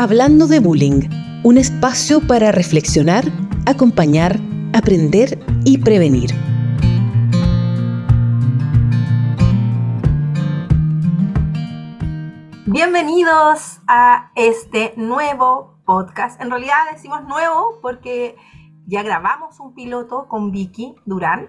Hablando 0.00 0.46
de 0.46 0.60
Bullying, 0.60 1.10
un 1.42 1.58
espacio 1.58 2.24
para 2.24 2.52
reflexionar, 2.52 3.24
acompañar, 3.66 4.38
aprender 4.72 5.44
y 5.64 5.78
prevenir. 5.78 6.30
Bienvenidos 12.66 13.80
a 13.88 14.30
este 14.36 14.94
nuevo 14.96 15.80
podcast. 15.84 16.40
En 16.40 16.52
realidad 16.52 16.76
decimos 16.92 17.24
nuevo 17.24 17.80
porque 17.82 18.36
ya 18.86 19.02
grabamos 19.02 19.58
un 19.58 19.74
piloto 19.74 20.28
con 20.28 20.52
Vicky 20.52 20.94
Durán. 21.06 21.48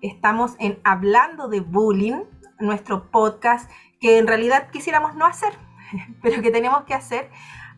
Estamos 0.00 0.54
en 0.60 0.78
Hablando 0.84 1.48
de 1.48 1.58
Bullying, 1.58 2.22
nuestro 2.60 3.10
podcast 3.10 3.68
que 3.98 4.18
en 4.18 4.28
realidad 4.28 4.70
quisiéramos 4.70 5.16
no 5.16 5.26
hacer, 5.26 5.54
pero 6.22 6.40
que 6.40 6.52
tenemos 6.52 6.84
que 6.84 6.94
hacer 6.94 7.28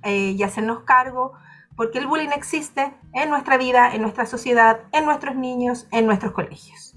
eh, 0.02 0.34
y 0.37 0.42
hacernos 0.42 0.80
cargo, 0.84 1.33
porque 1.77 1.98
el 1.98 2.06
bullying 2.06 2.30
existe 2.34 2.95
en 3.12 3.30
nuestra 3.30 3.56
vida, 3.56 3.95
en 3.95 4.02
nuestra 4.02 4.27
sociedad, 4.27 4.80
en 4.92 5.05
nuestros 5.05 5.37
niños, 5.37 5.88
en 5.91 6.06
nuestros 6.06 6.33
colegios. 6.33 6.95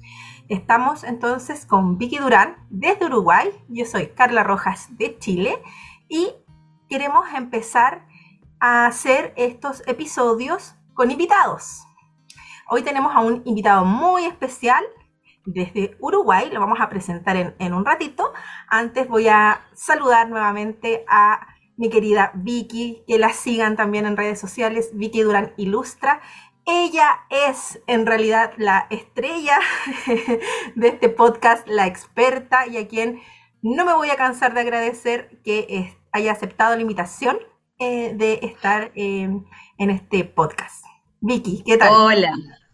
Estamos 0.47 1.03
entonces 1.03 1.65
con 1.65 1.97
Vicky 1.97 2.17
Durán 2.17 2.57
desde 2.69 3.05
Uruguay, 3.05 3.49
yo 3.67 3.85
soy 3.85 4.07
Carla 4.07 4.43
Rojas 4.43 4.95
de 4.97 5.17
Chile 5.17 5.59
y 6.07 6.31
queremos 6.87 7.27
empezar 7.33 8.05
a 8.59 8.85
hacer 8.85 9.33
estos 9.37 9.81
episodios 9.87 10.75
con 10.93 11.09
invitados. 11.09 11.83
Hoy 12.69 12.83
tenemos 12.83 13.15
a 13.15 13.21
un 13.21 13.41
invitado 13.45 13.85
muy 13.85 14.25
especial 14.25 14.83
desde 15.45 15.97
Uruguay, 15.99 16.49
lo 16.51 16.59
vamos 16.59 16.79
a 16.79 16.89
presentar 16.89 17.37
en, 17.37 17.55
en 17.57 17.73
un 17.73 17.85
ratito. 17.85 18.31
Antes 18.67 19.07
voy 19.07 19.27
a 19.27 19.61
saludar 19.73 20.29
nuevamente 20.29 21.05
a 21.07 21.54
mi 21.77 21.89
querida 21.89 22.31
Vicky, 22.35 23.03
que 23.07 23.19
la 23.19 23.29
sigan 23.29 23.75
también 23.75 24.05
en 24.05 24.17
redes 24.17 24.39
sociales, 24.39 24.91
Vicky 24.93 25.21
Durán 25.21 25.53
Ilustra. 25.57 26.21
Ella 26.65 27.19
es 27.29 27.79
en 27.87 28.05
realidad 28.05 28.53
la 28.57 28.87
estrella 28.89 29.59
de 30.75 30.87
este 30.87 31.09
podcast, 31.09 31.67
la 31.67 31.85
experta 31.87 32.67
y 32.67 32.77
a 32.77 32.87
quien 32.87 33.21
no 33.61 33.85
me 33.85 33.93
voy 33.93 34.09
a 34.09 34.15
cansar 34.15 34.53
de 34.53 34.61
agradecer 34.61 35.39
que 35.43 35.95
haya 36.11 36.31
aceptado 36.31 36.75
la 36.75 36.81
invitación 36.81 37.37
eh, 37.77 38.13
de 38.15 38.39
estar 38.41 38.91
eh, 38.95 39.29
en 39.77 39.89
este 39.89 40.23
podcast. 40.23 40.85
Vicky, 41.19 41.63
¿qué 41.65 41.77
tal? 41.77 41.89
Hola, 41.91 42.31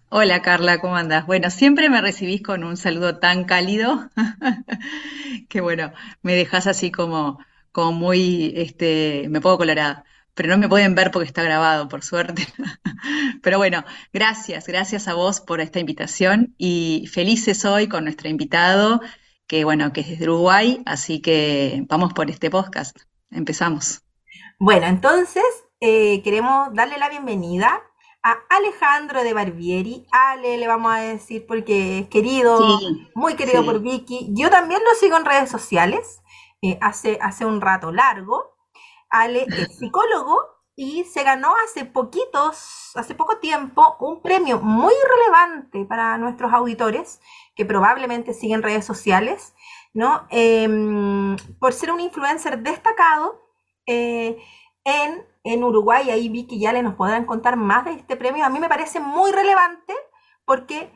hola 0.09 0.41
Carla, 0.41 0.79
¿cómo 0.79 0.95
andas? 0.95 1.25
Bueno, 1.25 1.49
siempre 1.49 1.89
me 1.89 2.01
recibís 2.01 2.43
con 2.43 2.63
un 2.63 2.77
saludo 2.77 3.17
tan 3.17 3.45
cálido 3.45 4.09
que 5.49 5.61
bueno, 5.61 5.91
me 6.21 6.35
dejas 6.35 6.67
así 6.67 6.91
como 6.91 7.39
como 7.71 7.91
muy, 7.93 8.53
este, 8.55 9.27
me 9.29 9.41
pongo 9.41 9.57
colorada, 9.59 10.03
pero 10.33 10.49
no 10.49 10.57
me 10.57 10.69
pueden 10.69 10.95
ver 10.95 11.11
porque 11.11 11.27
está 11.27 11.43
grabado, 11.43 11.87
por 11.87 12.03
suerte. 12.03 12.47
Pero 13.41 13.57
bueno, 13.57 13.83
gracias, 14.13 14.67
gracias 14.67 15.07
a 15.07 15.13
vos 15.13 15.41
por 15.41 15.59
esta 15.59 15.79
invitación 15.79 16.53
y 16.57 17.07
felices 17.11 17.65
hoy 17.65 17.87
con 17.87 18.03
nuestro 18.05 18.29
invitado, 18.29 19.01
que 19.47 19.65
bueno, 19.65 19.91
que 19.91 20.01
es 20.01 20.19
de 20.19 20.25
Uruguay, 20.25 20.81
así 20.85 21.21
que 21.21 21.83
vamos 21.87 22.13
por 22.13 22.29
este 22.29 22.49
podcast. 22.49 22.97
Empezamos. 23.29 24.03
Bueno, 24.59 24.85
entonces 24.87 25.43
eh, 25.79 26.21
queremos 26.23 26.73
darle 26.73 26.97
la 26.97 27.09
bienvenida 27.09 27.81
a 28.23 28.37
Alejandro 28.49 29.23
de 29.23 29.33
Barbieri. 29.33 30.05
Ale 30.11 30.57
le 30.57 30.67
vamos 30.67 30.93
a 30.93 30.99
decir 30.99 31.45
porque 31.47 31.99
es 31.99 32.07
querido, 32.07 32.79
muy 33.15 33.35
querido 33.35 33.65
por 33.65 33.81
Vicky. 33.81 34.27
Yo 34.31 34.49
también 34.49 34.81
lo 34.83 34.95
sigo 34.99 35.17
en 35.17 35.25
redes 35.25 35.49
sociales. 35.49 36.20
Eh, 36.61 36.77
hace, 36.81 37.17
hace 37.21 37.45
un 37.45 37.61
rato 37.61 37.91
largo. 37.91 38.55
Ale 39.09 39.45
es 39.49 39.77
psicólogo 39.79 40.39
y 40.75 41.03
se 41.03 41.23
ganó 41.23 41.53
hace 41.65 41.85
poquitos, 41.85 42.91
hace 42.95 43.13
poco 43.15 43.37
tiempo, 43.37 43.97
un 43.99 44.21
premio 44.21 44.59
muy 44.61 44.93
relevante 45.09 45.85
para 45.85 46.17
nuestros 46.17 46.53
auditores 46.53 47.19
que 47.55 47.65
probablemente 47.65 48.33
siguen 48.33 48.63
redes 48.63 48.85
sociales, 48.85 49.53
¿no? 49.93 50.25
Em, 50.29 51.35
por 51.59 51.73
ser 51.73 51.91
un 51.91 51.99
influencer 51.99 52.59
destacado 52.59 53.41
eh, 53.85 54.37
en, 54.85 55.25
en 55.43 55.63
Uruguay. 55.63 56.09
Ahí 56.09 56.29
vi 56.29 56.47
que 56.47 56.59
ya 56.59 56.73
le 56.73 56.83
nos 56.83 56.95
podrán 56.95 57.25
contar 57.25 57.57
más 57.57 57.85
de 57.85 57.91
este 57.93 58.15
premio. 58.15 58.45
A 58.45 58.49
mí 58.49 58.59
me 58.59 58.69
parece 58.69 58.99
muy 58.99 59.31
relevante 59.31 59.93
porque 60.45 60.91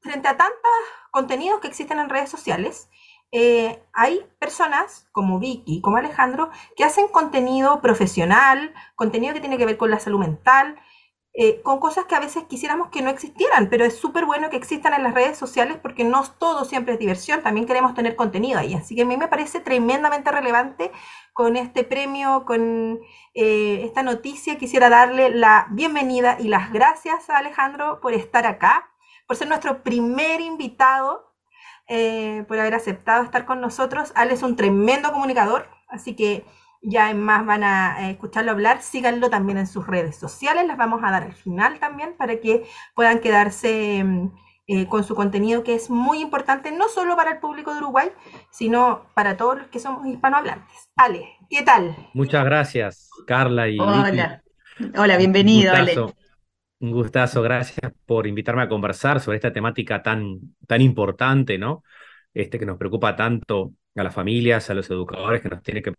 frente 0.00 0.28
a 0.28 0.36
tantos 0.36 0.70
contenidos 1.10 1.60
que 1.60 1.68
existen 1.68 1.98
en 1.98 2.10
redes 2.10 2.30
sociales, 2.30 2.88
eh, 3.36 3.82
hay 3.92 4.24
personas 4.38 5.08
como 5.10 5.40
Vicky, 5.40 5.80
como 5.80 5.96
Alejandro, 5.96 6.50
que 6.76 6.84
hacen 6.84 7.08
contenido 7.08 7.80
profesional, 7.80 8.72
contenido 8.94 9.34
que 9.34 9.40
tiene 9.40 9.58
que 9.58 9.66
ver 9.66 9.76
con 9.76 9.90
la 9.90 9.98
salud 9.98 10.20
mental, 10.20 10.76
eh, 11.32 11.60
con 11.62 11.80
cosas 11.80 12.04
que 12.04 12.14
a 12.14 12.20
veces 12.20 12.44
quisiéramos 12.44 12.90
que 12.90 13.02
no 13.02 13.10
existieran, 13.10 13.68
pero 13.68 13.84
es 13.84 13.96
súper 13.96 14.24
bueno 14.24 14.50
que 14.50 14.56
existan 14.56 14.94
en 14.94 15.02
las 15.02 15.14
redes 15.14 15.36
sociales 15.36 15.78
porque 15.82 16.04
no 16.04 16.22
todo 16.38 16.64
siempre 16.64 16.92
es 16.92 17.00
diversión, 17.00 17.42
también 17.42 17.66
queremos 17.66 17.94
tener 17.94 18.14
contenido 18.14 18.60
ahí. 18.60 18.74
Así 18.74 18.94
que 18.94 19.02
a 19.02 19.04
mí 19.04 19.16
me 19.16 19.26
parece 19.26 19.58
tremendamente 19.58 20.30
relevante 20.30 20.92
con 21.32 21.56
este 21.56 21.82
premio, 21.82 22.44
con 22.44 23.00
eh, 23.34 23.80
esta 23.82 24.04
noticia. 24.04 24.58
Quisiera 24.58 24.88
darle 24.88 25.30
la 25.30 25.66
bienvenida 25.72 26.36
y 26.38 26.46
las 26.46 26.72
gracias 26.72 27.28
a 27.28 27.38
Alejandro 27.38 27.98
por 28.00 28.12
estar 28.12 28.46
acá, 28.46 28.88
por 29.26 29.36
ser 29.36 29.48
nuestro 29.48 29.82
primer 29.82 30.40
invitado 30.40 31.33
eh, 31.88 32.44
por 32.48 32.58
haber 32.58 32.74
aceptado 32.74 33.24
estar 33.24 33.44
con 33.44 33.60
nosotros. 33.60 34.12
Ale 34.14 34.34
es 34.34 34.42
un 34.42 34.56
tremendo 34.56 35.12
comunicador, 35.12 35.68
así 35.88 36.14
que 36.14 36.44
ya 36.82 37.10
en 37.10 37.20
más 37.20 37.44
van 37.46 37.64
a 37.64 38.10
escucharlo 38.10 38.52
hablar. 38.52 38.82
Síganlo 38.82 39.30
también 39.30 39.58
en 39.58 39.66
sus 39.66 39.86
redes 39.86 40.16
sociales, 40.16 40.66
las 40.66 40.76
vamos 40.76 41.02
a 41.02 41.10
dar 41.10 41.22
al 41.22 41.34
final 41.34 41.78
también 41.78 42.14
para 42.16 42.40
que 42.40 42.64
puedan 42.94 43.20
quedarse 43.20 44.02
mm, 44.04 44.30
eh, 44.66 44.86
con 44.86 45.04
su 45.04 45.14
contenido 45.14 45.62
que 45.62 45.74
es 45.74 45.90
muy 45.90 46.20
importante, 46.20 46.72
no 46.72 46.88
solo 46.88 47.16
para 47.16 47.32
el 47.32 47.38
público 47.38 47.72
de 47.72 47.80
Uruguay, 47.80 48.10
sino 48.50 49.06
para 49.14 49.36
todos 49.36 49.58
los 49.58 49.66
que 49.68 49.78
somos 49.78 50.06
hispanohablantes. 50.06 50.88
Ale, 50.96 51.36
¿qué 51.50 51.62
tal? 51.62 51.94
Muchas 52.14 52.44
gracias, 52.44 53.10
Carla 53.26 53.68
y 53.68 53.78
Hola. 53.78 54.42
Hola, 54.96 55.16
bienvenido, 55.18 55.74
Ale. 55.74 55.94
Un 56.84 56.90
gustazo, 56.90 57.40
gracias 57.40 57.92
por 58.04 58.26
invitarme 58.26 58.60
a 58.60 58.68
conversar 58.68 59.18
sobre 59.18 59.36
esta 59.36 59.54
temática 59.54 60.02
tan, 60.02 60.38
tan 60.66 60.82
importante, 60.82 61.56
¿no? 61.56 61.82
Este 62.34 62.58
que 62.58 62.66
nos 62.66 62.76
preocupa 62.76 63.16
tanto 63.16 63.72
a 63.96 64.02
las 64.02 64.14
familias, 64.14 64.68
a 64.68 64.74
los 64.74 64.90
educadores, 64.90 65.40
que 65.40 65.48
nos 65.48 65.62
tiene 65.62 65.80
que 65.80 65.92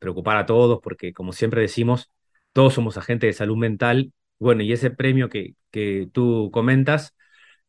preocupar 0.00 0.36
a 0.36 0.44
todos, 0.44 0.80
porque 0.82 1.12
como 1.12 1.32
siempre 1.32 1.60
decimos, 1.60 2.10
todos 2.52 2.74
somos 2.74 2.96
agentes 2.98 3.28
de 3.28 3.32
salud 3.32 3.56
mental. 3.56 4.12
Bueno, 4.40 4.64
y 4.64 4.72
ese 4.72 4.90
premio 4.90 5.28
que, 5.28 5.54
que 5.70 6.08
tú 6.12 6.50
comentas 6.52 7.14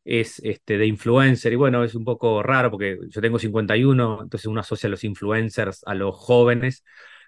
es 0.03 0.39
este, 0.39 0.79
de 0.79 0.87
influencer, 0.87 1.53
y 1.53 1.57
bueno, 1.57 1.83
es 1.83 1.93
un 1.93 2.03
poco 2.03 2.41
raro 2.41 2.71
porque 2.71 2.97
yo 3.09 3.21
tengo 3.21 3.37
51, 3.37 4.23
entonces 4.23 4.47
uno 4.47 4.61
asocia 4.61 4.87
a 4.87 4.89
los 4.89 5.03
influencers 5.03 5.83
a 5.85 5.93
los 5.93 6.15
jóvenes, 6.15 6.83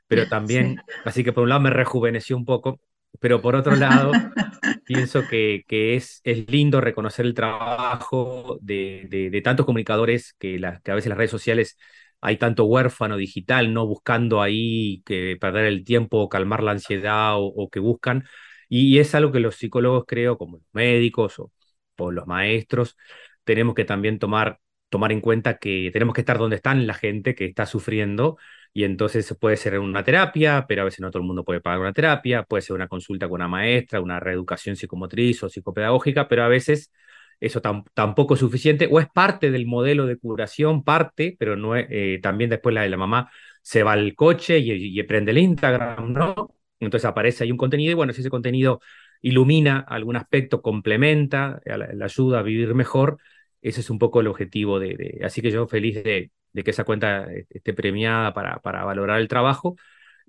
pero 0.08 0.26
también, 0.30 0.78
así 1.06 1.24
que 1.24 1.32
por 1.32 1.44
un 1.44 1.50
lado 1.50 1.62
me 1.62 1.70
rejuveneció 1.70 2.36
un 2.36 2.46
poco, 2.46 2.80
pero 3.20 3.42
por 3.42 3.56
otro 3.56 3.76
lado, 3.76 4.12
pienso 4.86 5.28
que, 5.28 5.64
que 5.68 5.96
es, 5.96 6.22
es, 6.24 6.50
lindo 6.52 6.82
reconocer 6.82 7.26
el 7.26 7.34
trabajo 7.34 8.58
de, 8.62 9.08
de, 9.10 9.42
tantos 9.42 9.66
comunicadores 9.66 10.34
que, 10.34 10.60
que 10.84 10.92
a 10.92 10.96
veces 10.96 11.10
las 11.10 11.18
redes 11.18 11.32
sociales 11.32 11.78
hay 12.22 12.38
tanto 12.38 12.66
huérfano 12.66 13.18
digital, 13.18 13.74
no 13.74 13.86
buscando 13.86 14.42
ahí 14.42 15.02
que 15.06 15.38
perder 15.40 15.66
el 15.66 15.84
tiempo, 15.84 16.30
calmar 16.30 16.64
la 16.64 16.72
ansiedad 16.72 17.34
o, 17.38 17.70
que 17.70 17.80
buscan. 17.80 18.26
Y, 18.70 19.00
es 19.00 19.16
algo 19.16 19.32
que 19.32 19.40
los 19.40 19.56
psicólogos, 19.56 20.06
creo, 20.08 20.38
como 20.38 20.58
los 20.58 20.68
médicos 20.74 21.40
o, 21.40 21.52
o 21.98 22.12
los 22.12 22.28
maestros, 22.28 22.98
tenemos 23.44 23.76
que 23.76 23.86
también 23.86 24.20
tomar, 24.20 24.60
tomar 24.90 25.12
en 25.12 25.22
cuenta 25.22 25.58
que 25.58 25.90
tenemos 25.94 26.14
que 26.16 26.22
estar 26.22 26.38
donde 26.38 26.58
están 26.58 26.88
la 26.88 26.94
gente 26.94 27.36
que 27.36 27.46
está 27.46 27.66
sufriendo 27.66 28.38
y 28.74 28.84
entonces 28.84 29.36
puede 29.40 29.58
ser 29.58 29.80
una 29.80 30.04
terapia, 30.04 30.66
pero 30.68 30.82
a 30.84 30.86
veces 30.86 31.00
no 31.00 31.10
todo 31.10 31.22
el 31.22 31.28
mundo 31.28 31.44
puede 31.44 31.62
pagar 31.62 31.80
una 31.80 31.94
terapia, 31.94 32.44
puede 32.44 32.62
ser 32.62 32.76
una 32.76 32.88
consulta 32.88 33.28
con 33.28 33.36
una 33.36 33.48
maestra, 33.48 34.02
una 34.02 34.20
reeducación 34.20 34.76
psicomotriz 34.76 35.44
o 35.44 35.50
psicopedagógica, 35.50 36.28
pero 36.28 36.44
a 36.44 36.48
veces 36.48 36.92
eso 37.40 37.62
tampoco 37.62 38.34
es 38.34 38.40
suficiente 38.40 38.88
o 38.92 39.00
es 39.00 39.08
parte 39.10 39.52
del 39.52 39.68
modelo 39.68 40.06
de 40.08 40.18
curación, 40.18 40.84
parte, 40.84 41.36
pero 41.40 41.56
no 41.56 41.76
eh, 41.76 42.20
también 42.22 42.50
después 42.50 42.74
la 42.74 42.82
de 42.82 42.90
la 42.90 42.98
mamá 42.98 43.30
se 43.62 43.84
va 43.84 43.94
al 43.94 44.16
coche 44.16 44.60
y, 44.60 45.04
prende 45.04 45.32
el 45.32 45.38
Instagram, 45.40 46.14
¿no? 46.14 46.56
Entonces 46.80 47.06
aparece 47.06 47.44
ahí 47.44 47.52
un 47.52 47.58
contenido 47.58 47.92
y 47.92 47.96
bueno, 47.96 48.14
si 48.14 48.22
ese 48.22 48.30
contenido 48.30 48.80
ilumina 49.22 49.80
algún 49.80 50.16
aspecto, 50.16 50.62
complementa, 50.62 51.62
la, 51.66 52.06
ayuda 52.06 52.40
a 52.40 52.44
vivir 52.44 52.74
mejor, 52.76 53.18
ese 53.62 53.82
es 53.82 53.90
un 53.90 54.00
poco 54.00 54.22
el 54.22 54.28
objetivo 54.28 54.80
de 54.80 55.20
así 55.24 55.42
que 55.42 55.52
yo 55.52 55.68
feliz 55.68 56.04
de, 56.04 56.32
de 56.54 56.64
que 56.64 56.72
esa 56.72 56.84
cuenta 56.84 57.28
esté 57.50 57.74
premiada 57.74 58.34
para, 58.34 58.60
para 58.60 58.84
valorar 58.84 59.20
el 59.20 59.28
trabajo. 59.28 59.76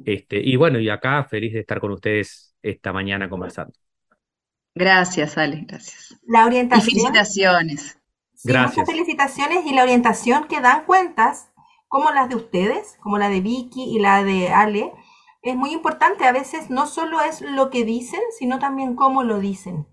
Este, 0.04 0.40
y 0.40 0.56
bueno, 0.56 0.78
y 0.78 0.88
acá 0.88 1.24
feliz 1.24 1.52
de 1.52 1.60
estar 1.60 1.80
con 1.80 1.92
ustedes 1.92 2.54
esta 2.62 2.92
mañana 2.92 3.28
conversando. 3.28 3.72
Gracias, 4.74 5.36
Ale, 5.36 5.64
gracias. 5.66 6.16
La 6.26 6.46
orientación. 6.46 6.88
Y 6.88 6.90
felicitaciones. 6.92 7.98
gracias. 8.44 8.88
felicitaciones 8.88 9.66
y 9.66 9.74
la 9.74 9.82
orientación 9.82 10.46
que 10.46 10.60
dan 10.60 10.84
cuentas, 10.84 11.50
como 11.88 12.10
las 12.10 12.28
de 12.28 12.36
ustedes, 12.36 12.96
como 13.00 13.18
la 13.18 13.28
de 13.28 13.40
Vicky 13.40 13.84
y 13.84 13.98
la 13.98 14.22
de 14.22 14.50
Ale, 14.50 14.92
es 15.42 15.56
muy 15.56 15.72
importante. 15.72 16.26
A 16.26 16.32
veces 16.32 16.70
no 16.70 16.86
solo 16.86 17.20
es 17.22 17.40
lo 17.40 17.70
que 17.70 17.84
dicen, 17.84 18.20
sino 18.38 18.58
también 18.58 18.94
cómo 18.94 19.24
lo 19.24 19.40
dicen. 19.40 19.86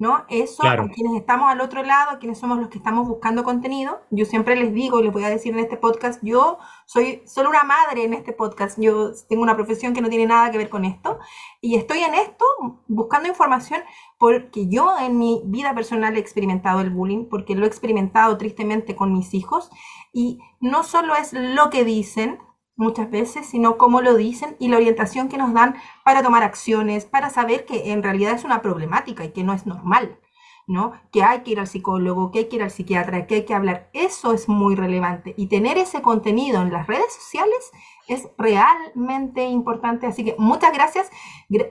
¿No? 0.00 0.24
Eso, 0.30 0.66
a 0.66 0.88
quienes 0.88 1.20
estamos 1.20 1.50
al 1.50 1.60
otro 1.60 1.82
lado, 1.82 2.12
a 2.12 2.18
quienes 2.18 2.38
somos 2.38 2.58
los 2.58 2.68
que 2.68 2.78
estamos 2.78 3.06
buscando 3.06 3.44
contenido, 3.44 4.00
yo 4.10 4.24
siempre 4.24 4.56
les 4.56 4.72
digo 4.72 4.98
y 4.98 5.04
les 5.04 5.12
voy 5.12 5.24
a 5.24 5.28
decir 5.28 5.52
en 5.52 5.60
este 5.60 5.76
podcast, 5.76 6.20
yo 6.24 6.58
soy 6.86 7.22
solo 7.26 7.50
una 7.50 7.64
madre 7.64 8.04
en 8.04 8.14
este 8.14 8.32
podcast, 8.32 8.80
yo 8.80 9.12
tengo 9.28 9.42
una 9.42 9.54
profesión 9.54 9.92
que 9.92 10.00
no 10.00 10.08
tiene 10.08 10.26
nada 10.26 10.50
que 10.50 10.56
ver 10.56 10.70
con 10.70 10.86
esto 10.86 11.18
y 11.60 11.76
estoy 11.76 11.98
en 11.98 12.14
esto 12.14 12.46
buscando 12.88 13.28
información 13.28 13.82
porque 14.16 14.68
yo 14.68 14.98
en 14.98 15.18
mi 15.18 15.42
vida 15.44 15.74
personal 15.74 16.16
he 16.16 16.20
experimentado 16.20 16.80
el 16.80 16.88
bullying, 16.88 17.26
porque 17.26 17.54
lo 17.54 17.66
he 17.66 17.68
experimentado 17.68 18.38
tristemente 18.38 18.96
con 18.96 19.12
mis 19.12 19.34
hijos 19.34 19.70
y 20.14 20.40
no 20.60 20.82
solo 20.82 21.14
es 21.14 21.34
lo 21.34 21.68
que 21.68 21.84
dicen, 21.84 22.38
muchas 22.80 23.10
veces, 23.10 23.46
sino 23.46 23.76
cómo 23.76 24.00
lo 24.00 24.16
dicen 24.16 24.56
y 24.58 24.68
la 24.68 24.78
orientación 24.78 25.28
que 25.28 25.36
nos 25.36 25.52
dan 25.52 25.76
para 26.02 26.22
tomar 26.22 26.42
acciones, 26.42 27.04
para 27.04 27.28
saber 27.28 27.66
que 27.66 27.92
en 27.92 28.02
realidad 28.02 28.32
es 28.32 28.44
una 28.44 28.62
problemática 28.62 29.22
y 29.22 29.32
que 29.32 29.44
no 29.44 29.52
es 29.52 29.66
normal, 29.66 30.18
¿no? 30.66 30.92
Que 31.12 31.22
hay 31.22 31.42
que 31.42 31.50
ir 31.52 31.60
al 31.60 31.66
psicólogo, 31.66 32.30
que 32.30 32.38
hay 32.40 32.44
que 32.48 32.56
ir 32.56 32.62
al 32.62 32.70
psiquiatra, 32.70 33.26
que 33.26 33.34
hay 33.34 33.44
que 33.44 33.54
hablar. 33.54 33.90
Eso 33.92 34.32
es 34.32 34.48
muy 34.48 34.76
relevante 34.76 35.34
y 35.36 35.48
tener 35.48 35.76
ese 35.76 36.00
contenido 36.00 36.62
en 36.62 36.72
las 36.72 36.86
redes 36.86 37.12
sociales 37.14 37.70
es 38.08 38.28
realmente 38.38 39.44
importante. 39.44 40.06
Así 40.06 40.24
que 40.24 40.34
muchas 40.38 40.72
gracias. 40.72 41.10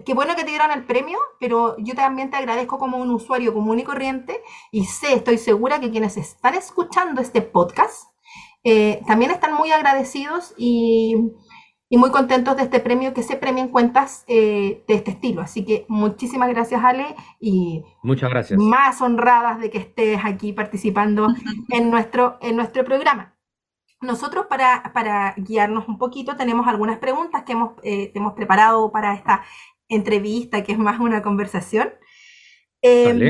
Qué 0.06 0.14
bueno 0.14 0.36
que 0.36 0.44
te 0.44 0.52
dieron 0.52 0.70
el 0.72 0.86
premio, 0.86 1.18
pero 1.40 1.76
yo 1.80 1.96
también 1.96 2.30
te 2.30 2.38
agradezco 2.38 2.78
como 2.78 2.98
un 2.98 3.10
usuario 3.10 3.52
común 3.52 3.80
y 3.80 3.84
corriente 3.84 4.44
y 4.72 4.86
sé, 4.86 5.14
estoy 5.14 5.40
segura 5.40 5.80
que 5.80 5.90
quienes 5.90 6.18
están 6.18 6.54
escuchando 6.54 7.20
este 7.20 7.42
podcast 7.42 8.09
eh, 8.64 9.02
también 9.08 9.32
están 9.32 9.54
muy 9.54 9.72
agradecidos 9.72 10.54
y, 10.58 11.16
muy 11.92 12.12
contentos 12.12 12.56
de 12.56 12.64
este 12.64 12.80
premio, 12.80 13.14
que 13.14 13.24
se 13.24 13.36
premien 13.36 13.70
cuentas 13.70 14.24
eh, 14.28 14.84
de 14.88 14.94
este 14.94 15.12
estilo. 15.12 15.42
Así 15.42 15.66
que 15.66 15.86
muchísimas 15.88 16.50
gracias, 16.50 16.84
Ale, 16.84 17.16
y 17.40 17.84
muchas 18.04 18.30
gracias. 18.30 18.60
Más 18.60 19.02
honradas 19.02 19.60
de 19.60 19.70
que 19.70 19.80
estés 19.80 20.20
aquí 20.24 20.54
participando 20.54 21.28
en 21.70 21.90
nuestro, 21.90 22.38
en 22.42 22.56
nuestro 22.56 22.84
programa. 22.84 23.36
Nosotros 24.02 24.46
para, 24.46 24.92
para 24.94 25.34
guiarnos 25.36 25.88
un 25.90 25.98
poquito 25.98 26.38
tenemos 26.38 26.68
algunas 26.68 27.00
preguntas 27.00 27.44
que 27.44 27.52
hemos, 27.52 27.74
eh, 27.84 28.12
hemos 28.16 28.34
preparado 28.34 28.92
para 28.92 29.14
esta 29.14 29.44
entrevista, 29.90 30.64
que 30.64 30.72
es 30.72 30.78
más 30.80 31.00
una 31.00 31.22
conversación. 31.22 31.90
Eh, 32.82 33.30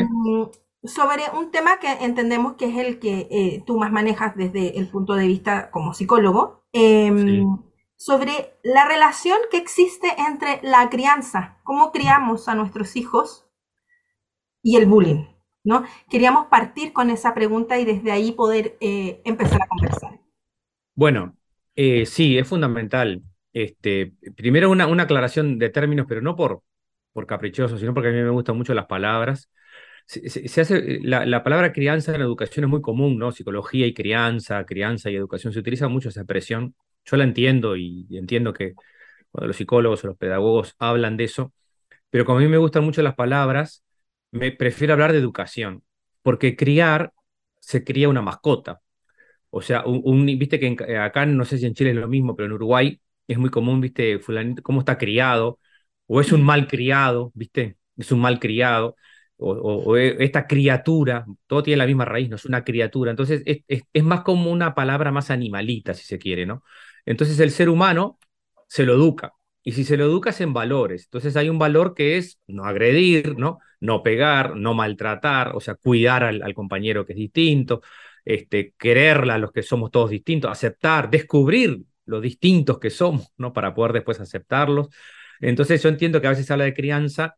sobre 0.84 1.24
un 1.38 1.52
tema 1.52 1.80
que 1.80 1.92
entendemos 2.06 2.54
que 2.54 2.66
es 2.66 2.78
el 2.78 3.00
que 3.00 3.28
eh, 3.32 3.64
tú 3.66 3.78
más 3.78 3.92
manejas 3.92 4.36
desde 4.36 4.78
el 4.78 4.88
punto 4.88 5.14
de 5.14 5.28
vista 5.28 5.72
como 5.72 5.94
psicólogo, 5.94 6.64
em, 6.72 7.46
sobre 7.98 8.58
la 8.64 8.88
relación 8.88 9.38
que 9.52 9.58
existe 9.58 10.08
entre 10.18 10.60
la 10.64 10.90
crianza, 10.90 11.60
cómo 11.64 11.92
criamos 11.92 12.48
a 12.48 12.56
nuestros 12.56 12.96
hijos 12.96 13.46
y 14.64 14.78
el 14.78 14.86
bullying. 14.86 15.26
¿no? 15.66 15.84
Queríamos 16.10 16.48
partir 16.48 16.94
con 16.94 17.10
esa 17.10 17.34
pregunta 17.34 17.78
y 17.78 17.86
desde 17.86 18.12
ahí 18.12 18.32
poder 18.32 18.78
eh, 18.80 19.22
empezar 19.26 19.62
a 19.62 19.68
conversar. 19.68 20.20
Bueno, 20.96 21.36
eh, 21.76 22.06
sí, 22.06 22.38
es 22.38 22.48
fundamental. 22.48 23.22
Este, 23.52 24.14
primero 24.36 24.70
una, 24.70 24.88
una 24.88 25.04
aclaración 25.04 25.60
de 25.60 25.70
términos, 25.70 26.06
pero 26.08 26.22
no 26.22 26.36
por, 26.36 26.64
por 27.12 27.28
caprichoso, 27.28 27.78
sino 27.78 27.94
porque 27.94 28.10
a 28.10 28.12
mí 28.14 28.22
me 28.22 28.30
gustan 28.30 28.58
mucho 28.58 28.74
las 28.74 28.86
palabras 28.86 29.50
se, 30.10 30.62
hace, 30.62 30.96
eh, 30.96 31.00
la, 31.04 31.44
palabra 31.44 31.72
crianza 31.72 32.12
en 32.14 32.20
la 32.20 32.26
educación 32.26 32.66
es 32.66 32.70
muy 32.70 32.82
común, 32.82 33.20
¿no? 33.20 33.32
Psicología 33.32 33.86
y 33.86 33.94
crianza, 33.94 34.66
crianza 34.66 35.12
y 35.12 35.16
educación, 35.16 35.54
se 35.54 35.60
utiliza 35.60 35.88
mucho 35.88 36.10
esa 36.10 36.22
expresión. 36.22 36.76
Yo 37.06 37.18
la 37.18 37.24
entiendo 37.26 37.76
y, 37.78 38.08
entiendo 38.12 38.52
que 38.54 38.74
cuando 39.32 39.48
los 39.48 39.58
psicólogos 39.58 40.04
o 40.04 40.08
los 40.08 40.18
pedagogos 40.18 40.76
hablan 40.80 41.16
de 41.18 41.26
eso, 41.26 41.54
pero 42.10 42.26
como 42.26 42.40
a 42.40 42.42
mí 42.42 42.48
me 42.48 42.58
gustan 42.58 42.84
mucho 42.86 43.04
las 43.04 43.16
palabras, 43.16 43.84
me 44.32 44.52
prefiero 44.52 44.94
hablar 44.94 45.12
de 45.14 45.20
educación, 45.20 45.84
porque 46.24 46.56
criar 46.56 47.14
se 47.60 47.84
cría 47.84 48.10
una 48.10 48.22
mascota. 48.24 48.82
O 49.52 49.62
sea, 49.62 49.86
un, 49.86 50.26
viste 50.26 50.60
que 50.60 50.76
eh, 50.88 50.98
acá 50.98 51.26
no 51.26 51.46
sé 51.46 51.58
si 51.60 51.66
en 51.68 51.74
Chile 51.76 51.92
es 51.92 51.98
lo 51.98 52.08
mismo, 52.08 52.36
pero 52.36 52.48
en 52.48 52.54
Uruguay 52.54 53.02
es 53.28 53.38
muy 53.38 53.50
común, 53.52 53.82
viste, 53.82 54.20
fulanito, 54.20 54.64
cómo 54.64 54.80
está 54.82 54.98
criado, 54.98 55.60
o 56.08 56.22
es 56.22 56.32
un 56.32 56.44
mal 56.44 56.68
criado, 56.68 57.32
viste, 57.36 57.78
es 57.98 58.12
un 58.12 58.22
mal 58.22 58.40
criado 58.40 58.96
o, 59.40 59.98
e, 59.98 60.18
esta 60.24 60.48
criatura, 60.48 61.26
todo 61.48 61.64
tiene 61.64 61.78
la 61.78 61.86
misma 61.86 62.06
raíz, 62.06 62.30
no 62.30 62.36
es 62.36 62.46
una 62.46 62.64
criatura, 62.64 63.12
entonces 63.12 63.44
es, 63.46 64.04
más 64.04 64.22
como 64.22 64.52
una 64.52 64.76
palabra 64.76 65.12
más 65.12 65.32
animalita, 65.32 65.94
si 65.94 66.04
se 66.06 66.20
quiere, 66.20 66.46
¿no? 66.46 66.64
Entonces 67.06 67.40
el 67.40 67.52
ser 67.52 67.70
humano 67.70 68.20
se 68.68 68.86
lo 68.86 68.94
educa, 68.94 69.34
y 69.64 69.72
si 69.74 69.84
se 69.84 69.98
lo 69.98 70.06
educa 70.06 70.32
es 70.32 70.42
en 70.42 70.54
valores, 70.54 71.06
entonces 71.06 71.36
hay 71.38 71.50
un 71.50 71.60
valor 71.60 71.94
que 71.94 72.18
es 72.18 72.40
no 72.48 72.66
agredir, 72.66 73.38
¿no? 73.38 73.60
No 73.80 74.04
pegar, 74.04 74.56
no 74.56 74.74
maltratar, 74.74 75.56
o 75.56 75.62
sea, 75.62 75.76
cuidar 75.76 76.24
al, 76.24 76.54
compañero 76.54 77.06
que 77.06 77.14
es 77.14 77.20
distinto, 77.20 77.82
este, 78.26 78.74
quererla 78.78 79.36
a 79.36 79.38
los 79.38 79.52
que 79.52 79.64
somos 79.64 79.92
todos 79.92 80.10
distintos, 80.10 80.52
aceptar, 80.52 81.10
descubrir 81.10 81.82
lo 82.06 82.20
distintos 82.22 82.80
que 82.80 82.90
somos, 82.90 83.32
¿no? 83.38 83.54
Para 83.54 83.74
poder 83.74 83.94
después 83.94 84.20
aceptarlos. 84.20 84.90
Entonces 85.40 85.82
yo 85.82 85.90
entiendo 85.90 86.20
que 86.20 86.28
a 86.28 86.32
veces 86.32 86.46
se 86.46 86.54
habla 86.54 86.66
de 86.66 86.74
crianza 86.74 87.36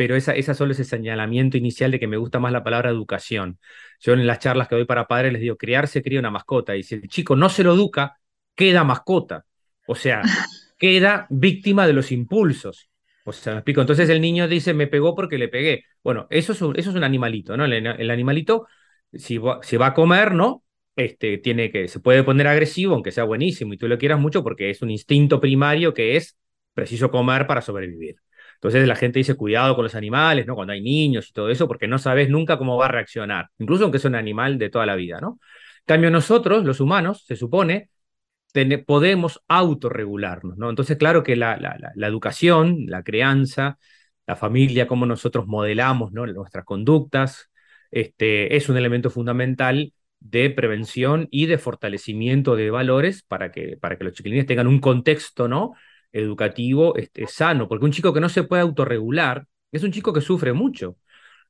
pero 0.00 0.16
esa, 0.16 0.32
esa 0.32 0.54
solo 0.54 0.72
es 0.72 0.78
el 0.78 0.86
señalamiento 0.86 1.58
inicial 1.58 1.90
de 1.90 2.00
que 2.00 2.06
me 2.06 2.16
gusta 2.16 2.38
más 2.38 2.52
la 2.52 2.64
palabra 2.64 2.88
educación. 2.88 3.58
Yo 4.00 4.14
en 4.14 4.26
las 4.26 4.38
charlas 4.38 4.66
que 4.66 4.74
doy 4.74 4.86
para 4.86 5.06
padres 5.06 5.30
les 5.30 5.42
digo, 5.42 5.58
criar 5.58 5.88
se 5.88 6.02
cría 6.02 6.20
una 6.20 6.30
mascota, 6.30 6.74
y 6.74 6.82
si 6.82 6.94
el 6.94 7.06
chico 7.06 7.36
no 7.36 7.50
se 7.50 7.62
lo 7.62 7.74
educa, 7.74 8.18
queda 8.54 8.82
mascota. 8.82 9.44
O 9.86 9.94
sea, 9.94 10.22
queda 10.78 11.26
víctima 11.28 11.86
de 11.86 11.92
los 11.92 12.12
impulsos. 12.12 12.88
O 13.26 13.32
sea, 13.34 13.52
me 13.52 13.58
explico. 13.58 13.82
Entonces 13.82 14.08
el 14.08 14.22
niño 14.22 14.48
dice, 14.48 14.72
me 14.72 14.86
pegó 14.86 15.14
porque 15.14 15.36
le 15.36 15.48
pegué. 15.48 15.84
Bueno, 16.02 16.26
eso 16.30 16.52
es 16.52 16.62
un, 16.62 16.78
eso 16.78 16.88
es 16.88 16.96
un 16.96 17.04
animalito, 17.04 17.58
¿no? 17.58 17.66
El, 17.66 18.10
animalito, 18.10 18.68
si 19.12 19.36
va, 19.36 19.60
si 19.62 19.76
va 19.76 19.88
a 19.88 19.94
comer, 19.94 20.32
¿no? 20.32 20.64
Este, 20.96 21.36
tiene 21.36 21.70
que, 21.70 21.88
se 21.88 22.00
puede 22.00 22.24
poner 22.24 22.46
agresivo, 22.46 22.94
aunque 22.94 23.12
sea 23.12 23.24
buenísimo 23.24 23.74
y 23.74 23.76
tú 23.76 23.86
lo 23.86 23.98
quieras 23.98 24.18
mucho, 24.18 24.42
porque 24.42 24.70
es 24.70 24.80
un 24.80 24.90
instinto 24.90 25.40
primario 25.40 25.92
que 25.92 26.16
es 26.16 26.38
preciso 26.72 27.10
comer 27.10 27.46
para 27.46 27.60
sobrevivir. 27.60 28.16
Entonces 28.60 28.86
la 28.86 28.94
gente 28.96 29.18
dice 29.18 29.34
cuidado 29.36 29.74
con 29.74 29.84
los 29.84 29.94
animales, 29.94 30.46
¿no? 30.46 30.54
Cuando 30.54 30.74
hay 30.74 30.82
niños 30.82 31.28
y 31.30 31.32
todo 31.32 31.48
eso, 31.50 31.66
porque 31.66 31.88
no 31.88 31.98
sabes 31.98 32.28
nunca 32.28 32.58
cómo 32.58 32.76
va 32.76 32.86
a 32.86 32.88
reaccionar, 32.88 33.48
incluso 33.58 33.84
aunque 33.84 33.96
es 33.98 34.04
un 34.04 34.14
animal 34.14 34.58
de 34.58 34.68
toda 34.70 34.84
la 34.86 34.96
vida, 34.96 35.18
¿no? 35.20 35.40
En 35.80 35.84
cambio, 35.86 36.10
nosotros, 36.10 36.64
los 36.64 36.80
humanos, 36.80 37.24
se 37.26 37.36
supone, 37.36 37.90
podemos 38.86 39.42
autorregularnos, 39.48 40.58
¿no? 40.58 40.70
Entonces, 40.70 40.96
claro 40.98 41.22
que 41.22 41.36
la, 41.36 41.58
educación, 41.96 42.86
la 42.86 43.02
crianza, 43.02 43.78
la 44.26 44.36
familia, 44.36 44.86
cómo 44.86 45.06
nosotros 45.06 45.46
modelamos 45.46 46.12
¿no? 46.12 46.26
nuestras 46.26 46.64
conductas, 46.64 47.50
este, 47.90 48.56
es 48.56 48.68
un 48.68 48.76
elemento 48.76 49.10
fundamental 49.10 49.92
de 50.20 50.50
prevención 50.50 51.28
y 51.30 51.46
de 51.46 51.58
fortalecimiento 51.58 52.54
de 52.56 52.70
valores 52.70 53.22
para 53.22 53.50
que, 53.50 53.76
para 53.80 53.96
que 53.96 54.04
los 54.04 54.12
chiquilines 54.12 54.46
tengan 54.46 54.66
un 54.66 54.80
contexto, 54.80 55.48
¿no? 55.48 55.74
Educativo 56.12 56.96
este, 56.96 57.26
sano, 57.26 57.68
porque 57.68 57.84
un 57.84 57.92
chico 57.92 58.12
que 58.12 58.20
no 58.20 58.28
se 58.28 58.44
puede 58.44 58.62
autorregular 58.62 59.46
es 59.72 59.82
un 59.84 59.92
chico 59.92 60.12
que 60.12 60.20
sufre 60.20 60.52
mucho. 60.52 60.96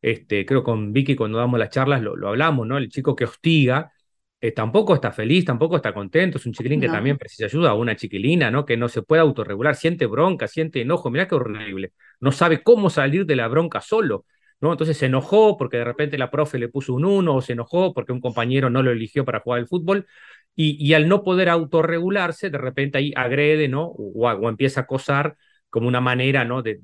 Este, 0.02 0.46
creo 0.46 0.62
con 0.64 0.92
Vicky 0.92 1.14
cuando 1.16 1.38
damos 1.38 1.58
las 1.58 1.70
charlas 1.70 2.02
lo, 2.02 2.28
hablamos, 2.28 2.66
¿no? 2.66 2.78
El 2.78 2.88
chico 2.88 3.14
que 3.14 3.24
hostiga 3.24 3.92
eh, 4.40 4.52
tampoco 4.52 4.94
está 4.94 5.12
feliz, 5.12 5.44
tampoco 5.44 5.76
está 5.76 5.92
contento, 5.92 6.38
es 6.38 6.46
un 6.46 6.52
chiquilín 6.54 6.80
que 6.80 6.88
también 6.88 7.18
precisa 7.18 7.44
ayuda, 7.44 7.74
una 7.74 7.96
chiquilina, 7.96 8.50
¿no? 8.50 8.64
Que 8.64 8.76
no 8.76 8.88
se 8.88 9.02
puede 9.02 9.20
autorregular, 9.20 9.76
siente 9.76 10.06
bronca, 10.06 10.48
siente 10.48 10.80
enojo, 10.80 11.10
mira 11.10 11.28
qué 11.28 11.34
horrible, 11.34 11.92
no 12.20 12.32
sabe 12.32 12.62
cómo 12.62 12.88
salir 12.88 13.26
de 13.26 13.36
la 13.36 13.48
bronca 13.48 13.82
solo, 13.82 14.24
¿no? 14.60 14.72
Entonces 14.72 14.96
se 14.96 15.06
enojó 15.06 15.58
porque 15.58 15.76
de 15.78 15.84
repente 15.84 16.16
la 16.16 16.30
profe 16.30 16.58
le 16.58 16.68
puso 16.68 16.94
un 16.94 17.04
uno, 17.04 17.36
o 17.36 17.42
se 17.42 17.52
enojó 17.52 17.92
porque 17.92 18.12
un 18.12 18.20
compañero 18.20 18.70
no 18.70 18.82
lo 18.82 18.90
eligió 18.90 19.24
para 19.26 19.40
jugar 19.40 19.60
al 19.60 19.68
fútbol, 19.68 20.06
y, 20.54 20.92
al 20.94 21.08
no 21.08 21.22
poder 21.24 21.48
autorregularse, 21.48 22.50
de 22.50 22.58
repente 22.58 22.98
ahí 22.98 23.12
agrede, 23.16 23.68
¿no? 23.68 23.86
O, 23.86 24.48
empieza 24.48 24.80
a 24.80 24.82
acosar 24.84 25.36
como 25.70 25.88
una 25.88 26.00
manera, 26.00 26.44
¿no? 26.44 26.62
De, 26.62 26.78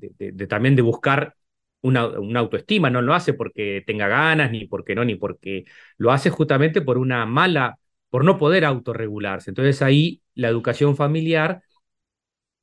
también 0.49 0.75
de 0.75 0.81
buscar 0.81 1.35
una, 1.81 2.07
una, 2.07 2.39
autoestima, 2.39 2.89
no 2.89 3.01
lo 3.01 3.13
hace 3.13 3.33
porque 3.33 3.83
tenga 3.85 4.07
ganas, 4.07 4.51
ni 4.51 4.65
porque 4.65 4.95
no, 4.95 5.05
ni 5.05 5.15
porque 5.15 5.65
lo 5.97 6.11
hace 6.11 6.29
justamente 6.31 6.81
por 6.81 6.97
una 6.97 7.25
mala, 7.25 7.77
por 8.09 8.25
no 8.25 8.37
poder 8.37 8.65
autorregularse. 8.65 9.51
Entonces 9.51 9.81
ahí 9.81 10.21
la 10.33 10.47
educación 10.49 10.95
familiar 10.95 11.61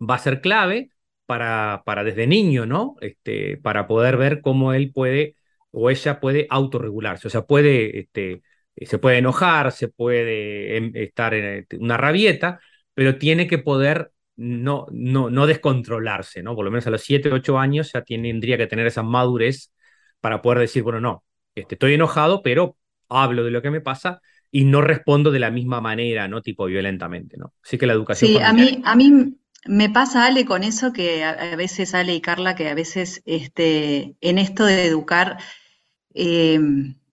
va 0.01 0.17
a 0.17 0.19
ser 0.19 0.41
clave 0.41 0.91
para, 1.27 1.83
para 1.87 2.05
desde 2.05 2.27
niño, 2.27 2.67
¿no? 2.67 2.97
Este, 3.01 3.57
para 3.59 3.87
poder 3.87 4.17
ver 4.17 4.41
cómo 4.41 4.73
él 4.73 4.93
puede 4.93 5.37
o 5.71 5.91
ella 5.91 6.21
puede 6.21 6.47
autorregularse, 6.51 7.27
o 7.29 7.31
sea, 7.31 7.43
puede 7.47 7.99
este, 7.99 8.43
se 8.77 8.99
puede 8.99 9.19
enojar, 9.19 9.73
se 9.73 9.89
puede 9.89 10.77
em, 10.77 10.93
estar 10.95 11.35
en 11.35 11.45
eh, 11.45 11.67
una 11.79 11.97
rabieta, 11.97 12.61
pero 12.95 13.19
tiene 13.19 13.47
que 13.47 13.59
poder 13.59 14.13
no, 14.37 14.87
no, 14.91 15.31
no 15.31 15.47
descontrolarse, 15.47 16.43
¿no? 16.43 16.55
Por 16.55 16.65
lo 16.65 16.71
menos 16.71 16.87
a 16.87 16.91
los 16.91 17.03
7, 17.03 17.31
8 17.33 17.59
años 17.59 17.93
ya 17.93 18.03
tendría 18.03 18.57
que 18.57 18.67
tener 18.67 18.87
esa 18.87 19.03
madurez 19.03 19.73
para 20.21 20.43
poder 20.43 20.59
decir, 20.59 20.83
bueno, 20.83 21.01
no, 21.01 21.25
este, 21.55 21.77
estoy 21.77 21.95
enojado, 21.95 22.43
pero 22.43 22.77
hablo 23.09 23.45
de 23.45 23.51
lo 23.51 23.63
que 23.63 23.71
me 23.71 23.81
pasa 23.81 24.21
y 24.51 24.65
no 24.65 24.81
respondo 24.81 25.31
de 25.31 25.39
la 25.39 25.51
misma 25.51 25.81
manera, 25.81 26.29
¿no? 26.29 26.43
Tipo 26.43 26.67
violentamente, 26.67 27.37
¿no? 27.37 27.53
Así 27.63 27.79
que 27.79 27.87
la 27.87 27.93
educación... 27.93 28.31
Sí, 28.31 28.39
a 28.39 28.53
mí, 28.53 28.81
a 28.85 28.97
mí 28.97 29.37
me 29.67 29.91
pasa, 29.91 30.27
Ale, 30.27 30.45
con 30.45 30.63
eso 30.63 30.93
que 30.93 31.25
a, 31.25 31.57
veces, 31.57 31.95
Ale 31.95 32.15
y 32.15 32.21
Carla, 32.21 32.55
que 32.55 32.69
a 32.69 32.75
veces 32.75 33.23
este, 33.25 34.17
en 34.21 34.39
esto 34.39 34.65
de 34.65 34.87
educar, 34.87 35.39
eh, 36.15 36.59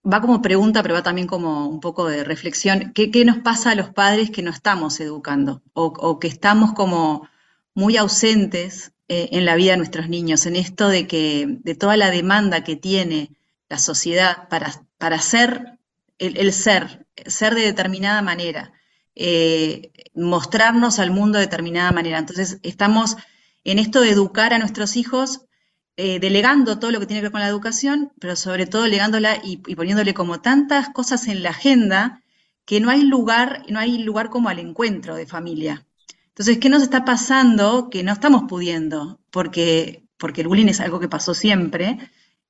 va 0.04 0.20
como 0.20 0.42
pregunta, 0.42 0.82
pero 0.82 0.94
va 0.94 1.02
también 1.02 1.26
como 1.26 1.68
un 1.68 1.80
poco 1.80 2.06
de 2.06 2.24
reflexión. 2.24 2.92
¿Qué, 2.92 3.24
nos 3.24 3.38
pasa 3.38 3.70
a 3.70 3.74
los 3.74 3.90
padres 3.90 4.30
que 4.30 4.42
no 4.42 4.50
estamos 4.50 4.98
educando 5.00 5.62
o, 5.74 6.18
que 6.18 6.28
estamos 6.28 6.72
como 6.72 7.28
muy 7.74 7.96
ausentes 7.96 8.92
eh, 9.08 9.28
en 9.32 9.44
la 9.44 9.54
vida 9.54 9.72
de 9.72 9.78
nuestros 9.78 10.08
niños, 10.08 10.46
en 10.46 10.56
esto 10.56 10.88
de 10.88 11.06
que 11.06 11.46
de 11.48 11.74
toda 11.74 11.96
la 11.96 12.10
demanda 12.10 12.64
que 12.64 12.76
tiene 12.76 13.30
la 13.68 13.78
sociedad 13.78 14.48
para, 14.48 14.84
para 14.98 15.18
ser 15.18 15.78
el, 16.18 16.52
ser, 16.52 17.06
ser 17.26 17.54
de 17.54 17.62
determinada 17.62 18.22
manera, 18.22 18.72
eh, 19.14 19.92
mostrarnos 20.14 20.98
al 20.98 21.10
mundo 21.10 21.38
de 21.38 21.46
determinada 21.46 21.90
manera. 21.92 22.18
Entonces, 22.18 22.58
estamos 22.62 23.16
en 23.64 23.78
esto 23.78 24.00
de 24.00 24.10
educar 24.10 24.52
a 24.52 24.58
nuestros 24.58 24.96
hijos 24.96 25.46
eh, 25.96 26.20
delegando 26.20 26.78
todo 26.78 26.90
lo 26.90 27.00
que 27.00 27.06
tiene 27.06 27.20
que 27.20 27.26
ver 27.26 27.32
con 27.32 27.42
la 27.42 27.48
educación, 27.48 28.12
pero 28.18 28.34
sobre 28.34 28.66
todo 28.66 28.84
delegándola 28.84 29.38
y, 29.44 29.58
poniéndole 29.58 30.14
como 30.14 30.40
tantas 30.40 30.88
cosas 30.88 31.28
en 31.28 31.42
la 31.42 31.50
agenda 31.50 32.22
que 32.64 32.80
no 32.80 32.88
hay 32.88 33.02
lugar, 33.02 33.64
no 33.68 33.78
hay 33.78 33.98
lugar 33.98 34.30
como 34.30 34.48
al 34.48 34.58
encuentro 34.58 35.16
de 35.16 35.26
familia. 35.26 35.86
Entonces, 36.28 36.58
¿qué 36.58 36.70
nos 36.70 36.82
está 36.82 37.04
pasando 37.04 37.90
que 37.90 38.02
no 38.02 38.12
estamos 38.12 38.44
pudiendo? 38.48 39.20
Porque, 39.30 40.06
porque 40.16 40.40
el 40.40 40.48
bullying 40.48 40.68
es 40.68 40.80
algo 40.80 40.98
que 40.98 41.08
pasó 41.08 41.34
siempre, 41.34 41.98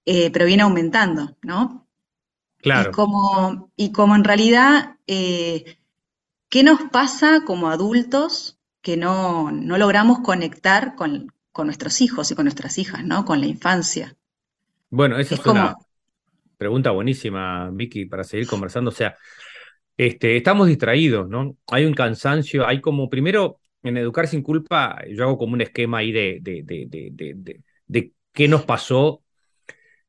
eh, 0.04 0.30
pero 0.30 0.46
viene 0.46 0.62
aumentando, 0.62 1.36
¿no? 1.42 1.88
Claro. 2.58 2.90
Y 2.90 2.92
como, 2.92 3.72
y 3.74 3.90
como 3.90 4.14
en 4.14 4.22
realidad, 4.22 4.98
eh, 5.08 5.78
¿qué 6.48 6.62
nos 6.62 6.80
pasa 6.92 7.42
como 7.44 7.70
adultos 7.70 8.60
que 8.82 8.96
no, 8.96 9.50
no 9.50 9.78
logramos 9.78 10.20
conectar 10.20 10.94
con, 10.94 11.32
con 11.52 11.66
nuestros 11.66 12.00
hijos 12.00 12.30
y 12.30 12.34
con 12.34 12.46
nuestras 12.46 12.78
hijas, 12.78 13.04
¿no? 13.04 13.24
Con 13.24 13.40
la 13.40 13.46
infancia. 13.46 14.16
Bueno, 14.90 15.18
esa 15.18 15.34
es, 15.36 15.46
una 15.46 15.76
pregunta 16.56 16.90
buenísima, 16.90 17.70
Vicky, 17.72 18.06
para 18.06 18.24
seguir 18.24 18.46
conversando. 18.46 18.90
O 18.90 18.94
sea, 18.94 19.16
este, 19.96 20.36
estamos 20.36 20.66
distraídos, 20.66 21.28
¿no? 21.28 21.56
Hay 21.68 21.84
un 21.84 21.94
cansancio, 21.94 22.66
hay 22.66 22.80
como, 22.80 23.08
primero, 23.08 23.58
en 23.82 23.96
Educar 23.96 24.26
sin 24.28 24.42
culpa, 24.42 25.02
yo 25.08 25.24
hago 25.24 25.38
como 25.38 25.54
un 25.54 25.60
esquema 25.60 25.98
ahí 25.98 26.12
de, 26.12 26.38
de, 26.40 26.62
de, 26.64 27.60
de, 27.86 28.12
qué 28.32 28.48
nos 28.48 28.64
pasó, 28.64 29.22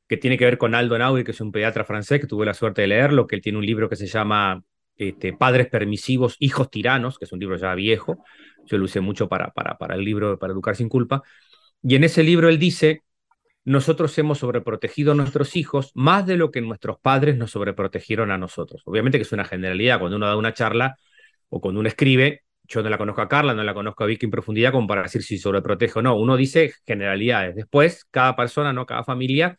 que 0.07 0.17
tiene 0.17 0.37
que 0.37 0.45
ver 0.45 0.57
con 0.57 0.75
Aldo 0.75 0.97
Naudi, 0.97 1.23
que 1.23 1.31
es 1.31 1.41
un 1.41 1.51
pediatra 1.51 1.83
francés, 1.83 2.21
que 2.21 2.27
tuve 2.27 2.45
la 2.45 2.53
suerte 2.53 2.81
de 2.81 2.87
leerlo, 2.87 3.27
que 3.27 3.35
él 3.35 3.41
tiene 3.41 3.57
un 3.57 3.65
libro 3.65 3.89
que 3.89 3.95
se 3.95 4.07
llama 4.07 4.63
este, 4.95 5.33
Padres 5.33 5.67
permisivos, 5.67 6.35
hijos 6.39 6.69
tiranos, 6.69 7.17
que 7.17 7.25
es 7.25 7.31
un 7.31 7.39
libro 7.39 7.57
ya 7.57 7.73
viejo, 7.73 8.23
yo 8.65 8.77
lo 8.77 8.85
usé 8.85 8.99
mucho 9.01 9.27
para, 9.29 9.51
para, 9.51 9.77
para 9.77 9.95
el 9.95 10.03
libro 10.03 10.37
para 10.39 10.53
Educar 10.53 10.75
sin 10.75 10.89
culpa, 10.89 11.23
y 11.81 11.95
en 11.95 12.03
ese 12.03 12.23
libro 12.23 12.49
él 12.49 12.59
dice, 12.59 13.03
nosotros 13.65 14.17
hemos 14.17 14.39
sobreprotegido 14.39 15.13
a 15.13 15.15
nuestros 15.15 15.55
hijos 15.55 15.91
más 15.95 16.25
de 16.25 16.37
lo 16.37 16.51
que 16.51 16.61
nuestros 16.61 16.97
padres 17.01 17.37
nos 17.37 17.51
sobreprotegieron 17.51 18.31
a 18.31 18.37
nosotros. 18.37 18.81
Obviamente 18.85 19.17
que 19.17 19.23
es 19.23 19.31
una 19.31 19.45
generalidad, 19.45 19.99
cuando 19.99 20.17
uno 20.17 20.27
da 20.27 20.35
una 20.35 20.53
charla 20.53 20.97
o 21.49 21.61
cuando 21.61 21.79
uno 21.79 21.89
escribe, 21.89 22.43
yo 22.63 22.81
no 22.81 22.89
la 22.89 22.97
conozco 22.97 23.21
a 23.21 23.27
Carla, 23.27 23.53
no 23.53 23.63
la 23.63 23.73
conozco 23.73 24.03
a 24.03 24.07
Vicky 24.07 24.25
en 24.25 24.31
profundidad 24.31 24.71
como 24.71 24.87
para 24.87 25.03
decir 25.03 25.23
si 25.23 25.37
sobreprotege 25.37 25.99
o 25.99 26.01
no, 26.01 26.15
uno 26.15 26.37
dice 26.37 26.73
generalidades. 26.85 27.55
Después, 27.55 28.05
cada 28.09 28.35
persona, 28.35 28.73
no 28.73 28.85
cada 28.85 29.03
familia, 29.03 29.57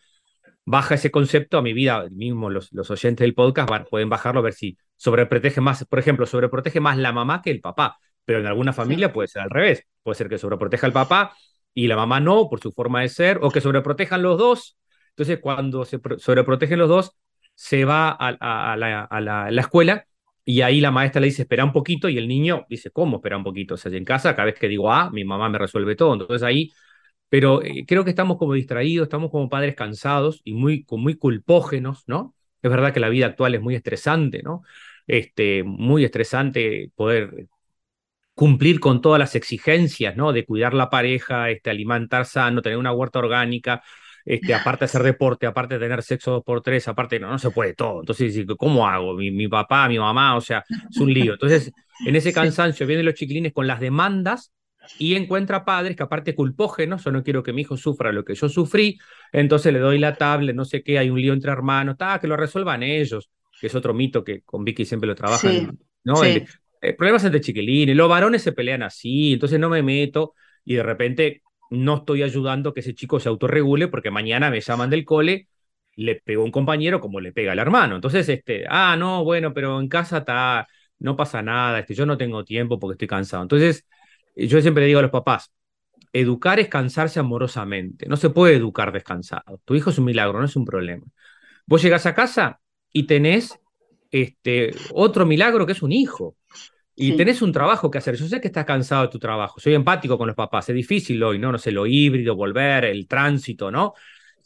baja 0.64 0.94
ese 0.94 1.10
concepto 1.10 1.58
a 1.58 1.62
mi 1.62 1.72
vida, 1.72 2.06
mismo 2.10 2.50
los, 2.50 2.72
los 2.72 2.90
oyentes 2.90 3.24
del 3.24 3.34
podcast 3.34 3.68
pueden 3.90 4.08
bajarlo 4.08 4.40
a 4.40 4.44
ver 4.44 4.54
si 4.54 4.78
sobreprotege 4.96 5.60
más, 5.60 5.84
por 5.84 5.98
ejemplo, 5.98 6.26
sobreprotege 6.26 6.80
más 6.80 6.96
la 6.96 7.12
mamá 7.12 7.42
que 7.42 7.50
el 7.50 7.60
papá, 7.60 7.98
pero 8.24 8.40
en 8.40 8.46
alguna 8.46 8.72
familia 8.72 9.12
puede 9.12 9.28
ser 9.28 9.42
al 9.42 9.50
revés, 9.50 9.86
puede 10.02 10.16
ser 10.16 10.28
que 10.28 10.38
sobreproteja 10.38 10.86
al 10.86 10.92
papá 10.92 11.34
y 11.74 11.88
la 11.88 11.96
mamá 11.96 12.20
no, 12.20 12.48
por 12.48 12.60
su 12.60 12.72
forma 12.72 13.02
de 13.02 13.08
ser, 13.08 13.40
o 13.42 13.50
que 13.50 13.60
sobreprotejan 13.60 14.22
los 14.22 14.38
dos. 14.38 14.76
Entonces, 15.10 15.38
cuando 15.40 15.84
se 15.84 16.00
sobreprotegen 16.18 16.78
los 16.78 16.88
dos, 16.88 17.12
se 17.54 17.84
va 17.84 18.10
a, 18.10 18.76
la, 18.76 19.48
escuela 19.60 20.06
y 20.44 20.60
ahí 20.62 20.80
la 20.80 20.90
maestra 20.90 21.20
le 21.20 21.28
dice, 21.28 21.42
espera 21.42 21.64
un 21.64 21.72
poquito, 21.72 22.08
y 22.08 22.18
el 22.18 22.28
niño 22.28 22.66
dice, 22.68 22.90
¿cómo 22.90 23.16
espera 23.16 23.36
un 23.36 23.44
poquito? 23.44 23.74
O 23.74 23.76
sea, 23.76 23.92
en 23.92 24.04
casa, 24.04 24.34
cada 24.34 24.46
vez 24.46 24.58
que 24.58 24.68
digo, 24.68 24.92
ah, 24.92 25.10
mi 25.10 25.24
mamá 25.24 25.48
me 25.48 25.58
resuelve 25.58 25.96
todo. 25.96 26.12
Entonces 26.14 26.42
ahí, 26.42 26.72
pero 27.28 27.62
eh, 27.62 27.84
creo 27.86 28.04
que 28.04 28.10
estamos 28.10 28.38
como 28.38 28.54
distraídos, 28.54 29.06
estamos 29.06 29.30
como 29.30 29.48
padres 29.48 29.74
cansados 29.74 30.40
y 30.44 30.54
muy, 30.54 30.86
muy 30.90 31.16
culpógenos, 31.16 32.04
¿no? 32.06 32.34
Es 32.62 32.70
verdad 32.70 32.92
que 32.94 33.00
la 33.00 33.08
vida 33.08 33.26
actual 33.26 33.54
es 33.54 33.62
muy 33.62 33.74
estresante, 33.74 34.42
¿no? 34.42 34.62
Este, 35.06 35.64
muy 35.64 36.04
estresante 36.04 36.90
poder 36.94 37.48
cumplir 38.34 38.80
con 38.80 39.00
todas 39.00 39.18
las 39.18 39.34
exigencias, 39.34 40.16
¿no? 40.16 40.32
De 40.32 40.44
cuidar 40.44 40.74
la 40.74 40.90
pareja, 40.90 41.50
este, 41.50 41.70
alimentar 41.70 42.26
sano, 42.26 42.62
tener 42.62 42.78
una 42.78 42.92
huerta 42.92 43.20
orgánica, 43.20 43.82
este, 44.24 44.54
aparte 44.54 44.80
de 44.80 44.84
hacer 44.86 45.02
deporte, 45.02 45.46
aparte 45.46 45.74
de 45.74 45.80
tener 45.80 46.02
sexo 46.02 46.32
dos 46.32 46.44
por 46.44 46.62
tres, 46.62 46.88
aparte 46.88 47.20
no, 47.20 47.30
no 47.30 47.38
se 47.38 47.50
puede 47.50 47.74
todo. 47.74 48.00
Entonces, 48.00 48.44
¿cómo 48.58 48.88
hago? 48.88 49.14
Mi, 49.14 49.30
mi, 49.30 49.48
papá, 49.48 49.88
mi 49.88 49.98
mamá, 49.98 50.36
o 50.36 50.40
sea, 50.40 50.64
es 50.90 50.96
un 50.98 51.12
lío. 51.12 51.34
Entonces, 51.34 51.72
en 52.06 52.16
ese 52.16 52.32
cansancio 52.32 52.86
vienen 52.86 53.06
los 53.06 53.14
chiquilines 53.14 53.52
con 53.52 53.66
las 53.66 53.80
demandas 53.80 54.52
y 54.98 55.14
encuentra 55.14 55.64
padres 55.64 55.96
que 55.96 56.02
aparte 56.02 56.34
culpógenos, 56.34 57.04
yo 57.04 57.12
no 57.12 57.22
quiero 57.22 57.42
que 57.42 57.52
mi 57.52 57.62
hijo 57.62 57.76
sufra 57.76 58.12
lo 58.12 58.24
que 58.24 58.34
yo 58.34 58.48
sufrí, 58.48 58.98
entonces 59.32 59.72
le 59.72 59.78
doy 59.78 59.98
la 59.98 60.14
tablet, 60.14 60.54
no 60.54 60.64
sé 60.64 60.82
qué, 60.82 60.98
hay 60.98 61.08
un 61.10 61.20
lío 61.20 61.32
entre 61.32 61.52
hermanos, 61.52 61.94
está, 61.94 62.18
que 62.18 62.26
lo 62.26 62.36
resuelvan 62.36 62.82
ellos, 62.82 63.30
que 63.60 63.68
es 63.68 63.74
otro 63.74 63.94
mito 63.94 64.24
que 64.24 64.42
con 64.42 64.64
Vicky 64.64 64.84
siempre 64.84 65.06
lo 65.06 65.14
trabajan, 65.14 65.78
¿no? 66.04 66.16
Eh, 66.84 66.94
problemas 66.94 67.24
entre 67.24 67.40
chiquilines, 67.40 67.96
los 67.96 68.08
varones 68.08 68.42
se 68.42 68.52
pelean 68.52 68.82
así, 68.82 69.34
entonces 69.34 69.58
no 69.58 69.70
me 69.70 69.82
meto 69.82 70.34
y 70.64 70.74
de 70.74 70.82
repente 70.82 71.42
no 71.70 71.96
estoy 71.96 72.22
ayudando 72.22 72.74
que 72.74 72.80
ese 72.80 72.94
chico 72.94 73.18
se 73.20 73.28
autorregule 73.28 73.88
porque 73.88 74.10
mañana 74.10 74.50
me 74.50 74.60
llaman 74.60 74.90
del 74.90 75.04
cole, 75.04 75.48
le 75.96 76.16
pegó 76.16 76.44
un 76.44 76.50
compañero 76.50 77.00
como 77.00 77.20
le 77.20 77.32
pega 77.32 77.52
al 77.52 77.58
hermano. 77.58 77.94
Entonces, 77.96 78.28
este, 78.28 78.64
ah, 78.68 78.96
no, 78.98 79.24
bueno, 79.24 79.54
pero 79.54 79.80
en 79.80 79.88
casa 79.88 80.18
está, 80.18 80.68
no 80.98 81.16
pasa 81.16 81.42
nada, 81.42 81.80
este, 81.80 81.94
yo 81.94 82.06
no 82.06 82.18
tengo 82.18 82.44
tiempo 82.44 82.78
porque 82.78 82.94
estoy 82.94 83.08
cansado. 83.08 83.42
Entonces, 83.42 83.86
eh, 84.36 84.46
yo 84.46 84.60
siempre 84.60 84.84
digo 84.86 84.98
a 84.98 85.02
los 85.02 85.10
papás, 85.10 85.52
educar 86.12 86.60
es 86.60 86.68
cansarse 86.68 87.20
amorosamente, 87.20 88.06
no 88.08 88.16
se 88.16 88.30
puede 88.30 88.56
educar 88.56 88.92
descansado. 88.92 89.60
Tu 89.64 89.74
hijo 89.74 89.90
es 89.90 89.98
un 89.98 90.04
milagro, 90.06 90.38
no 90.38 90.44
es 90.46 90.56
un 90.56 90.64
problema. 90.64 91.04
Vos 91.66 91.82
llegás 91.82 92.06
a 92.06 92.14
casa 92.14 92.60
y 92.92 93.04
tenés 93.04 93.58
este, 94.10 94.72
otro 94.92 95.26
milagro 95.26 95.66
que 95.66 95.72
es 95.72 95.82
un 95.82 95.92
hijo. 95.92 96.36
Y 96.96 97.16
tenés 97.16 97.42
un 97.42 97.52
trabajo 97.52 97.90
que 97.90 97.98
hacer. 97.98 98.14
Yo 98.16 98.26
sé 98.26 98.40
que 98.40 98.46
estás 98.48 98.64
cansado 98.64 99.02
de 99.02 99.08
tu 99.08 99.18
trabajo. 99.18 99.58
Soy 99.58 99.74
empático 99.74 100.16
con 100.16 100.28
los 100.28 100.36
papás. 100.36 100.68
Es 100.68 100.74
difícil 100.74 101.22
hoy, 101.22 101.38
¿no? 101.38 101.50
No 101.50 101.58
sé, 101.58 101.72
lo 101.72 101.86
híbrido, 101.86 102.36
volver, 102.36 102.84
el 102.84 103.06
tránsito, 103.08 103.70
¿no? 103.70 103.94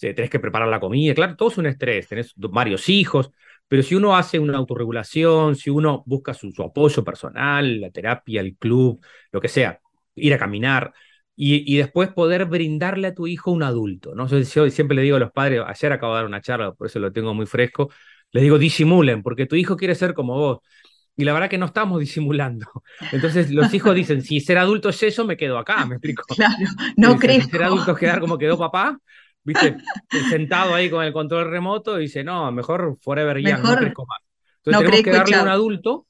tenés 0.00 0.30
que 0.30 0.38
preparar 0.38 0.68
la 0.68 0.78
comida. 0.78 1.12
Claro, 1.12 1.34
todo 1.36 1.48
es 1.50 1.58
un 1.58 1.66
estrés. 1.66 2.08
Tenés 2.08 2.32
varios 2.36 2.88
hijos. 2.88 3.30
Pero 3.66 3.82
si 3.82 3.94
uno 3.94 4.16
hace 4.16 4.38
una 4.38 4.56
autorregulación, 4.56 5.56
si 5.56 5.68
uno 5.70 6.02
busca 6.06 6.32
su, 6.32 6.50
apoyo 6.62 7.04
personal, 7.04 7.80
la 7.80 7.90
terapia, 7.90 8.40
el 8.40 8.56
club, 8.56 9.04
lo 9.30 9.40
que 9.40 9.48
sea, 9.48 9.80
ir 10.14 10.32
a 10.32 10.38
caminar, 10.38 10.92
y, 11.36 11.72
y, 11.72 11.76
después 11.76 12.08
poder 12.12 12.46
brindarle 12.46 13.08
a 13.08 13.14
tu 13.14 13.26
hijo 13.26 13.50
un 13.52 13.62
adulto. 13.62 14.14
¿no? 14.14 14.26
Yo, 14.26 14.38
yo, 14.40 14.70
siempre 14.70 14.96
le 14.96 15.02
digo 15.02 15.16
a 15.16 15.20
los 15.20 15.32
padres, 15.32 15.62
ayer 15.66 15.92
acabo 15.92 16.14
de 16.14 16.18
dar 16.18 16.26
una 16.26 16.40
charla, 16.40 16.72
por 16.72 16.86
eso 16.86 16.98
lo 16.98 17.12
tengo 17.12 17.34
muy 17.34 17.46
fresco, 17.46 17.90
les 18.32 18.42
digo 18.42 18.58
disimulen, 18.58 19.22
porque 19.22 19.46
tu 19.46 19.54
hijo 19.54 19.76
quiere 19.76 19.94
ser 19.94 20.14
como 20.14 20.34
vos 20.34 20.58
y 21.18 21.24
la 21.24 21.32
verdad 21.32 21.50
que 21.50 21.58
no 21.58 21.66
estamos 21.66 22.00
disimulando. 22.00 22.66
Entonces 23.12 23.50
los 23.50 23.74
hijos 23.74 23.94
dicen, 23.94 24.22
si 24.22 24.40
ser 24.40 24.56
adulto 24.56 24.88
es 24.88 25.02
eso, 25.02 25.26
me 25.26 25.36
quedo 25.36 25.58
acá, 25.58 25.84
me 25.84 25.96
explico. 25.96 26.22
Claro, 26.34 26.54
no 26.96 27.18
creo. 27.18 27.42
Si 27.42 27.50
ser 27.50 27.64
adulto 27.64 27.92
es 27.92 27.98
quedar 27.98 28.20
como 28.20 28.38
quedó 28.38 28.56
papá, 28.56 28.96
viste, 29.42 29.76
sentado 30.30 30.74
ahí 30.74 30.88
con 30.88 31.04
el 31.04 31.12
control 31.12 31.50
remoto, 31.50 31.96
dice, 31.96 32.22
no, 32.22 32.50
mejor 32.52 32.96
forever 33.02 33.38
young, 33.38 33.62
no 33.62 33.76
crezco 33.76 34.06
más. 34.06 34.18
Entonces 34.64 34.90
tenemos 34.90 35.02
que 35.02 35.10
darle 35.10 35.36
a 35.36 35.42
un 35.42 35.48
adulto 35.48 36.06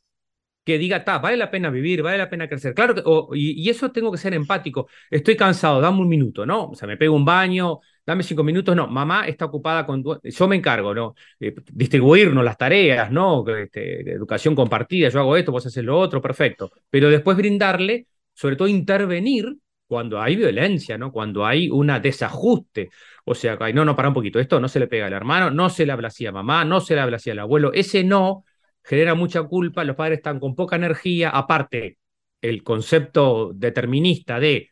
que 0.68 0.76
diga, 0.76 1.02
ta, 1.02 1.18
vale 1.18 1.38
la 1.38 1.50
pena 1.50 1.70
vivir, 1.70 2.02
vale 2.02 2.18
la 2.18 2.28
pena 2.28 2.46
crecer. 2.46 2.74
Claro, 2.74 2.94
que, 2.94 3.02
y, 3.38 3.70
eso 3.70 3.90
tengo 3.90 4.12
que 4.12 4.18
ser 4.18 4.34
empático. 4.34 4.86
Estoy 5.10 5.34
cansado, 5.34 5.80
dame 5.80 6.00
un 6.02 6.08
minuto, 6.08 6.44
¿no? 6.44 6.66
O 6.68 6.74
sea, 6.74 6.86
me 6.86 6.98
pego 6.98 7.16
un 7.16 7.24
baño, 7.24 7.80
dame 8.04 8.22
cinco 8.22 8.44
minutos, 8.44 8.76
no, 8.76 8.86
mamá 8.86 9.26
está 9.26 9.46
ocupada 9.46 9.86
con, 9.86 10.04
yo 10.22 10.48
me 10.48 10.56
encargo, 10.56 10.94
¿no? 10.94 11.14
Eh, 11.40 11.54
distribuirnos 11.72 12.44
las 12.44 12.58
tareas, 12.58 13.10
¿no? 13.10 13.48
Este, 13.48 14.12
educación 14.12 14.54
compartida, 14.54 15.08
yo 15.08 15.20
hago 15.20 15.38
esto, 15.38 15.52
vos 15.52 15.64
haces 15.64 15.82
lo 15.82 15.98
otro, 15.98 16.20
perfecto. 16.20 16.70
Pero 16.90 17.08
después 17.08 17.34
brindarle, 17.38 18.06
sobre 18.34 18.56
todo 18.56 18.68
intervenir 18.68 19.56
cuando 19.86 20.20
hay 20.20 20.36
violencia, 20.36 20.98
¿no? 20.98 21.10
Cuando 21.12 21.46
hay 21.46 21.70
un 21.70 21.86
desajuste. 22.02 22.90
O 23.24 23.34
sea, 23.34 23.56
no, 23.72 23.86
no, 23.86 23.96
para 23.96 24.08
un 24.08 24.14
poquito, 24.14 24.38
esto 24.38 24.60
no 24.60 24.68
se 24.68 24.80
le 24.80 24.86
pega 24.86 25.06
al 25.06 25.14
hermano, 25.14 25.50
no 25.50 25.70
se 25.70 25.86
le 25.86 25.92
habla 25.92 26.08
así 26.08 26.26
a 26.26 26.32
mamá, 26.32 26.66
no 26.66 26.80
se 26.82 26.94
le 26.94 27.00
habla 27.00 27.16
así 27.16 27.30
al 27.30 27.38
abuelo. 27.38 27.72
Ese 27.72 28.04
no 28.04 28.44
genera 28.88 29.14
mucha 29.14 29.42
culpa, 29.42 29.84
los 29.84 29.96
padres 29.96 30.18
están 30.18 30.40
con 30.40 30.54
poca 30.54 30.76
energía, 30.76 31.28
aparte 31.30 31.98
el 32.40 32.62
concepto 32.62 33.52
determinista 33.54 34.40
de 34.40 34.70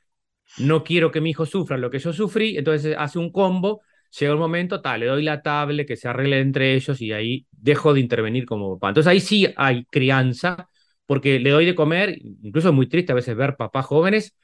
no 0.59 0.85
quiero 0.85 1.11
que 1.11 1.21
mi 1.21 1.31
hijo 1.31 1.45
sufra 1.45 1.77
lo 1.77 1.91
que 1.91 1.99
yo 1.99 2.13
sufrí, 2.13 2.57
entonces 2.57 2.97
hace 2.99 3.19
un 3.19 3.31
combo, 3.31 3.83
llega 4.19 4.33
el 4.33 4.39
momento, 4.39 4.81
tal, 4.81 5.01
le 5.01 5.07
doy 5.07 5.23
la 5.23 5.43
tablet, 5.43 5.87
que 5.87 5.97
se 5.97 6.09
arregle 6.09 6.41
entre 6.41 6.75
ellos 6.75 7.01
y 7.03 7.13
ahí 7.13 7.47
dejo 7.51 7.93
de 7.93 8.01
intervenir 8.01 8.47
como 8.47 8.79
papá. 8.79 8.89
Entonces 8.89 9.11
ahí 9.11 9.21
sí 9.21 9.49
hay 9.57 9.85
crianza, 9.87 10.69
porque 11.05 11.39
le 11.39 11.51
doy 11.51 11.67
de 11.67 11.75
comer, 11.75 12.17
incluso 12.43 12.69
es 12.71 12.75
muy 12.75 12.89
triste 12.89 13.13
a 13.13 13.17
veces 13.17 13.37
ver 13.37 13.57
papás 13.57 13.85
jóvenes 13.85 14.35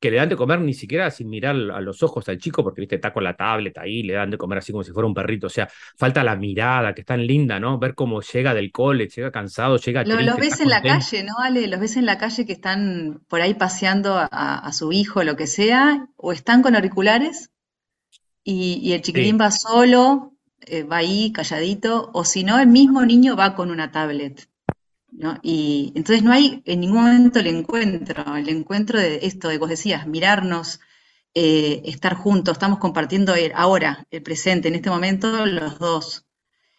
que 0.00 0.10
le 0.10 0.18
dan 0.18 0.28
de 0.28 0.36
comer 0.36 0.60
ni 0.60 0.74
siquiera 0.74 1.10
sin 1.10 1.28
mirar 1.28 1.56
a 1.56 1.80
los 1.80 2.02
ojos 2.02 2.28
al 2.28 2.38
chico, 2.38 2.62
porque 2.62 2.80
viste, 2.80 2.96
está 2.96 3.12
con 3.12 3.24
la 3.24 3.34
tablet 3.34 3.76
ahí, 3.78 4.02
le 4.02 4.14
dan 4.14 4.30
de 4.30 4.38
comer 4.38 4.58
así 4.58 4.70
como 4.72 4.84
si 4.84 4.92
fuera 4.92 5.06
un 5.06 5.14
perrito. 5.14 5.48
O 5.48 5.50
sea, 5.50 5.68
falta 5.96 6.22
la 6.22 6.36
mirada, 6.36 6.94
que 6.94 7.00
es 7.00 7.06
tan 7.06 7.26
linda, 7.26 7.58
¿no? 7.58 7.78
Ver 7.78 7.94
cómo 7.94 8.20
llega 8.20 8.54
del 8.54 8.70
cole, 8.70 9.08
llega 9.08 9.32
cansado, 9.32 9.76
llega 9.78 10.04
Los, 10.04 10.22
los 10.22 10.36
ves 10.36 10.60
en 10.60 10.68
la 10.68 10.82
calle, 10.82 11.24
¿no, 11.24 11.34
Ale? 11.42 11.66
Los 11.66 11.80
ves 11.80 11.96
en 11.96 12.06
la 12.06 12.18
calle 12.18 12.46
que 12.46 12.52
están 12.52 13.20
por 13.28 13.40
ahí 13.40 13.54
paseando 13.54 14.16
a, 14.18 14.72
su 14.72 14.92
hijo, 14.92 15.24
lo 15.24 15.36
que 15.36 15.46
sea, 15.46 16.08
o 16.16 16.32
están 16.32 16.62
con 16.62 16.76
auriculares 16.76 17.50
y, 18.44 18.92
el 18.92 19.02
chiquilín 19.02 19.38
va 19.40 19.50
solo, 19.50 20.34
eh, 20.60 20.84
va 20.84 20.98
ahí 20.98 21.32
calladito, 21.32 22.10
o 22.12 22.24
si 22.24 22.44
no, 22.44 22.58
el 22.58 22.68
mismo 22.68 23.04
niño 23.04 23.36
va 23.36 23.54
con 23.54 23.70
una 23.70 23.90
tablet. 23.90 24.48
¿No? 25.18 25.38
Y 25.42 25.92
entonces 25.96 26.22
no 26.22 26.32
hay 26.32 26.62
en 26.64 26.80
ningún 26.80 27.02
momento 27.02 27.40
el 27.40 27.48
encuentro, 27.48 28.36
el 28.36 28.48
encuentro 28.48 29.00
de 29.00 29.20
esto 29.22 29.48
de 29.48 29.58
vos 29.58 29.68
decías, 29.68 30.06
mirarnos, 30.06 30.80
eh, 31.34 31.82
estar 31.84 32.14
juntos, 32.14 32.52
estamos 32.52 32.78
compartiendo 32.78 33.34
ahora, 33.54 34.06
el 34.10 34.22
presente, 34.22 34.68
en 34.68 34.76
este 34.76 34.90
momento, 34.90 35.44
los 35.44 35.78
dos. 35.78 36.26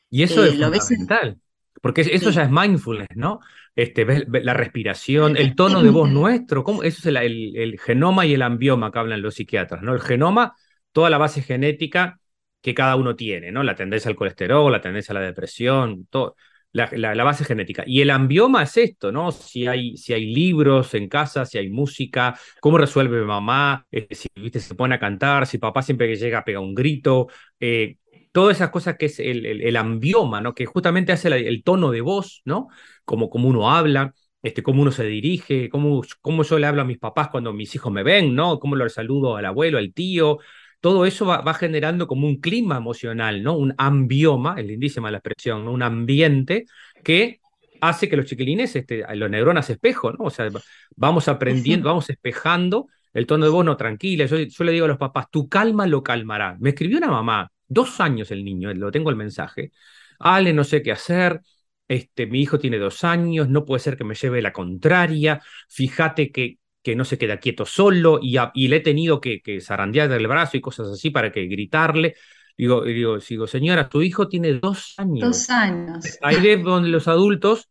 Y 0.10 0.24
eso 0.24 0.46
eh, 0.46 0.50
es 0.50 0.58
lo 0.58 0.72
fundamental, 0.72 1.38
porque 1.82 2.02
eso 2.02 2.30
ya 2.30 2.44
es 2.44 2.50
mindfulness, 2.50 3.10
¿no? 3.16 3.42
Este, 3.76 4.06
ves, 4.06 4.24
la 4.28 4.54
respiración, 4.54 5.36
el 5.38 5.56
tono 5.56 5.84
de 5.84 5.90
voz 5.90 6.10
nuestro, 6.10 6.64
¿cómo? 6.64 6.84
eso 6.84 7.00
es 7.00 7.06
el, 7.06 7.56
el, 7.56 7.80
genoma 7.80 8.26
y 8.26 8.34
el 8.34 8.42
ambioma 8.42 8.92
que 8.92 9.00
hablan 9.00 9.22
los 9.22 9.36
psiquiatras, 9.36 9.82
¿no? 9.82 9.94
El 9.94 10.02
genoma, 10.02 10.56
toda 10.94 11.10
la 11.10 11.18
base 11.18 11.42
genética 11.42 12.20
que 12.62 12.74
cada 12.74 12.96
uno 12.96 13.16
tiene, 13.16 13.52
¿no? 13.52 13.64
La 13.64 13.76
tendencia 13.76 14.10
al 14.10 14.16
colesterol, 14.16 14.72
la 14.72 14.82
tendencia 14.82 15.12
a 15.14 15.20
la 15.20 15.26
depresión, 15.26 16.08
todo 16.10 16.36
la, 16.72 17.24
base 17.24 17.44
genética. 17.46 17.84
Y 17.86 18.02
el 18.02 18.10
ambioma 18.10 18.64
es 18.64 18.78
esto, 18.78 19.12
¿no? 19.12 19.32
Si 19.32 19.68
hay, 19.68 19.98
si 19.98 20.14
hay 20.14 20.26
libros 20.34 20.94
en 20.94 21.08
casa, 21.10 21.46
si 21.46 21.58
hay 21.58 21.70
música, 21.70 22.38
cómo 22.62 22.78
resuelve 22.78 23.22
mamá, 23.24 23.86
eh, 23.92 24.08
si 24.12 24.28
¿viste? 24.36 24.60
se 24.60 24.76
pone 24.76 24.96
a 24.96 25.00
cantar, 25.00 25.48
si 25.48 25.58
papá 25.58 25.82
siempre 25.82 26.08
que 26.08 26.16
llega 26.16 26.44
pega 26.44 26.60
un 26.60 26.76
grito, 26.76 27.28
eh, 27.60 27.98
todas 28.32 28.58
esas 28.58 28.70
cosas 28.70 28.98
que 28.98 29.08
es 29.08 29.20
el, 29.20 29.46
el, 29.46 29.76
ambioma, 29.76 30.42
¿no? 30.42 30.54
Que 30.54 30.66
justamente 30.66 31.12
hace 31.12 31.28
el 31.30 31.64
tono 31.64 31.92
de 31.92 32.02
voz, 32.02 32.42
¿no? 32.46 32.68
Como, 33.06 33.30
como 33.30 33.50
uno 33.50 33.72
habla. 33.72 34.14
Este, 34.42 34.64
cómo 34.64 34.82
uno 34.82 34.92
se 34.92 35.04
dirige, 35.04 35.68
cómo, 35.70 36.02
cómo 36.22 36.44
yo 36.44 36.60
le 36.60 36.66
hablo 36.66 36.82
a 36.82 36.86
mis 36.86 36.98
papás 36.98 37.28
cuando 37.30 37.52
mis 37.52 37.76
hijos 37.76 37.92
me 37.92 38.04
ven, 38.04 38.36
¿no? 38.36 38.58
Cómo 38.60 38.78
lo 38.78 38.88
saludo 38.88 39.36
al 39.36 39.46
abuelo, 39.46 39.78
al 39.78 39.94
tío, 39.94 40.38
todo 40.80 41.06
eso 41.06 41.26
va, 41.26 41.54
generando 41.54 42.08
como 42.08 42.28
un 42.28 42.40
clima 42.40 42.78
emocional, 42.78 43.44
¿no? 43.44 43.58
Un 43.58 43.74
ambioma, 43.78 44.56
es 44.58 44.66
lindísima 44.66 45.12
la 45.12 45.18
expresión, 45.18 45.66
¿no? 45.66 45.72
Un 45.72 45.84
ambiente 45.84 46.66
que 47.04 47.42
hace 47.82 48.10
que 48.10 48.18
los 48.18 48.26
chiquilines, 48.26 48.76
este, 48.76 49.04
los 49.16 49.30
neuronas 49.30 49.70
espejo, 49.70 50.12
¿no? 50.14 50.26
O 50.26 50.30
sea, 50.30 50.50
vamos 50.96 51.28
aprendiendo, 51.28 51.90
vamos 51.90 52.10
espejando 52.10 52.88
el 53.14 53.26
tono 53.26 53.46
de 53.46 53.52
voz, 53.52 53.66
no, 53.66 53.76
tranquila. 53.78 54.26
Yo, 54.26 54.38
yo, 54.38 54.64
le 54.64 54.72
digo 54.72 54.86
a 54.86 54.90
los 54.90 54.98
papás, 54.98 55.28
tu 55.32 55.50
calma 55.50 55.88
lo 55.88 56.04
calmará. 56.04 56.58
Me 56.60 56.70
escribió 56.70 56.98
una 56.98 57.10
mamá, 57.10 57.52
dos 57.68 58.00
años 58.00 58.32
el 58.32 58.46
niño, 58.46 58.74
lo 58.74 58.92
tengo 58.92 59.10
el 59.10 59.16
mensaje. 59.16 59.72
Ale, 60.20 60.54
no 60.54 60.64
sé 60.64 60.82
qué 60.82 60.92
hacer. 60.92 61.42
Este, 61.88 62.28
mi 62.28 62.42
hijo 62.42 62.60
tiene 62.60 62.78
dos 62.78 63.04
años, 63.04 63.50
no 63.50 63.66
puede 63.66 63.80
ser 63.80 63.98
que 63.98 64.04
me 64.04 64.16
lleve 64.16 64.42
la 64.42 64.54
contraria. 64.54 65.42
Fíjate 65.68 66.32
que 66.32 66.60
que 66.82 66.96
no 66.96 67.06
se 67.06 67.18
queda 67.18 67.38
quieto 67.38 67.66
solo 67.66 68.20
y, 68.22 68.38
y 68.54 68.68
le 68.68 68.78
he 68.78 68.80
tenido 68.80 69.20
que, 69.20 69.42
que 69.42 69.62
zarandear 69.62 70.12
el 70.12 70.28
brazo 70.28 70.58
y 70.58 70.62
cosas 70.62 70.88
así 70.88 71.10
para 71.10 71.32
que 71.32 71.46
gritarle. 71.46 72.16
Digo, 72.58 72.84
digo, 72.84 73.18
digo, 73.20 73.48
señora, 73.48 73.88
tu 73.88 74.02
hijo 74.02 74.28
tiene 74.28 74.54
dos 74.54 74.96
años. 74.98 75.22
Dos 75.22 75.50
años. 75.50 76.06
Ahí 76.22 76.46
es 76.46 76.64
donde 76.64 76.90
los 76.90 77.08
adultos, 77.08 77.70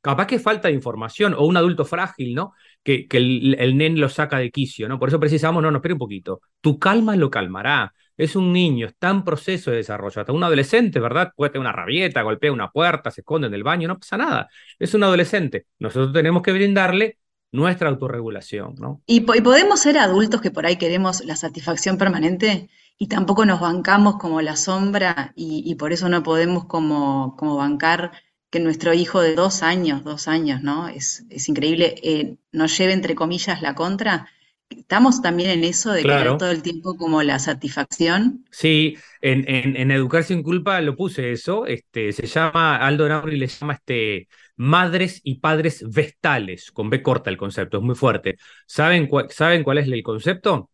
capaz 0.00 0.26
que 0.26 0.38
falta 0.38 0.68
de 0.68 0.74
información, 0.74 1.34
o 1.34 1.44
un 1.44 1.56
adulto 1.56 1.84
frágil, 1.84 2.34
¿no? 2.34 2.52
Que, 2.84 3.08
que 3.08 3.16
el, 3.16 3.56
el 3.58 3.76
nen 3.76 4.00
lo 4.00 4.08
saca 4.08 4.38
de 4.38 4.50
quicio, 4.50 4.88
¿no? 4.88 4.98
Por 4.98 5.08
eso 5.08 5.18
precisamos, 5.18 5.62
no, 5.62 5.70
no, 5.70 5.78
espere 5.78 5.94
un 5.94 5.98
poquito. 5.98 6.40
Tu 6.60 6.78
calma 6.78 7.16
lo 7.16 7.30
calmará. 7.30 7.92
Es 8.16 8.34
un 8.34 8.52
niño, 8.52 8.88
está 8.88 9.10
en 9.10 9.24
proceso 9.24 9.70
de 9.70 9.78
desarrollo. 9.78 10.20
Hasta 10.20 10.32
un 10.32 10.42
adolescente, 10.42 10.98
¿verdad? 10.98 11.32
Puede 11.36 11.50
tener 11.50 11.60
una 11.60 11.72
rabieta, 11.72 12.22
golpea 12.22 12.50
una 12.52 12.70
puerta, 12.70 13.10
se 13.10 13.20
esconde 13.20 13.46
en 13.46 13.54
el 13.54 13.62
baño, 13.62 13.86
no 13.88 13.98
pasa 13.98 14.16
nada. 14.16 14.48
Es 14.78 14.94
un 14.94 15.04
adolescente. 15.04 15.66
Nosotros 15.78 16.12
tenemos 16.12 16.42
que 16.42 16.52
brindarle 16.52 17.18
nuestra 17.52 17.88
autorregulación, 17.88 18.74
¿no? 18.78 19.02
¿Y, 19.06 19.20
podemos 19.20 19.80
ser 19.80 19.98
adultos 19.98 20.40
que 20.40 20.50
por 20.50 20.66
ahí 20.66 20.76
queremos 20.76 21.24
la 21.24 21.36
satisfacción 21.36 21.98
permanente 21.98 22.68
y 22.98 23.08
tampoco 23.08 23.46
nos 23.46 23.60
bancamos 23.60 24.16
como 24.16 24.40
la 24.42 24.56
sombra 24.56 25.32
y, 25.36 25.74
por 25.76 25.92
eso 25.92 26.08
no 26.08 26.22
podemos 26.22 26.66
como, 26.66 27.36
como 27.36 27.56
bancar 27.56 28.12
que 28.50 28.60
nuestro 28.60 28.94
hijo 28.94 29.20
de 29.20 29.34
dos 29.34 29.62
años, 29.62 30.04
dos 30.04 30.26
años, 30.26 30.62
¿no? 30.62 30.88
Es, 30.88 31.24
es 31.30 31.48
increíble, 31.48 31.94
eh, 32.02 32.38
nos 32.50 32.76
lleve 32.76 32.92
entre 32.92 33.14
comillas 33.14 33.60
la 33.62 33.74
contra. 33.74 34.26
Estamos 34.70 35.22
también 35.22 35.50
en 35.50 35.64
eso 35.64 35.92
de 35.92 36.02
querer 36.02 36.36
todo 36.36 36.50
el 36.50 36.62
tiempo 36.62 36.96
como 36.96 37.22
la 37.22 37.38
satisfacción. 37.38 38.44
Sí, 38.50 38.96
en, 39.20 39.44
en, 39.48 39.90
Educar 39.90 40.24
sin 40.24 40.42
culpa 40.42 40.80
lo 40.80 40.94
puse 40.94 41.32
eso, 41.32 41.66
este, 41.66 42.12
se 42.12 42.26
llama, 42.26 42.76
Aldo 42.76 43.08
Nauri 43.08 43.36
le 43.36 43.46
llama 43.46 43.74
este 43.74 44.28
madres 44.58 45.20
y 45.22 45.36
padres 45.36 45.84
vestales, 45.88 46.70
con 46.72 46.90
B 46.90 47.02
corta 47.02 47.30
el 47.30 47.36
concepto, 47.36 47.78
es 47.78 47.82
muy 47.82 47.94
fuerte. 47.94 48.36
¿Saben, 48.66 49.08
¿saben 49.30 49.62
cuál 49.62 49.78
es 49.78 49.86
el 49.86 50.02
concepto? 50.02 50.70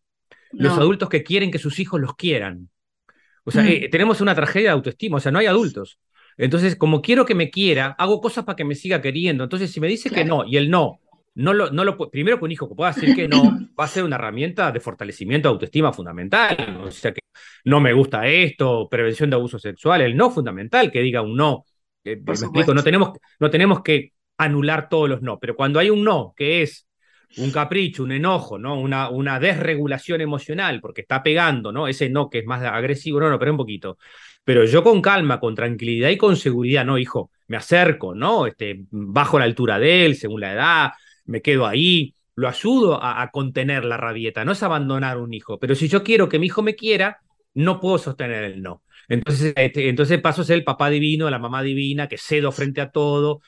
Los 0.51 0.77
adultos 0.77 1.07
que 1.07 1.23
quieren 1.23 1.51
que 1.51 1.59
sus 1.59 1.79
hijos 1.79 2.01
los 2.01 2.15
quieran. 2.15 2.69
O 3.43 3.51
sea, 3.51 3.63
mm. 3.63 3.67
eh, 3.67 3.89
tenemos 3.89 4.21
una 4.21 4.33
tragedia 4.33 4.69
de 4.69 4.73
autoestima, 4.73 5.17
o 5.17 5.19
sea, 5.19 5.31
no 5.31 5.39
hay 5.39 5.45
adultos. 5.45 5.99
Entonces, 6.37 6.75
como 6.75 7.01
quiero 7.01 7.25
que 7.25 7.35
me 7.35 7.49
quiera, 7.49 7.95
hago 7.97 8.19
cosas 8.19 8.43
para 8.43 8.55
que 8.55 8.65
me 8.65 8.75
siga 8.75 9.01
queriendo. 9.01 9.43
Entonces, 9.43 9.71
si 9.71 9.79
me 9.79 9.87
dice 9.87 10.09
que 10.09 10.25
no 10.25 10.43
y 10.45 10.57
el 10.57 10.69
no, 10.69 10.99
no 11.35 11.53
lo, 11.53 11.69
no 11.69 11.83
lo, 11.83 11.97
primero 12.09 12.37
que 12.39 12.45
un 12.45 12.51
hijo 12.51 12.67
que 12.67 12.75
pueda 12.75 12.91
decir 12.91 13.15
que 13.15 13.27
no, 13.27 13.43
va 13.79 13.85
a 13.85 13.87
ser 13.87 14.03
una 14.03 14.15
herramienta 14.15 14.71
de 14.71 14.79
fortalecimiento 14.79 15.49
de 15.49 15.53
autoestima 15.53 15.93
fundamental. 15.93 16.81
O 16.83 16.91
sea, 16.91 17.13
que 17.13 17.21
no 17.65 17.79
me 17.79 17.93
gusta 17.93 18.27
esto, 18.27 18.87
prevención 18.89 19.29
de 19.29 19.35
abuso 19.35 19.59
sexual, 19.59 20.01
el 20.01 20.15
no 20.15 20.31
fundamental, 20.31 20.91
que 20.91 21.01
diga 21.01 21.21
un 21.21 21.35
no 21.35 21.65
me 22.05 22.33
explico, 22.33 22.73
no 22.73 22.83
tenemos, 22.83 23.17
no 23.39 23.49
tenemos 23.49 23.81
que 23.81 24.13
anular 24.37 24.89
todos 24.89 25.09
los 25.09 25.21
no, 25.21 25.39
pero 25.39 25.55
cuando 25.55 25.79
hay 25.79 25.89
un 25.89 26.03
no, 26.03 26.33
que 26.35 26.61
es 26.61 26.87
un 27.37 27.51
capricho, 27.51 28.03
un 28.03 28.11
enojo, 28.11 28.57
¿no? 28.59 28.79
Una, 28.79 29.09
una 29.09 29.39
desregulación 29.39 30.21
emocional, 30.21 30.79
porque 30.81 31.01
está 31.01 31.23
pegando, 31.23 31.71
¿no? 31.71 31.87
Ese 31.87 32.09
no 32.09 32.29
que 32.29 32.39
es 32.39 32.45
más 32.45 32.63
agresivo, 32.63 33.19
no, 33.19 33.29
no, 33.29 33.39
pero 33.39 33.51
un 33.51 33.57
poquito. 33.57 33.97
Pero 34.43 34.63
yo 34.65 34.83
con 34.83 35.01
calma, 35.01 35.39
con 35.39 35.55
tranquilidad 35.55 36.09
y 36.09 36.17
con 36.17 36.37
seguridad, 36.37 36.85
no, 36.85 36.97
hijo, 36.97 37.31
me 37.47 37.57
acerco, 37.57 38.13
¿no? 38.13 38.45
Este, 38.45 38.85
bajo 38.91 39.39
la 39.39 39.45
altura 39.45 39.79
de 39.79 40.05
él, 40.05 40.15
según 40.15 40.41
la 40.41 40.53
edad, 40.53 40.91
me 41.25 41.41
quedo 41.41 41.65
ahí, 41.67 42.15
lo 42.35 42.47
ayudo 42.47 42.99
a, 43.01 43.29
contener 43.31 43.85
la 43.85 43.97
rabieta, 43.97 44.43
no 44.45 44.51
es 44.51 44.63
abandonar 44.63 45.17
un 45.17 45.33
hijo, 45.33 45.59
pero 45.59 45.75
si 45.75 45.87
yo 45.87 46.03
quiero 46.03 46.27
que 46.29 46.39
mi 46.39 46.47
hijo 46.47 46.61
me 46.61 46.75
quiera, 46.75 47.19
no 47.53 47.79
puedo 47.79 47.97
sostener 47.97 48.43
el 48.43 48.61
no. 48.61 48.83
Entonces, 49.07 49.53
este, 49.55 49.89
entonces 49.89 50.19
paso 50.21 50.41
a 50.41 50.45
ser 50.45 50.57
el 50.57 50.63
papá 50.63 50.89
divino, 50.89 51.29
la 51.29 51.39
mamá 51.39 51.63
divina, 51.63 52.07
que 52.07 52.17
cedo 52.17 52.51
frente 52.51 52.81
a 52.81 52.91
todo. 52.91 53.41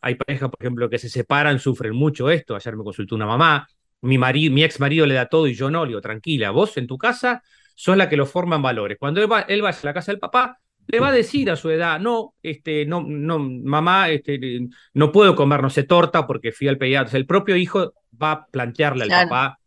hay 0.00 0.14
parejas, 0.14 0.50
por 0.50 0.58
ejemplo, 0.60 0.88
que 0.88 0.98
se 0.98 1.08
separan, 1.10 1.58
sufren 1.58 1.94
mucho 1.94 2.30
esto. 2.30 2.56
Ayer 2.56 2.76
me 2.76 2.84
consultó 2.84 3.14
una 3.14 3.26
mamá, 3.26 3.66
mi, 4.00 4.18
marido, 4.18 4.54
mi 4.54 4.64
ex 4.64 4.80
marido 4.80 5.06
le 5.06 5.14
da 5.14 5.26
todo 5.26 5.46
y 5.46 5.54
yo 5.54 5.70
no, 5.70 5.84
le 5.84 5.90
digo, 5.90 6.00
tranquila, 6.00 6.50
vos 6.50 6.76
en 6.76 6.86
tu 6.86 6.96
casa 6.98 7.42
sos 7.74 7.96
la 7.96 8.08
que 8.08 8.16
lo 8.16 8.26
forma 8.26 8.56
en 8.56 8.62
valores. 8.62 8.96
Cuando 8.98 9.20
él, 9.20 9.30
va, 9.30 9.40
él 9.42 9.62
vaya 9.62 9.78
a 9.82 9.86
la 9.86 9.94
casa 9.94 10.12
del 10.12 10.18
papá, 10.20 10.58
le 10.86 11.00
va 11.00 11.08
a 11.08 11.12
decir 11.12 11.50
a 11.50 11.56
su 11.56 11.70
edad, 11.70 11.98
no, 12.00 12.34
este, 12.42 12.86
no, 12.86 13.02
no, 13.06 13.38
mamá, 13.38 14.10
este, 14.10 14.68
no 14.94 15.12
puedo 15.12 15.34
comer, 15.34 15.62
no 15.62 15.70
sé, 15.70 15.82
torta 15.82 16.26
porque 16.26 16.52
fui 16.52 16.68
al 16.68 16.78
pediatra. 16.78 17.18
el 17.18 17.26
propio 17.26 17.56
hijo 17.56 17.92
va 18.20 18.32
a 18.32 18.46
plantearle 18.46 19.04
al 19.04 19.28
papá 19.28 19.58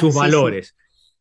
sus 0.00 0.14
valores. 0.14 0.76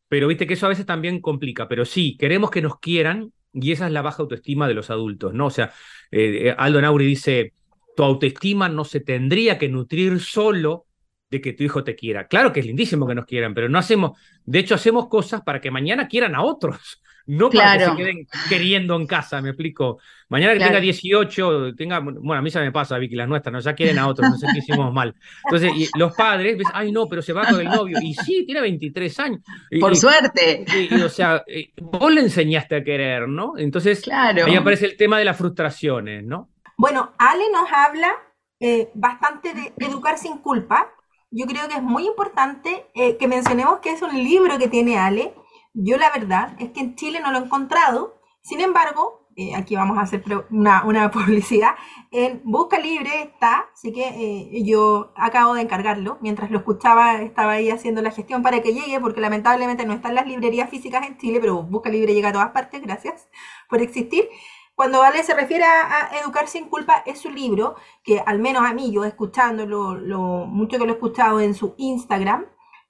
Pero 0.07 0.27
viste 0.27 0.47
que 0.47 0.53
eso 0.53 0.65
a 0.65 0.69
veces 0.69 0.85
también 0.85 1.19
complica, 1.19 1.67
pero 1.67 1.83
sí, 1.83 2.15
queremos 2.17 2.49
que 2.49 2.61
nos 2.61 2.79
quieran 2.79 3.33
y 3.53 3.71
esa 3.71 3.87
es 3.87 3.91
la 3.91 4.01
baja 4.01 4.21
autoestima 4.21 4.67
de 4.67 4.73
los 4.73 4.89
adultos, 4.89 5.33
¿no? 5.33 5.47
O 5.47 5.49
sea, 5.49 5.73
eh, 6.11 6.53
Aldo 6.57 6.81
Nauri 6.81 7.05
dice, 7.05 7.53
tu 7.95 8.03
autoestima 8.03 8.69
no 8.69 8.85
se 8.85 8.99
tendría 8.99 9.57
que 9.57 9.67
nutrir 9.67 10.19
solo 10.19 10.85
de 11.29 11.41
que 11.41 11.53
tu 11.53 11.63
hijo 11.63 11.83
te 11.83 11.95
quiera. 11.95 12.27
Claro 12.27 12.53
que 12.53 12.61
es 12.61 12.65
lindísimo 12.65 13.07
que 13.07 13.15
nos 13.15 13.25
quieran, 13.25 13.53
pero 13.53 13.67
no 13.67 13.79
hacemos, 13.79 14.17
de 14.45 14.59
hecho 14.59 14.75
hacemos 14.75 15.07
cosas 15.09 15.41
para 15.41 15.59
que 15.59 15.71
mañana 15.71 16.07
quieran 16.07 16.35
a 16.35 16.43
otros. 16.43 17.01
No 17.27 17.49
para 17.49 17.77
que 17.77 17.85
se 17.85 17.95
queden 17.95 18.27
queriendo 18.47 18.95
en 18.95 19.05
casa, 19.05 19.41
me 19.41 19.49
explico. 19.49 19.99
Mañana 20.29 20.53
que 20.53 20.59
tenga 20.59 20.79
18, 20.79 21.75
tenga, 21.75 21.99
bueno, 21.99 22.35
a 22.35 22.41
mí 22.41 22.49
ya 22.49 22.61
me 22.61 22.71
pasa, 22.71 22.97
Vicky, 22.97 23.15
las 23.15 23.27
nuestras, 23.27 23.51
¿no? 23.51 23.59
Ya 23.59 23.73
quieren 23.73 23.99
a 23.99 24.07
otros, 24.07 24.29
no 24.29 24.37
sé 24.37 24.47
qué 24.53 24.59
hicimos 24.59 24.93
mal. 24.93 25.13
Entonces, 25.43 25.71
y 25.75 25.87
los 25.97 26.15
padres, 26.15 26.57
ves, 26.57 26.67
ay, 26.73 26.91
no, 26.91 27.07
pero 27.07 27.21
se 27.21 27.33
va 27.33 27.45
con 27.45 27.59
el 27.59 27.67
novio. 27.67 27.97
Y 28.01 28.13
sí, 28.13 28.45
tiene 28.45 28.61
23 28.61 29.19
años. 29.19 29.41
Por 29.79 29.95
suerte. 29.95 30.65
o 31.03 31.09
sea, 31.09 31.43
eh, 31.47 31.71
vos 31.81 32.11
le 32.11 32.21
enseñaste 32.21 32.77
a 32.77 32.83
querer, 32.83 33.27
¿no? 33.27 33.57
Entonces, 33.57 34.01
claro. 34.01 34.45
ahí 34.45 34.55
aparece 34.55 34.85
el 34.85 34.97
tema 34.97 35.19
de 35.19 35.25
las 35.25 35.37
frustraciones, 35.37 36.23
¿no? 36.23 36.49
Bueno, 36.77 37.13
Ale 37.17 37.43
nos 37.51 37.69
habla 37.71 38.11
eh, 38.59 38.89
bastante 38.93 39.53
de 39.53 39.73
educar 39.85 40.17
sin 40.17 40.37
culpa. 40.37 40.89
Yo 41.29 41.45
creo 41.45 41.67
que 41.67 41.75
es 41.75 41.83
muy 41.83 42.05
importante 42.05 42.85
eh, 42.95 43.17
que 43.17 43.27
mencionemos 43.27 43.79
que 43.79 43.91
es 43.91 44.01
un 44.01 44.13
libro 44.13 44.57
que 44.57 44.67
tiene 44.67 44.97
Ale 44.97 45.33
yo 45.77 45.97
la 45.97 46.11
verdad 46.11 46.55
es 46.59 46.71
que 46.71 46.79
en 46.79 46.95
Chile 46.95 47.19
no 47.21 47.31
lo 47.31 47.39
he 47.39 47.41
encontrado. 47.43 48.19
Sin 48.41 48.61
embargo, 48.61 49.27
eh, 49.35 49.53
aquí 49.55 49.75
vamos 49.75 49.99
a 49.99 50.01
hacer 50.01 50.23
una, 50.49 51.11
publicidad, 51.11 51.75
en 52.11 52.41
Busca 52.43 52.79
Libre 52.79 53.21
está, 53.21 53.67
así 53.71 53.93
que 53.93 54.07
eh, 54.07 54.63
yo 54.63 55.13
acabo 55.15 55.53
de 55.53 55.61
encargarlo, 55.61 56.17
mientras 56.21 56.49
lo 56.49 56.57
escuchaba 56.57 57.21
estaba 57.21 57.51
ahí 57.53 57.69
haciendo 57.69 58.01
la 58.01 58.09
gestión 58.09 58.41
para 58.41 58.61
que 58.63 58.73
llegue, 58.73 58.99
porque 58.99 59.21
lamentablemente 59.21 59.85
no 59.85 59.93
están 59.93 60.15
las 60.15 60.25
librerías 60.25 60.71
físicas 60.71 61.05
en 61.05 61.17
Chile, 61.17 61.39
pero 61.39 61.61
Busca 61.61 61.91
Libre 61.91 62.15
llega 62.15 62.29
a 62.29 62.33
todas 62.33 62.49
partes, 62.49 62.81
gracias 62.81 63.27
por 63.69 63.81
existir. 63.81 64.27
Cuando 64.73 64.99
Vale 64.99 65.23
se 65.23 65.35
refiere 65.35 65.63
a, 65.65 66.09
Educar 66.23 66.47
sin 66.47 66.69
culpa, 66.69 67.03
es 67.05 67.25
un 67.25 67.35
libro 67.35 67.75
que 68.03 68.19
al 68.19 68.39
menos 68.39 68.63
a 68.63 68.73
mí, 68.73 68.91
yo 68.91 69.03
escuchándolo, 69.03 69.95
lo 69.95 70.45
mucho 70.47 70.79
que 70.79 70.85
lo 70.85 70.91
he 70.91 70.95
escuchado 70.95 71.39
en 71.41 71.53
su 71.53 71.75
Instagram, 71.77 72.45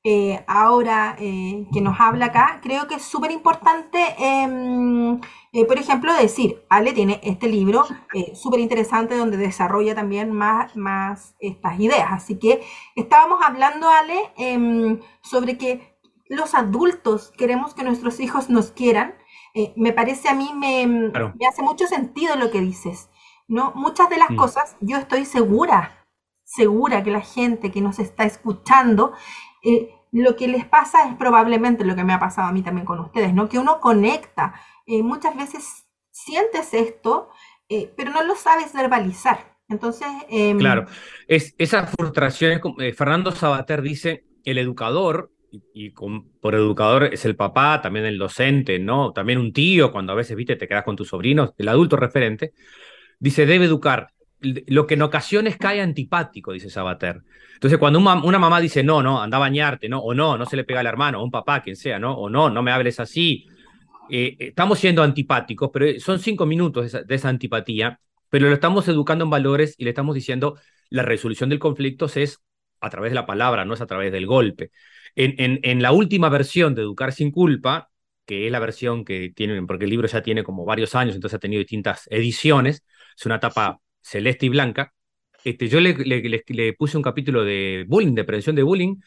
eh, 0.10 0.42
ahora 0.48 1.18
eh, 1.20 1.68
que 1.74 1.82
nos 1.82 2.00
habla 2.00 2.28
acá, 2.28 2.62
creo 2.64 2.88
que 2.88 2.96
es 2.96 3.02
súper 3.02 3.30
importante, 3.30 4.00
em, 4.18 5.20
eh, 5.52 5.66
por 5.66 5.78
ejemplo, 5.78 6.14
decir, 6.14 6.64
Ale 6.70 6.94
tiene 6.94 7.20
este 7.24 7.50
libro 7.50 7.84
súper 8.34 8.62
interesante 8.62 9.18
donde 9.18 9.36
desarrolla 9.36 9.96
también 9.96 10.32
más, 10.32 10.78
más 10.78 11.36
estas 11.42 11.78
ideas. 11.82 12.08
Así 12.10 12.40
que 12.40 12.62
estábamos 12.96 13.40
hablando, 13.44 13.90
Ale, 13.90 14.32
em, 14.38 15.02
sobre 15.22 15.58
que 15.58 16.00
los 16.30 16.56
adultos 16.56 17.34
queremos 17.38 17.74
que 17.74 17.84
nuestros 17.84 18.22
hijos 18.22 18.50
nos 18.50 18.72
quieran 18.72 19.14
me 19.76 19.92
parece 19.92 20.30
a 20.30 20.36
mí, 20.36 20.52
me, 20.56 20.86
me, 20.88 21.48
hace 21.50 21.64
mucho 21.64 21.86
sentido 21.88 22.38
lo 22.38 22.50
que 22.50 22.62
dices. 22.62 23.10
¿no? 23.50 23.74
Muchas 23.76 24.08
de 24.10 24.18
las 24.18 24.30
mm. 24.30 24.36
cosas, 24.38 24.78
yo 24.80 24.98
estoy 24.98 25.26
segura, 25.26 26.06
segura 26.46 27.04
que 27.04 27.12
la 27.12 27.22
gente 27.22 27.72
que 27.72 27.82
nos 27.82 28.00
está 28.00 28.24
escuchando, 28.24 29.14
eh, 29.64 29.97
lo 30.12 30.36
que 30.36 30.48
les 30.48 30.66
pasa 30.66 31.08
es 31.08 31.16
probablemente 31.16 31.86
lo 31.86 31.96
que 31.96 32.04
me 32.04 32.14
ha 32.14 32.20
pasado 32.20 32.48
a 32.48 32.52
mí 32.52 32.62
también 32.62 32.86
con 32.86 33.00
ustedes, 33.00 33.34
¿no? 33.34 33.50
Que 33.50 33.60
uno 33.60 33.80
conecta. 33.80 34.54
Eh, 34.86 35.04
muchas 35.04 35.36
veces 35.36 35.88
sientes 36.12 36.74
esto, 36.74 37.30
pero 37.96 38.12
no 38.12 38.24
lo 38.24 38.36
sabes 38.36 38.74
verbalizar. 38.74 39.58
Entonces. 39.70 40.08
Em, 40.30 40.58
claro, 40.58 40.86
es, 41.28 41.54
esa 41.58 41.86
frustración, 41.86 42.62
Fernando 42.96 43.32
Sabater 43.32 43.82
dice, 43.82 44.26
el 44.46 44.58
educador 44.58 45.32
y, 45.74 45.92
por 45.92 46.56
educador 46.56 47.06
es 47.06 47.26
el 47.26 47.36
papá, 47.36 47.82
también 47.82 48.06
el 48.06 48.18
docente, 48.18 48.80
¿no? 48.80 49.14
También 49.14 49.40
un 49.40 49.54
tío, 49.54 49.92
cuando 49.92 50.14
a 50.14 50.16
veces, 50.16 50.36
viste, 50.36 50.56
te 50.56 50.68
quedas 50.68 50.84
con 50.84 50.96
tus 50.96 51.10
sobrinos, 51.10 51.54
el 51.58 51.68
adulto 51.68 51.96
referente, 51.96 52.54
dice, 53.20 53.46
debe 53.46 53.66
educar. 53.66 54.14
Lo 54.40 54.86
que 54.86 54.94
en 54.94 55.02
ocasiones 55.02 55.58
cae 55.58 55.82
antipático, 55.82 56.52
dice 56.52 56.70
Sabater. 56.70 57.22
Entonces, 57.54 57.80
cuando 57.80 58.00
una, 58.00 58.40
mamá 58.40 58.60
dice, 58.60 58.84
no, 58.84 59.02
no, 59.02 59.22
anda 59.22 59.38
a 59.38 59.40
bañarte, 59.40 59.90
¿no? 59.90 60.00
O 60.00 60.14
no, 60.14 60.38
no 60.38 60.46
se 60.46 60.56
le 60.56 60.64
pega 60.64 60.82
al 60.82 60.86
hermano, 60.86 61.20
o 61.20 61.24
un 61.24 61.32
papá, 61.32 61.62
quien 61.64 61.76
sea, 61.76 61.98
¿no? 61.98 62.14
O 62.14 62.30
no, 62.30 62.50
no 62.50 62.62
me 62.62 62.72
hables 62.72 63.00
así. 63.00 63.48
Eh, 64.10 64.36
estamos 64.40 64.80
siendo 64.80 65.04
antipáticos, 65.04 65.70
pero 65.74 66.00
son 66.00 66.20
cinco 66.20 66.46
minutos 66.46 66.92
de 66.92 67.16
esa, 67.16 67.30
antipatía, 67.30 68.00
pero 68.30 68.48
lo 68.48 68.54
estamos 68.54 68.88
educando 68.88 69.24
en 69.26 69.32
valores 69.32 69.76
y 69.78 69.84
le 69.84 69.90
estamos 69.90 70.16
diciendo, 70.16 70.60
la 70.90 71.04
resolución 71.04 71.50
del 71.50 71.60
conflicto 71.60 72.06
es 72.06 72.40
a 72.80 72.90
través 72.90 73.12
de 73.12 73.16
la 73.16 73.26
palabra, 73.26 73.66
no 73.66 73.74
es 73.74 73.82
a 73.82 73.88
través 73.88 74.12
del 74.12 74.28
golpe. 74.28 74.72
En, 75.16 75.82
la 75.82 75.92
última 75.92 76.30
versión 76.30 76.76
de 76.76 76.84
Educar 76.84 77.12
sin 77.12 77.32
culpa, 77.32 77.90
que 78.26 78.46
es 78.46 78.52
la 78.52 78.60
versión 78.60 79.04
que 79.04 79.32
tiene, 79.36 79.62
porque 79.64 79.86
el 79.86 79.90
libro 79.90 80.08
ya 80.08 80.22
tiene 80.22 80.44
como 80.44 80.64
varios 80.66 80.94
años, 80.96 81.16
entonces 81.16 81.38
ha 81.38 81.40
tenido 81.40 81.60
distintas 81.60 82.08
ediciones, 82.12 82.84
es 83.18 83.26
una 83.26 83.40
tapa 83.40 83.80
celeste 84.08 84.46
y 84.48 84.50
blanca, 84.50 84.94
este, 85.44 85.68
yo 85.68 85.80
le, 85.80 86.74
puse 86.74 86.98
un 86.98 87.04
capítulo 87.04 87.44
de 87.44 87.86
bullying, 87.88 88.16
de 88.16 88.24
prevención 88.24 88.56
de 88.56 88.64
bullying, 88.64 88.98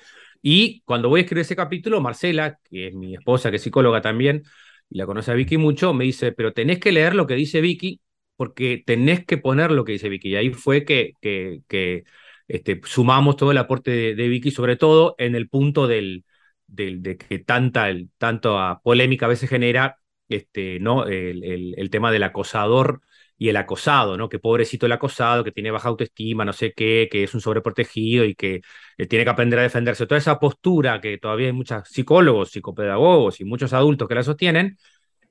y 0.43 0.81
cuando 0.83 1.09
voy 1.09 1.21
a 1.21 1.23
escribir 1.23 1.43
ese 1.43 1.57
capítulo, 1.57 2.01
Marcela, 2.01 2.59
que 2.71 2.89
es 2.89 2.95
mi 2.95 3.15
esposa, 3.15 3.51
que 3.51 3.57
es 3.57 3.63
psicóloga 3.63 4.01
también, 4.01 4.43
y 4.89 4.99
la 4.99 5.07
conoce 5.07 5.31
a 5.31 5.35
Vicky 5.35 5.59
mucho, 5.59 5.93
me 5.95 6.05
dice, 6.05 6.33
pero 6.33 6.53
tenés 6.53 6.79
que 6.81 6.93
leer 6.93 7.15
lo 7.15 7.27
que 7.27 7.35
dice 7.35 7.61
Vicky, 7.61 8.01
porque 8.37 8.83
tenés 8.87 9.25
que 9.27 9.39
poner 9.39 9.71
lo 9.71 9.85
que 9.85 9.93
dice 9.93 10.09
Vicky. 10.09 10.31
Y 10.31 10.37
ahí 10.37 10.51
fue 10.51 10.85
que, 10.85 11.13
que, 11.21 11.61
que 11.69 12.05
este, 12.49 12.81
sumamos 12.85 13.37
todo 13.37 13.51
el 13.53 13.59
aporte 13.59 14.15
de, 14.15 14.29
Vicky, 14.29 14.51
sobre 14.51 14.77
todo 14.77 15.15
en 15.19 15.35
el 15.35 15.49
punto 15.49 15.87
del, 15.87 16.25
del 16.67 17.03
de 17.03 17.17
que 17.19 17.39
tanta, 17.41 17.91
el, 17.91 18.11
tanto 18.19 18.81
polémica 18.83 19.27
a 19.27 19.29
veces 19.29 19.51
genera 19.51 19.99
este, 20.29 20.81
¿no? 20.81 21.07
El, 21.07 21.75
el, 21.77 21.91
tema 21.91 22.11
del 22.13 22.23
acosador 22.23 23.03
y 23.41 23.49
el 23.49 23.57
acosado, 23.57 24.17
¿no? 24.17 24.29
Que 24.29 24.39
pobrecito 24.39 24.87
el 24.87 24.93
acosado, 24.93 25.43
que 25.45 25.53
tiene 25.53 25.73
baja 25.73 25.89
autoestima, 25.89 26.45
no 26.45 26.53
sé 26.53 26.73
qué, 26.75 27.09
que 27.11 27.25
es 27.25 27.35
un 27.35 27.41
sobreprotegido 27.41 28.25
y 28.25 28.35
que 28.37 28.61
eh, 28.99 29.07
tiene 29.07 29.25
que 29.25 29.31
aprender 29.31 29.59
a 29.59 29.63
defenderse. 29.63 30.07
Toda 30.07 30.19
esa 30.19 30.39
postura 30.39 31.01
que 31.01 31.19
todavía 31.19 31.47
hay 31.49 31.53
muchos 31.53 31.89
psicólogos, 31.89 32.51
psicopedagogos 32.51 33.41
y 33.41 33.45
muchos 33.45 33.73
adultos 33.73 34.09
que 34.09 34.15
la 34.15 34.23
sostienen, 34.23 34.79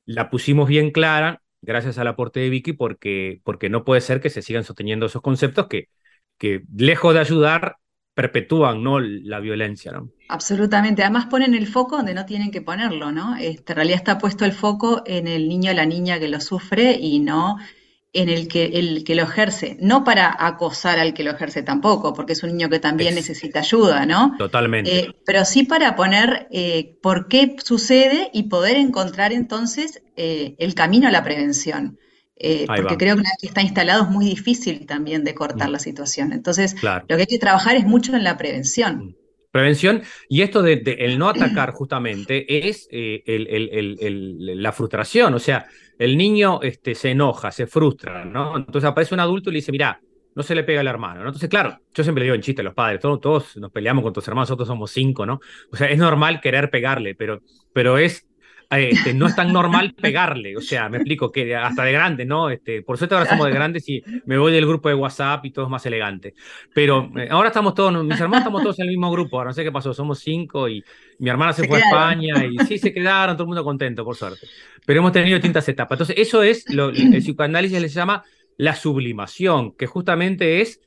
la 0.05 0.29
pusimos 0.29 0.67
bien 0.67 0.91
clara 0.91 1.41
gracias 1.61 1.97
al 1.99 2.07
aporte 2.07 2.39
de 2.39 2.49
Vicky 2.49 2.73
porque, 2.73 3.41
porque 3.43 3.69
no 3.69 3.83
puede 3.85 4.01
ser 4.01 4.21
que 4.21 4.29
se 4.29 4.41
sigan 4.41 4.63
sosteniendo 4.63 5.05
esos 5.07 5.21
conceptos 5.21 5.67
que 5.67 5.89
que 6.39 6.63
lejos 6.75 7.13
de 7.13 7.19
ayudar, 7.19 7.75
perpetúan 8.15 8.81
¿no? 8.81 8.99
la 8.99 9.39
violencia. 9.39 9.91
¿no? 9.91 10.09
Absolutamente. 10.29 11.03
Además 11.03 11.27
ponen 11.27 11.53
el 11.53 11.67
foco 11.67 11.97
donde 11.97 12.15
no 12.15 12.25
tienen 12.25 12.49
que 12.49 12.61
ponerlo, 12.61 13.11
¿no? 13.11 13.35
Este, 13.35 13.73
en 13.73 13.75
realidad 13.75 13.97
está 13.97 14.17
puesto 14.17 14.45
el 14.45 14.53
foco 14.53 15.03
en 15.05 15.27
el 15.27 15.47
niño 15.47 15.71
o 15.71 15.75
la 15.75 15.85
niña 15.85 16.19
que 16.19 16.29
lo 16.29 16.39
sufre 16.39 16.97
y 16.99 17.19
no 17.19 17.57
en 18.11 18.29
el 18.29 18.47
que, 18.47 18.65
el 18.65 19.03
que 19.03 19.15
lo 19.15 19.23
ejerce. 19.23 19.77
No 19.79 20.03
para 20.03 20.35
acosar 20.39 20.99
al 20.99 21.13
que 21.13 21.23
lo 21.23 21.31
ejerce 21.31 21.61
tampoco, 21.61 22.13
porque 22.13 22.33
es 22.33 22.43
un 22.43 22.49
niño 22.49 22.69
que 22.69 22.79
también 22.79 23.15
necesita 23.15 23.59
ayuda, 23.59 24.05
¿no? 24.05 24.35
Totalmente. 24.37 24.99
Eh, 24.99 25.15
pero 25.25 25.45
sí 25.45 25.63
para 25.63 25.95
poner 25.95 26.47
eh, 26.51 26.97
por 27.01 27.27
qué 27.27 27.55
sucede 27.63 28.29
y 28.33 28.43
poder 28.43 28.77
encontrar 28.77 29.31
entonces 29.31 30.01
eh, 30.15 30.55
el 30.59 30.73
camino 30.73 31.07
a 31.07 31.11
la 31.11 31.23
prevención. 31.23 31.99
Eh, 32.41 32.65
porque 32.67 32.95
creo 32.95 33.15
que 33.15 33.21
una 33.21 33.31
vez 33.31 33.37
que 33.41 33.47
está 33.47 33.61
instalado 33.61 34.03
es 34.03 34.09
muy 34.09 34.25
difícil 34.25 34.85
también 34.85 35.25
de 35.25 35.35
cortar 35.35 35.67
mm. 35.67 35.71
la 35.73 35.79
situación. 35.79 36.31
Entonces, 36.31 36.73
lo 36.81 37.05
que 37.05 37.21
hay 37.21 37.25
que 37.25 37.37
trabajar 37.37 37.75
es 37.75 37.85
mucho 37.85 38.15
en 38.15 38.23
la 38.23 38.37
prevención. 38.37 39.17
Prevención, 39.51 40.03
y 40.27 40.43
esto 40.43 40.61
de, 40.61 40.81
el 40.99 41.17
no 41.17 41.27
atacar 41.27 41.71
justamente 41.71 42.69
es 42.69 42.87
eh, 42.91 43.23
el, 43.25 44.61
la 44.61 44.71
frustración, 44.71 45.33
o 45.33 45.39
sea, 45.39 45.65
el 45.97 46.17
niño 46.17 46.61
este, 46.61 46.93
se 46.93 47.11
enoja, 47.11 47.51
se 47.51 47.65
frustra, 47.65 48.25
¿no? 48.25 48.57
Entonces 48.57 48.87
aparece 48.87 49.15
un 49.15 49.21
adulto 49.21 49.49
y 49.49 49.53
le 49.53 49.57
dice, 49.57 49.71
mira, 49.71 49.99
no 50.35 50.43
se 50.43 50.53
le 50.53 50.63
pega 50.63 50.81
al 50.81 50.87
hermano, 50.87 51.21
¿no? 51.21 51.27
Entonces, 51.27 51.49
claro, 51.49 51.79
yo 51.93 52.03
siempre 52.03 52.21
le 52.21 52.25
digo 52.25 52.35
en 52.35 52.41
chiste 52.41 52.61
a 52.61 52.63
los 52.63 52.75
padres, 52.75 53.01
todos, 53.01 53.19
todos 53.19 53.57
nos 53.57 53.71
peleamos 53.71 54.03
con 54.03 54.13
tus 54.13 54.27
hermanos, 54.27 54.49
nosotros 54.49 54.67
somos 54.67 54.91
cinco, 54.91 55.25
¿no? 55.25 55.41
O 55.71 55.75
sea, 55.75 55.89
es 55.89 55.97
normal 55.97 56.41
querer 56.41 56.69
pegarle, 56.69 57.15
pero, 57.15 57.41
pero 57.73 57.97
es 57.97 58.28
este, 58.69 59.15
no 59.15 59.25
es 59.25 59.35
tan 59.35 59.51
normal 59.51 59.95
pegarle, 60.01 60.55
o 60.55 60.61
sea, 60.61 60.89
me 60.89 60.97
explico 60.97 61.31
que 61.31 61.55
hasta 61.55 61.83
de 61.83 61.91
grande, 61.91 62.25
¿no? 62.25 62.49
Este, 62.49 62.83
por 62.83 62.97
suerte 62.97 63.15
ahora 63.15 63.29
somos 63.29 63.47
de 63.47 63.53
grandes 63.53 63.89
y 63.89 64.03
me 64.25 64.37
voy 64.37 64.51
del 64.51 64.67
grupo 64.67 64.89
de 64.89 64.95
WhatsApp 64.95 65.43
y 65.45 65.51
todo 65.51 65.65
es 65.65 65.71
más 65.71 65.85
elegante. 65.85 66.35
Pero 66.73 67.11
eh, 67.17 67.27
ahora 67.31 67.49
estamos 67.49 67.73
todos, 67.73 67.91
mis 68.03 68.19
hermanos 68.19 68.39
estamos 68.39 68.61
todos 68.61 68.79
en 68.79 68.85
el 68.85 68.91
mismo 68.91 69.11
grupo, 69.11 69.37
ahora 69.37 69.49
no 69.49 69.53
sé 69.53 69.63
qué 69.63 69.71
pasó, 69.71 69.93
somos 69.93 70.19
cinco 70.19 70.69
y 70.69 70.83
mi 71.17 71.29
hermana 71.29 71.53
se, 71.53 71.67
fue 71.67 71.77
a 71.77 71.81
España 71.81 72.45
y 72.45 72.57
sí, 72.65 72.77
se 72.77 72.93
quedaron, 72.93 73.35
todo 73.35 73.43
el 73.43 73.47
mundo 73.47 73.63
contento, 73.63 74.05
por 74.05 74.15
suerte. 74.15 74.47
Pero 74.85 74.99
hemos 74.99 75.11
tenido 75.11 75.35
distintas 75.35 75.67
etapas. 75.67 75.95
Entonces, 75.95 76.15
eso 76.19 76.43
es, 76.43 76.71
lo, 76.71 76.89
el 76.89 77.17
psicoanálisis 77.17 77.81
le 77.81 77.87
llama 77.87 78.23
la 78.57 78.75
sublimación, 78.75 79.71
que 79.71 79.87
justamente 79.87 80.61
es 80.61 80.81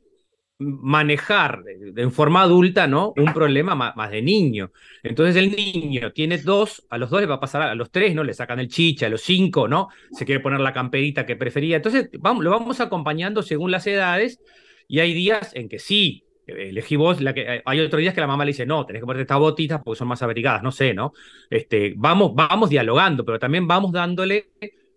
manejar 0.63 1.63
en 1.97 2.13
forma 2.13 2.43
adulta, 2.43 2.87
¿no? 2.87 3.13
Un 3.17 3.33
problema 3.33 3.75
más, 3.75 4.11
de 4.11 4.23
niño. 4.23 4.71
Entonces 5.03 5.37
el 5.37 5.51
niño 5.51 6.13
tiene 6.13 6.39
dos, 6.39 6.87
a 6.91 6.99
los 6.99 7.11
dos 7.11 7.21
le 7.21 7.27
va 7.27 7.37
a 7.37 7.41
pasar, 7.41 7.63
a 7.63 7.75
los 7.75 7.91
tres, 7.91 8.15
¿no? 8.15 8.25
Le 8.25 8.35
sacan 8.35 8.61
el 8.61 8.69
chicha, 8.69 9.07
a 9.07 9.09
los 9.09 9.23
cinco, 9.23 9.69
¿no? 9.69 9.89
Se 10.13 10.25
quiere 10.25 10.41
poner 10.41 10.61
la 10.61 10.73
camperita 10.73 11.27
que 11.27 11.37
prefería. 11.37 11.77
Entonces 11.77 12.11
vamos, 12.19 12.45
lo 12.45 12.51
vamos 12.51 12.81
acompañando 12.81 13.43
según 13.43 13.71
las 13.71 13.87
edades 13.87 14.41
y 14.89 15.01
hay 15.01 15.15
días 15.15 15.53
en 15.55 15.69
que 15.69 15.79
sí, 15.79 16.25
elegí 16.47 16.97
vos, 16.97 17.21
la 17.21 17.35
que, 17.35 17.63
hay 17.65 17.81
otros 17.81 18.01
días 18.01 18.15
que 18.15 18.21
la 18.21 18.27
mamá 18.27 18.45
le 18.45 18.51
dice, 18.51 18.67
no, 18.67 18.85
tenés 18.85 19.01
que 19.01 19.07
ponerte 19.07 19.23
estas 19.23 19.39
botitas 19.39 19.81
porque 19.83 19.99
son 19.99 20.09
más 20.09 20.23
abrigadas, 20.23 20.63
no 20.63 20.73
sé, 20.73 20.95
¿no? 20.95 21.13
Este, 21.51 21.95
vamos, 21.97 22.33
vamos 22.35 22.71
dialogando, 22.71 23.25
pero 23.25 23.39
también 23.39 23.67
vamos 23.67 23.93
dándole 23.93 24.51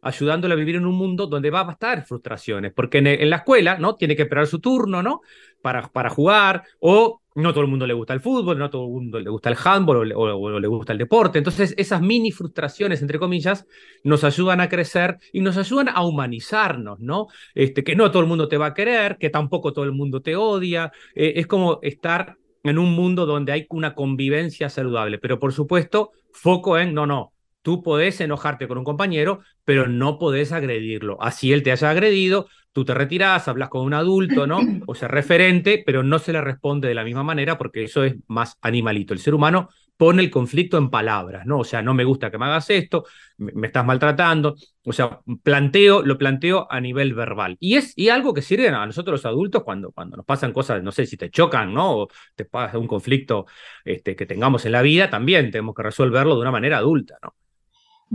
ayudándole 0.06 0.54
a 0.54 0.58
vivir 0.58 0.76
en 0.76 0.86
un 0.86 0.96
mundo 0.96 1.26
donde 1.26 1.50
va 1.50 1.68
a 1.68 1.72
estar 1.72 2.06
frustraciones, 2.06 2.72
porque 2.74 3.00
en, 3.00 3.30
la 3.30 3.38
escuela, 3.38 3.80
¿no? 3.80 3.96
Tiene 3.96 4.15
que 4.15 4.22
esperar 4.22 4.46
su 4.46 4.60
turno, 4.60 5.02
¿no? 5.02 5.22
Para, 5.63 5.88
para 5.91 6.12
jugar, 6.12 6.63
o 6.80 7.22
no 7.34 7.52
todo 7.54 7.63
el 7.63 7.70
mundo 7.70 7.88
le 7.88 7.96
gusta 7.96 8.13
el 8.13 8.22
fútbol, 8.22 8.60
no 8.60 8.70
todo 8.70 8.86
el 8.86 8.91
mundo 8.91 9.20
le 9.20 9.32
gusta 9.32 9.50
el 9.50 9.58
handball 9.62 10.13
o, 10.15 10.60
le 10.60 10.68
gusta 10.68 10.94
el 10.94 11.00
deporte. 11.00 11.39
Entonces, 11.39 11.74
esas 11.76 12.02
mini 12.02 12.32
frustraciones, 12.32 13.02
entre 13.02 13.18
comillas, 13.18 13.65
nos 14.04 14.24
ayudan 14.24 14.62
a 14.62 14.70
crecer 14.70 15.18
y 15.34 15.41
nos 15.41 15.58
ayudan 15.58 15.89
a 15.89 16.06
humanizarnos, 16.06 17.00
¿no? 17.00 17.26
Este, 17.56 17.84
que 17.84 17.96
no 17.96 18.12
todo 18.12 18.22
el 18.22 18.30
mundo 18.30 18.48
te 18.48 18.58
va 18.58 18.68
a 18.68 18.74
querer, 18.76 19.18
que 19.18 19.32
tampoco 19.32 19.74
todo 19.74 19.86
el 19.86 19.91
mundo 19.91 20.22
te 20.22 20.36
odia. 20.36 20.91
Eh, 21.15 21.34
es 21.38 21.48
como 21.48 21.80
estar 21.82 22.38
en 22.63 22.78
un 22.78 22.94
mundo 22.94 23.26
donde 23.26 23.54
hay 23.54 23.65
una 23.72 23.96
convivencia 23.96 24.70
saludable, 24.70 25.18
pero 25.18 25.39
por 25.39 25.52
supuesto, 25.52 26.12
foco 26.32 26.78
en, 26.78 26.94
no, 26.94 27.08
no, 27.08 27.34
Tú 27.65 27.82
podés 27.82 28.21
enojarte 28.21 28.67
con 28.67 28.78
un 28.78 28.84
compañero, 28.84 29.39
pero 29.63 29.88
no 29.88 30.19
podés 30.19 30.51
agredirlo. 30.51 31.17
Así 31.19 31.51
él 31.51 31.63
te 31.63 31.71
haya 31.71 31.89
agredido, 31.89 32.47
tú 32.73 32.86
te 32.86 32.93
retirás, 32.93 33.47
hablas 33.47 33.69
con 33.69 33.82
un 33.82 33.95
adulto, 33.95 34.45
¿no? 34.45 34.60
O 34.86 34.93
sea, 34.93 35.08
referente, 35.08 35.82
pero 35.84 36.04
no 36.04 36.19
se 36.19 36.32
le 36.32 36.41
responde 36.41 36.88
de 36.88 36.93
la 36.93 37.04
misma 37.04 37.23
manera 37.23 37.58
porque 37.58 37.84
eso 37.84 38.04
es 38.04 38.17
más 38.28 38.60
animalito. 38.62 39.15
El 39.15 39.19
ser 39.19 39.34
humano 39.34 39.69
pone 39.97 40.21
el 40.21 40.30
conflicto 40.30 40.78
en 40.78 40.91
palabras, 40.91 41.47
¿no? 41.47 41.58
O 41.58 41.63
sea, 41.63 41.82
no 41.82 41.95
me 41.95 42.04
gusta 42.04 42.30
que 42.30 42.38
me 42.38 42.45
hagas 42.45 42.69
esto, 42.69 43.06
me, 43.38 43.65
estás 43.65 43.84
maltratando, 43.84 44.56
o 44.84 44.93
sea, 44.93 45.21
planteo, 45.41 46.04
lo 46.04 46.19
planteo 46.19 46.67
a 46.69 46.80
nivel 46.80 47.15
verbal. 47.15 47.58
Y 47.60 47.78
es 47.78 47.93
y 47.95 48.10
algo 48.10 48.32
que 48.32 48.43
sirve 48.43 48.67
a 48.69 48.86
nosotros 48.86 49.23
los 49.23 49.25
adultos 49.25 49.63
cuando, 49.63 49.91
cuando 49.91 50.17
nos 50.17 50.25
pasan 50.28 50.54
cosas, 50.54 50.84
no 50.84 50.91
sé 50.91 51.08
si 51.08 51.17
te 51.17 51.32
chocan, 51.32 51.73
¿no? 51.73 51.97
O 51.97 52.08
te 52.36 52.45
pasa 52.45 52.78
un 52.78 52.86
conflicto 52.86 53.47
este, 53.86 54.15
que 54.15 54.28
tengamos 54.28 54.65
en 54.67 54.73
la 54.73 54.84
vida, 54.84 55.10
también 55.10 55.49
tenemos 55.49 55.73
que 55.73 55.82
resolverlo 55.82 56.36
de 56.36 56.41
una 56.41 56.51
manera 56.51 56.78
adulta, 56.78 57.17
¿no? 57.23 57.34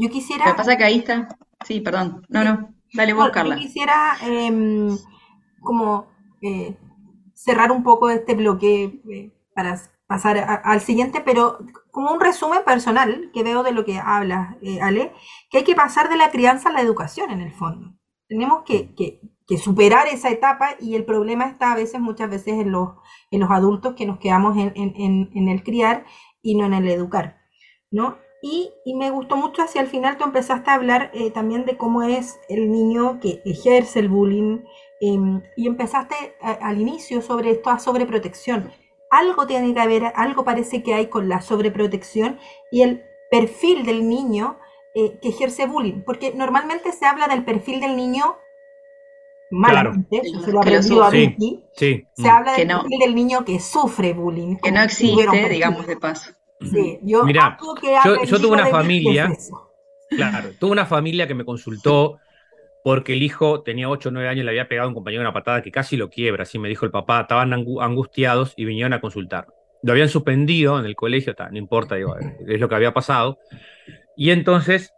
Yo 0.00 0.10
quisiera... 0.10 0.46
Lo 0.46 0.52
que 0.52 0.56
pasa 0.56 0.76
que 0.76 0.84
ahí 0.84 0.98
está... 0.98 1.28
Sí, 1.64 1.80
perdón. 1.80 2.24
No, 2.28 2.42
no. 2.42 2.74
Dale 2.94 3.12
vos, 3.12 3.30
Carla. 3.30 3.56
Yo 3.56 3.60
quisiera 3.60 4.16
em, 4.22 4.96
como 5.60 6.08
eh, 6.42 6.76
cerrar 7.34 7.70
un 7.70 7.82
poco 7.82 8.08
este 8.10 8.34
bloque 8.34 9.00
eh, 9.10 9.32
para 9.54 9.80
pasar 10.06 10.62
al 10.64 10.80
siguiente, 10.80 11.20
pero 11.20 11.58
como 11.90 12.10
un 12.10 12.20
resumen 12.20 12.64
personal 12.64 13.30
que 13.32 13.44
veo 13.44 13.62
de 13.62 13.72
lo 13.72 13.84
que 13.84 13.98
habla 13.98 14.56
eh, 14.60 14.80
Ale, 14.80 15.12
que 15.50 15.58
hay 15.58 15.64
que 15.64 15.76
pasar 15.76 16.08
de 16.08 16.16
la 16.16 16.30
crianza 16.30 16.68
a 16.68 16.72
la 16.72 16.80
educación 16.80 17.30
en 17.30 17.40
el 17.40 17.52
fondo. 17.52 17.94
Tenemos 18.26 18.64
que, 18.64 19.20
superar 19.58 20.06
esa 20.06 20.30
etapa 20.30 20.76
y 20.80 20.94
el 20.94 21.04
problema 21.04 21.46
está 21.46 21.72
a 21.72 21.76
veces, 21.76 22.00
muchas 22.00 22.30
veces 22.30 22.54
en 22.54 22.70
los, 22.70 22.90
en 23.32 23.40
los 23.40 23.50
adultos 23.50 23.94
que 23.94 24.06
nos 24.06 24.18
quedamos 24.18 24.56
en, 24.56 25.48
el 25.48 25.62
criar 25.64 26.04
y 26.40 26.56
no 26.56 26.66
en 26.66 26.74
el 26.74 26.88
educar, 26.88 27.40
¿no? 27.90 28.16
Y, 28.42 28.72
me 28.94 29.10
gustó 29.10 29.36
mucho 29.36 29.62
hacia 29.62 29.82
el 29.82 29.86
final, 29.86 30.16
tú 30.16 30.24
empezaste 30.24 30.70
a 30.70 30.74
hablar 30.74 31.10
eh, 31.14 31.30
también 31.30 31.64
de 31.66 31.76
cómo 31.76 32.02
es 32.02 32.40
el 32.48 32.70
niño 32.72 33.20
que 33.20 33.42
ejerce 33.44 33.98
el 33.98 34.08
bullying 34.08 34.64
em, 35.00 35.42
y 35.56 35.66
empezaste 35.66 36.14
al 36.40 36.80
inicio 36.80 37.22
sobre 37.22 37.50
esto 37.50 37.70
a 37.70 37.78
sobreprotección 37.78 38.72
algo 39.10 39.46
tiene 39.46 39.74
que 39.74 39.80
haber, 39.80 40.12
algo 40.14 40.44
parece 40.44 40.82
que 40.82 40.94
hay 40.94 41.08
con 41.08 41.28
la 41.28 41.40
sobreprotección 41.42 42.38
y 42.70 42.82
el 42.82 43.02
perfil 43.30 43.84
del 43.84 44.08
niño 44.08 44.58
eh, 44.94 45.18
que 45.20 45.28
ejerce 45.28 45.66
bullying, 45.66 46.02
porque 46.06 46.32
normalmente 46.34 46.92
se 46.92 47.04
habla 47.04 47.26
del 47.26 47.44
perfil 47.44 47.80
del 47.80 47.96
niño 47.96 48.36
malamente, 49.50 50.22
se 50.44 50.52
lo 50.52 50.60
aprendió 50.60 51.02
a 51.02 51.10
Vicky, 51.10 51.64
se 51.72 52.06
mm. 52.16 52.26
habla 52.26 52.52
del 52.52 52.68
perfil 52.68 52.98
del 53.00 53.14
niño 53.14 53.44
que 53.44 53.58
sufre 53.58 54.12
bullying. 54.14 54.56
Que 54.56 54.70
no 54.70 54.80
existe, 54.80 55.48
digamos 55.48 55.86
de 55.86 55.96
paso. 55.96 56.30
Sí, 56.60 56.98
yo, 57.02 57.24
Mira, 57.24 57.56
yo, 58.04 58.24
yo 58.24 58.40
tuve 58.40 58.52
una 58.52 58.66
familia, 58.66 59.32
claro, 60.10 60.50
tuve 60.58 60.72
una 60.72 60.86
familia 60.86 61.26
que 61.26 61.34
me 61.34 61.44
consultó 61.44 62.18
porque 62.82 63.12
el 63.12 63.22
hijo 63.22 63.62
tenía 63.62 63.88
8 63.88 64.08
o 64.08 64.12
9 64.12 64.28
años 64.28 64.42
y 64.42 64.44
le 64.44 64.50
había 64.50 64.68
pegado 64.68 64.86
a 64.86 64.88
un 64.88 64.94
compañero 64.94 65.22
una 65.22 65.32
patada 65.32 65.62
que 65.62 65.70
casi 65.70 65.96
lo 65.96 66.10
quiebra, 66.10 66.42
así 66.42 66.58
me 66.58 66.68
dijo 66.68 66.84
el 66.84 66.90
papá, 66.90 67.22
estaban 67.22 67.52
angustiados 67.52 68.54
y 68.56 68.64
vinieron 68.64 68.92
a 68.92 69.00
consultar. 69.00 69.46
Lo 69.82 69.92
habían 69.92 70.08
suspendido 70.08 70.78
en 70.78 70.84
el 70.84 70.94
colegio, 70.94 71.34
no 71.50 71.58
importa, 71.58 71.96
digo, 71.96 72.14
es 72.18 72.60
lo 72.60 72.68
que 72.68 72.74
había 72.74 72.92
pasado. 72.92 73.38
Y 74.16 74.30
entonces 74.30 74.92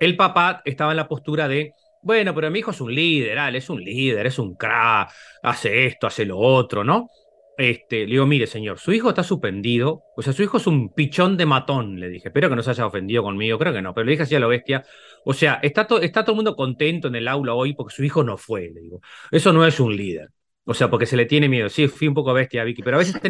el 0.00 0.16
papá 0.16 0.62
estaba 0.64 0.92
en 0.92 0.96
la 0.96 1.08
postura 1.08 1.48
de, 1.48 1.72
bueno, 2.02 2.34
pero 2.34 2.50
mi 2.50 2.60
hijo 2.60 2.70
es 2.70 2.80
un 2.80 2.94
líder, 2.94 3.38
es 3.54 3.70
un 3.70 3.82
líder, 3.82 4.26
es 4.26 4.38
un 4.38 4.54
crack, 4.54 5.10
hace 5.42 5.86
esto, 5.86 6.06
hace 6.06 6.24
lo 6.24 6.38
otro, 6.38 6.84
¿no? 6.84 7.10
Este, 7.58 8.06
le 8.06 8.12
digo, 8.12 8.24
mire, 8.24 8.46
señor, 8.46 8.78
su 8.78 8.92
hijo 8.92 9.08
está 9.08 9.24
suspendido, 9.24 10.04
o 10.16 10.22
sea, 10.22 10.32
su 10.32 10.44
hijo 10.44 10.58
es 10.58 10.68
un 10.68 10.94
pichón 10.94 11.36
de 11.36 11.44
matón, 11.44 11.98
le 11.98 12.08
dije. 12.08 12.28
Espero 12.28 12.48
que 12.48 12.54
no 12.54 12.62
se 12.62 12.70
haya 12.70 12.86
ofendido 12.86 13.24
conmigo, 13.24 13.58
creo 13.58 13.72
que 13.72 13.82
no, 13.82 13.92
pero 13.92 14.04
le 14.04 14.12
dije 14.12 14.22
así 14.22 14.36
a 14.36 14.40
la 14.40 14.46
bestia. 14.46 14.84
O 15.24 15.34
sea, 15.34 15.58
está, 15.60 15.88
está 16.00 16.22
todo 16.22 16.34
el 16.34 16.36
mundo 16.36 16.54
contento 16.54 17.08
en 17.08 17.16
el 17.16 17.26
aula 17.26 17.54
hoy 17.54 17.74
porque 17.74 17.92
su 17.92 18.04
hijo 18.04 18.22
no 18.22 18.36
fue, 18.36 18.70
le 18.72 18.80
digo. 18.80 19.00
Eso 19.32 19.52
no 19.52 19.66
es 19.66 19.80
un 19.80 19.96
líder. 19.96 20.28
O 20.66 20.74
sea, 20.74 20.88
porque 20.88 21.06
se 21.06 21.16
le 21.16 21.24
tiene 21.24 21.48
miedo. 21.48 21.68
Sí, 21.68 21.88
fui 21.88 22.06
un 22.06 22.14
poco 22.14 22.32
bestia, 22.32 22.62
Vicky, 22.62 22.82
pero 22.82 22.96
a 22.96 23.00
veces 23.00 23.20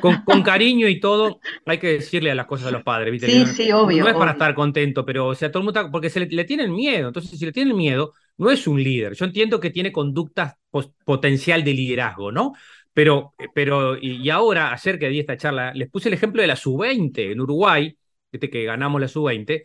con, 0.00 0.24
con, 0.24 0.42
cariño 0.42 0.88
y 0.88 0.98
todo 0.98 1.38
hay 1.66 1.78
que 1.78 1.92
decirle 1.92 2.32
a 2.32 2.34
las 2.34 2.46
cosas 2.46 2.68
a 2.68 2.70
los 2.72 2.82
padres, 2.82 3.12
¿viste? 3.12 3.28
Sí, 3.28 3.46
sí, 3.46 3.70
obvio. 3.70 4.02
No 4.02 4.08
es 4.08 4.16
para 4.16 4.32
estar 4.32 4.52
contento, 4.54 5.04
pero, 5.04 5.28
o 5.28 5.34
sea, 5.36 5.52
todo 5.52 5.60
el 5.60 5.66
mundo 5.66 5.78
está, 5.78 5.92
porque 5.92 6.10
se 6.10 6.20
le, 6.20 6.26
le, 6.26 6.44
tienen 6.44 6.72
miedo. 6.72 7.08
Entonces, 7.08 7.38
si 7.38 7.44
le 7.44 7.52
tienen 7.52 7.76
miedo, 7.76 8.14
no 8.38 8.50
es 8.50 8.66
un 8.66 8.82
líder. 8.82 9.12
Yo 9.12 9.26
entiendo 9.26 9.60
que 9.60 9.70
tiene 9.70 9.92
conductas 9.92 10.56
potencial 11.04 11.64
de 11.64 11.74
liderazgo, 11.74 12.32
¿no? 12.32 12.54
Pero, 12.92 13.34
eh, 13.38 13.48
pero 13.54 13.96
y, 13.96 14.28
ahora, 14.30 14.72
ayer 14.72 14.98
que 14.98 15.08
di 15.08 15.20
esta 15.20 15.36
charla, 15.36 15.72
les 15.74 15.90
puse 15.90 16.08
el 16.08 16.14
ejemplo 16.14 16.42
de 16.42 16.48
la 16.48 16.56
sub-20 16.56 17.32
en 17.32 17.40
Uruguay, 17.40 17.96
que 18.30 18.64
ganamos 18.64 19.00
la 19.00 19.08
sub-20, 19.08 19.64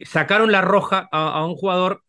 sacaron 0.00 0.52
la 0.52 0.60
roja 0.62 1.08
a, 1.10 1.44
un 1.46 1.54
jugador 1.56 2.04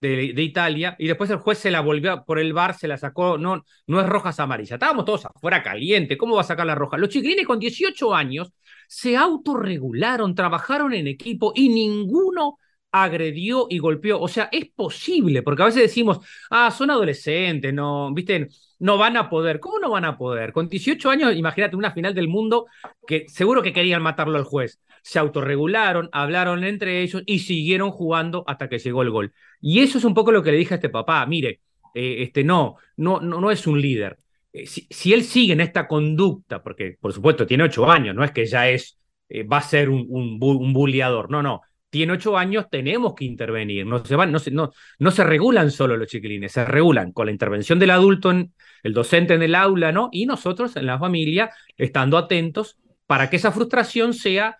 de, 0.00 0.42
Italia 0.42 0.96
y 0.98 1.06
después 1.08 1.30
el 1.30 1.38
juez 1.38 1.58
se 1.58 1.70
la 1.70 1.80
volvió 1.80 2.24
por 2.24 2.38
el 2.38 2.52
bar, 2.52 2.74
se 2.76 2.88
la 2.88 2.96
sacó, 2.98 3.38
no, 3.38 3.64
no 3.86 4.00
es 4.00 4.06
roja, 4.06 4.30
es 4.30 4.40
amarilla. 4.40 4.76
Estábamos 4.76 5.04
todos 5.04 5.26
afuera 5.26 5.62
caliente, 5.62 6.16
¿cómo 6.16 6.36
va 6.36 6.42
a 6.42 6.44
sacar 6.44 6.66
la 6.66 6.74
roja? 6.74 6.96
Los 6.98 7.10
chiquilines 7.10 7.46
con 7.46 7.58
18 7.58 8.14
años 8.14 8.52
se 8.88 9.16
autorregularon, 9.16 10.34
trabajaron 10.34 10.94
en 10.94 11.08
equipo 11.08 11.52
y 11.54 11.68
ninguno 11.68 12.58
agredió 12.92 13.66
y 13.68 13.78
golpeó. 13.78 14.20
O 14.20 14.28
sea, 14.28 14.48
es 14.52 14.70
posible, 14.70 15.42
porque 15.42 15.62
a 15.62 15.66
veces 15.66 15.82
decimos, 15.82 16.20
ah, 16.50 16.70
son 16.70 16.90
adolescentes, 16.90 17.72
no, 17.74 18.12
viste, 18.14 18.48
no 18.78 18.98
van 18.98 19.16
a 19.16 19.28
poder. 19.28 19.60
¿Cómo 19.60 19.78
no 19.78 19.90
van 19.90 20.04
a 20.04 20.16
poder? 20.16 20.52
Con 20.52 20.68
18 20.68 21.10
años, 21.10 21.34
imagínate 21.34 21.76
una 21.76 21.92
final 21.92 22.14
del 22.14 22.28
mundo 22.28 22.66
que 23.06 23.28
seguro 23.28 23.62
que 23.62 23.72
querían 23.72 24.02
matarlo 24.02 24.38
al 24.38 24.44
juez. 24.44 24.80
Se 25.02 25.18
autorregularon, 25.18 26.08
hablaron 26.12 26.64
entre 26.64 27.02
ellos 27.02 27.22
y 27.26 27.40
siguieron 27.40 27.90
jugando 27.90 28.44
hasta 28.46 28.68
que 28.68 28.78
llegó 28.78 29.02
el 29.02 29.10
gol. 29.10 29.32
Y 29.60 29.80
eso 29.80 29.98
es 29.98 30.04
un 30.04 30.14
poco 30.14 30.32
lo 30.32 30.42
que 30.42 30.52
le 30.52 30.58
dije 30.58 30.74
a 30.74 30.76
este 30.76 30.88
papá. 30.88 31.24
Mire, 31.26 31.60
eh, 31.94 32.22
este 32.22 32.44
no, 32.44 32.76
no, 32.96 33.20
no, 33.20 33.40
no 33.40 33.50
es 33.50 33.66
un 33.66 33.80
líder. 33.80 34.18
Eh, 34.52 34.66
si, 34.66 35.12
él 35.12 35.22
sigue 35.24 35.52
en 35.52 35.60
esta 35.60 35.86
conducta, 35.86 36.62
porque 36.62 36.96
por 37.00 37.12
supuesto 37.12 37.46
tiene 37.46 37.64
8 37.64 37.90
años, 37.90 38.14
no 38.14 38.24
es 38.24 38.32
que 38.32 38.46
ya 38.46 38.68
es, 38.68 38.98
eh, 39.28 39.42
va 39.44 39.58
a 39.58 39.62
ser 39.62 39.88
un, 39.88 40.06
un, 40.08 40.38
un 40.40 40.72
bulleador, 40.72 41.30
no, 41.30 41.42
no 41.42 41.62
tiene 41.90 42.12
ocho 42.12 42.36
años, 42.36 42.66
tenemos 42.70 43.14
que 43.14 43.24
intervenir. 43.24 43.86
No 43.86 44.04
se, 44.04 44.16
van, 44.16 44.32
no, 44.32 44.38
se, 44.38 44.50
no, 44.50 44.72
no 44.98 45.10
se 45.10 45.24
regulan 45.24 45.70
solo 45.70 45.96
los 45.96 46.08
chiquilines, 46.08 46.52
se 46.52 46.64
regulan 46.64 47.12
con 47.12 47.26
la 47.26 47.32
intervención 47.32 47.78
del 47.78 47.90
adulto, 47.90 48.30
en, 48.30 48.52
el 48.82 48.92
docente 48.92 49.34
en 49.34 49.42
el 49.42 49.54
aula, 49.54 49.92
¿no? 49.92 50.08
Y 50.12 50.26
nosotros 50.26 50.76
en 50.76 50.86
la 50.86 50.98
familia, 50.98 51.50
estando 51.76 52.18
atentos 52.18 52.78
para 53.06 53.30
que 53.30 53.36
esa 53.36 53.52
frustración 53.52 54.14
sea. 54.14 54.58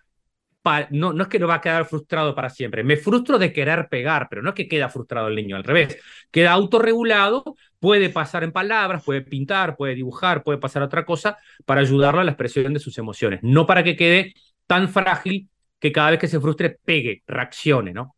no, 0.91 1.13
no 1.13 1.23
es 1.23 1.29
que 1.29 1.39
no 1.39 1.47
va 1.47 1.55
a 1.55 1.61
quedar 1.61 1.85
frustrado 1.85 2.35
para 2.35 2.49
siempre. 2.49 2.83
Me 2.83 2.97
frustro 2.97 3.37
de 3.37 3.53
querer 3.53 3.87
pegar, 3.89 4.27
pero 4.29 4.41
no 4.41 4.49
es 4.49 4.55
que 4.55 4.67
queda 4.67 4.89
frustrado 4.89 5.27
el 5.27 5.35
niño, 5.35 5.55
al 5.55 5.63
revés. 5.63 5.97
Queda 6.31 6.51
autorregulado, 6.51 7.55
puede 7.79 8.09
pasar 8.09 8.43
en 8.43 8.51
palabras, 8.51 9.03
puede 9.03 9.21
pintar, 9.21 9.75
puede 9.77 9.95
dibujar, 9.95 10.43
puede 10.43 10.57
pasar 10.57 10.81
otra 10.83 11.05
cosa 11.05 11.37
para 11.65 11.81
ayudarlo 11.81 12.21
a 12.21 12.23
la 12.23 12.31
expresión 12.31 12.73
de 12.73 12.79
sus 12.79 12.97
emociones. 12.97 13.39
No 13.43 13.65
para 13.65 13.83
que 13.83 13.95
quede 13.95 14.33
tan 14.67 14.89
frágil 14.89 15.49
que 15.79 15.91
cada 15.91 16.11
vez 16.11 16.19
que 16.19 16.27
se 16.27 16.39
frustre 16.39 16.77
pegue, 16.83 17.23
reaccione, 17.27 17.93
¿no? 17.93 18.15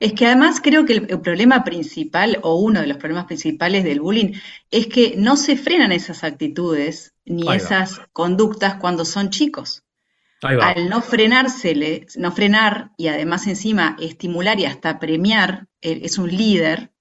Es 0.00 0.12
que 0.12 0.26
además 0.26 0.60
creo 0.60 0.84
que 0.84 0.94
el, 0.94 1.20
problema 1.20 1.64
principal 1.64 2.38
o 2.42 2.56
uno 2.56 2.80
de 2.80 2.86
los 2.86 2.96
problemas 2.96 3.26
principales 3.26 3.84
del 3.84 4.00
bullying 4.00 4.32
es 4.70 4.86
que 4.86 5.14
no 5.16 5.36
se 5.36 5.56
frenan 5.56 5.92
esas 5.92 6.24
actitudes 6.24 7.14
ni 7.24 7.52
esas 7.52 8.00
conductas 8.12 8.76
cuando 8.76 9.04
son 9.04 9.30
chicos. 9.30 9.84
Al 10.40 10.88
no 10.88 11.02
frenársele, 11.02 12.06
no 12.16 12.30
frenar 12.30 12.92
y 12.96 13.08
además 13.08 13.46
encima 13.48 13.96
estimular 14.00 14.60
y 14.60 14.66
hasta 14.66 15.00
premiar, 15.00 15.66
eh, 15.80 16.00
es 16.04 16.16
un 16.16 16.30
líder, 16.30 16.92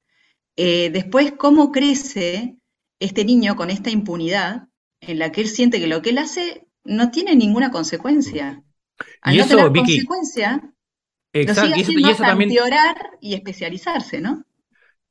eh, 0.56 0.90
después 0.92 1.34
cómo 1.38 1.72
crece 1.72 2.58
este 3.00 3.26
niño 3.26 3.56
con 3.56 3.70
esta 3.70 3.92
impunidad 3.92 4.70
en 5.02 5.20
la 5.20 5.32
que 5.32 5.42
él 5.42 5.48
siente 5.50 5.80
que 5.80 5.86
lo 5.86 6.02
que 6.02 6.10
él 6.10 6.18
hace 6.18 6.66
no 6.84 7.12
tiene 7.12 7.36
ninguna 7.36 7.70
consecuencia 7.70 8.64
y 9.26 9.40
eso, 9.40 9.58
consecuencia, 9.74 10.74
exacto, 11.34 11.76
y 11.78 12.10
eso, 12.10 12.24
también 12.24 12.52
y 13.22 13.34
especializarse, 13.34 14.22
¿no? 14.22 14.44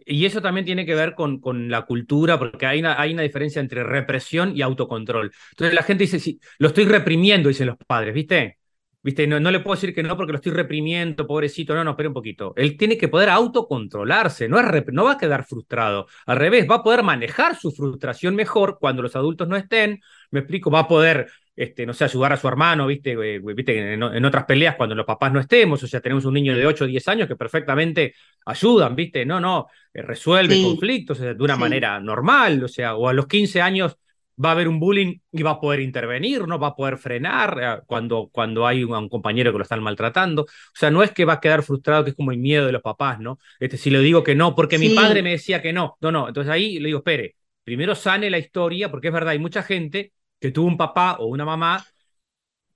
Y 0.08 0.24
eso 0.24 0.40
también 0.40 0.64
tiene 0.64 0.86
que 0.86 0.94
ver 0.94 1.16
con, 1.16 1.40
con 1.40 1.68
la 1.68 1.82
cultura, 1.82 2.38
porque 2.38 2.64
hay 2.64 2.78
una, 2.78 3.00
hay 3.00 3.12
una 3.12 3.22
diferencia 3.22 3.60
entre 3.60 3.82
represión 3.82 4.56
y 4.56 4.62
autocontrol. 4.62 5.32
Entonces 5.50 5.74
la 5.74 5.82
gente 5.82 6.04
dice, 6.04 6.20
sí, 6.20 6.38
lo 6.58 6.68
estoy 6.68 6.84
reprimiendo, 6.84 7.48
dicen 7.48 7.66
los 7.66 7.76
padres, 7.76 8.14
¿viste? 8.14 8.58
¿Viste? 9.02 9.26
No, 9.26 9.38
no 9.40 9.50
le 9.50 9.60
puedo 9.60 9.74
decir 9.74 9.94
que 9.94 10.02
no 10.02 10.16
porque 10.16 10.32
lo 10.32 10.38
estoy 10.38 10.52
reprimiendo, 10.52 11.26
pobrecito. 11.26 11.74
No, 11.74 11.84
no, 11.84 11.90
espera 11.90 12.08
un 12.08 12.14
poquito. 12.14 12.52
Él 12.56 12.76
tiene 12.76 12.96
que 12.98 13.08
poder 13.08 13.28
autocontrolarse, 13.30 14.48
no, 14.48 14.58
es 14.58 14.84
no 14.92 15.04
va 15.04 15.12
a 15.12 15.18
quedar 15.18 15.44
frustrado. 15.44 16.06
Al 16.26 16.38
revés, 16.38 16.66
va 16.68 16.76
a 16.76 16.82
poder 16.82 17.02
manejar 17.04 17.56
su 17.56 17.70
frustración 17.72 18.34
mejor 18.34 18.78
cuando 18.80 19.02
los 19.02 19.14
adultos 19.14 19.46
no 19.48 19.56
estén. 19.56 20.00
Me 20.30 20.40
explico, 20.40 20.70
va 20.70 20.80
a 20.80 20.88
poder 20.88 21.28
este, 21.56 21.86
no 21.86 21.94
sé, 21.94 22.04
ayudar 22.04 22.34
a 22.34 22.36
su 22.36 22.46
hermano, 22.46 22.86
viste, 22.86 23.12
eh, 23.12 23.40
viste 23.40 23.94
en, 23.94 24.24
otras 24.24 24.44
peleas 24.44 24.76
cuando 24.76 24.94
los 24.94 25.06
papás 25.06 25.32
no 25.32 25.40
estemos, 25.40 25.82
o 25.82 25.86
sea, 25.86 26.00
tenemos 26.00 26.26
un 26.26 26.34
niño 26.34 26.54
de 26.54 26.66
8 26.66 26.84
o 26.84 26.86
10 26.86 27.08
años 27.08 27.28
que 27.28 27.34
perfectamente 27.34 28.14
ayudan, 28.44 28.94
viste, 28.94 29.24
no, 29.24 29.40
no, 29.40 29.66
eh, 29.92 30.02
resuelve 30.02 30.62
conflictos 30.62 31.18
de 31.18 31.34
una 31.38 31.56
manera 31.56 31.98
normal, 31.98 32.62
o 32.62 32.68
sea, 32.68 32.94
o 32.94 33.08
a 33.08 33.14
los 33.14 33.26
15 33.26 33.62
años 33.62 33.96
va 34.42 34.50
a 34.50 34.52
haber 34.52 34.68
un 34.68 34.78
bullying 34.78 35.18
y 35.32 35.42
va 35.42 35.52
a 35.52 35.60
poder 35.60 35.80
intervenir, 35.80 36.46
no 36.46 36.58
va 36.58 36.68
a 36.68 36.76
poder 36.76 36.98
frenar 36.98 37.58
eh, 37.60 37.82
cuando, 37.86 38.28
cuando 38.30 38.66
hay 38.66 38.84
un, 38.84 39.08
compañero 39.08 39.52
que 39.52 39.58
lo 39.58 39.62
están 39.62 39.82
maltratando. 39.82 40.42
O 40.42 40.46
sea, 40.74 40.90
no 40.90 41.02
es 41.02 41.10
que 41.12 41.24
va 41.24 41.34
a 41.34 41.40
quedar 41.40 41.62
frustrado, 41.62 42.04
que 42.04 42.10
es 42.10 42.16
como 42.16 42.32
el 42.32 42.38
miedo 42.38 42.66
de 42.66 42.72
los 42.72 42.82
papás, 42.82 43.18
¿no? 43.18 43.38
Este, 43.58 43.78
si 43.78 43.90
le 43.90 44.00
digo 44.00 44.22
que 44.22 44.34
no, 44.34 44.54
porque 44.54 44.78
mi 44.78 44.90
padre 44.90 45.22
me 45.22 45.30
decía 45.30 45.62
que 45.62 45.72
no. 45.72 45.96
No, 46.00 46.12
no. 46.12 46.28
Entonces 46.28 46.52
ahí 46.52 46.78
le 46.78 46.88
digo, 46.88 46.98
espere, 46.98 47.36
primero 47.64 47.94
sane 47.94 48.30
la 48.30 48.38
historia, 48.38 48.90
porque 48.90 49.08
es 49.08 49.14
verdad, 49.14 49.30
hay 49.30 49.38
mucha 49.38 49.62
gente 49.62 50.12
que 50.40 50.50
tuvo 50.50 50.66
un 50.66 50.76
papá 50.76 51.16
o 51.18 51.26
una 51.26 51.44
mamá 51.44 51.84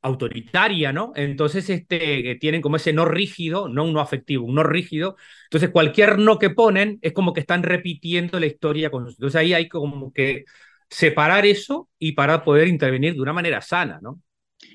autoritaria, 0.03 0.92
¿no? 0.92 1.12
Entonces 1.14 1.68
este, 1.68 2.31
eh, 2.31 2.35
tienen 2.37 2.62
como 2.62 2.77
ese 2.77 2.92
no 2.92 3.05
rígido, 3.05 3.68
no 3.68 3.85
un 3.85 3.92
no 3.92 4.01
afectivo, 4.01 4.46
un 4.46 4.55
no 4.55 4.62
rígido. 4.62 5.16
Entonces 5.44 5.70
cualquier 5.70 6.18
no 6.18 6.38
que 6.38 6.51
ponen 6.51 6.99
es 7.03 7.12
como 7.12 7.33
que 7.33 7.40
están 7.40 7.62
repitiendo 7.62 8.40
la 8.40 8.46
historia. 8.46 8.90
Con... 8.90 9.09
Entonces 9.09 9.37
ahí 9.37 9.53
hay 9.53 9.68
como 9.68 10.12
que 10.12 10.44
separar 10.88 11.46
eso 11.46 11.88
y 11.99 12.12
para 12.12 12.44
poder 12.44 12.68
intervenir 12.68 13.14
de 13.14 13.20
una 13.20 13.33
manera 13.33 13.61
sana, 13.61 13.99
¿no? 14.03 14.20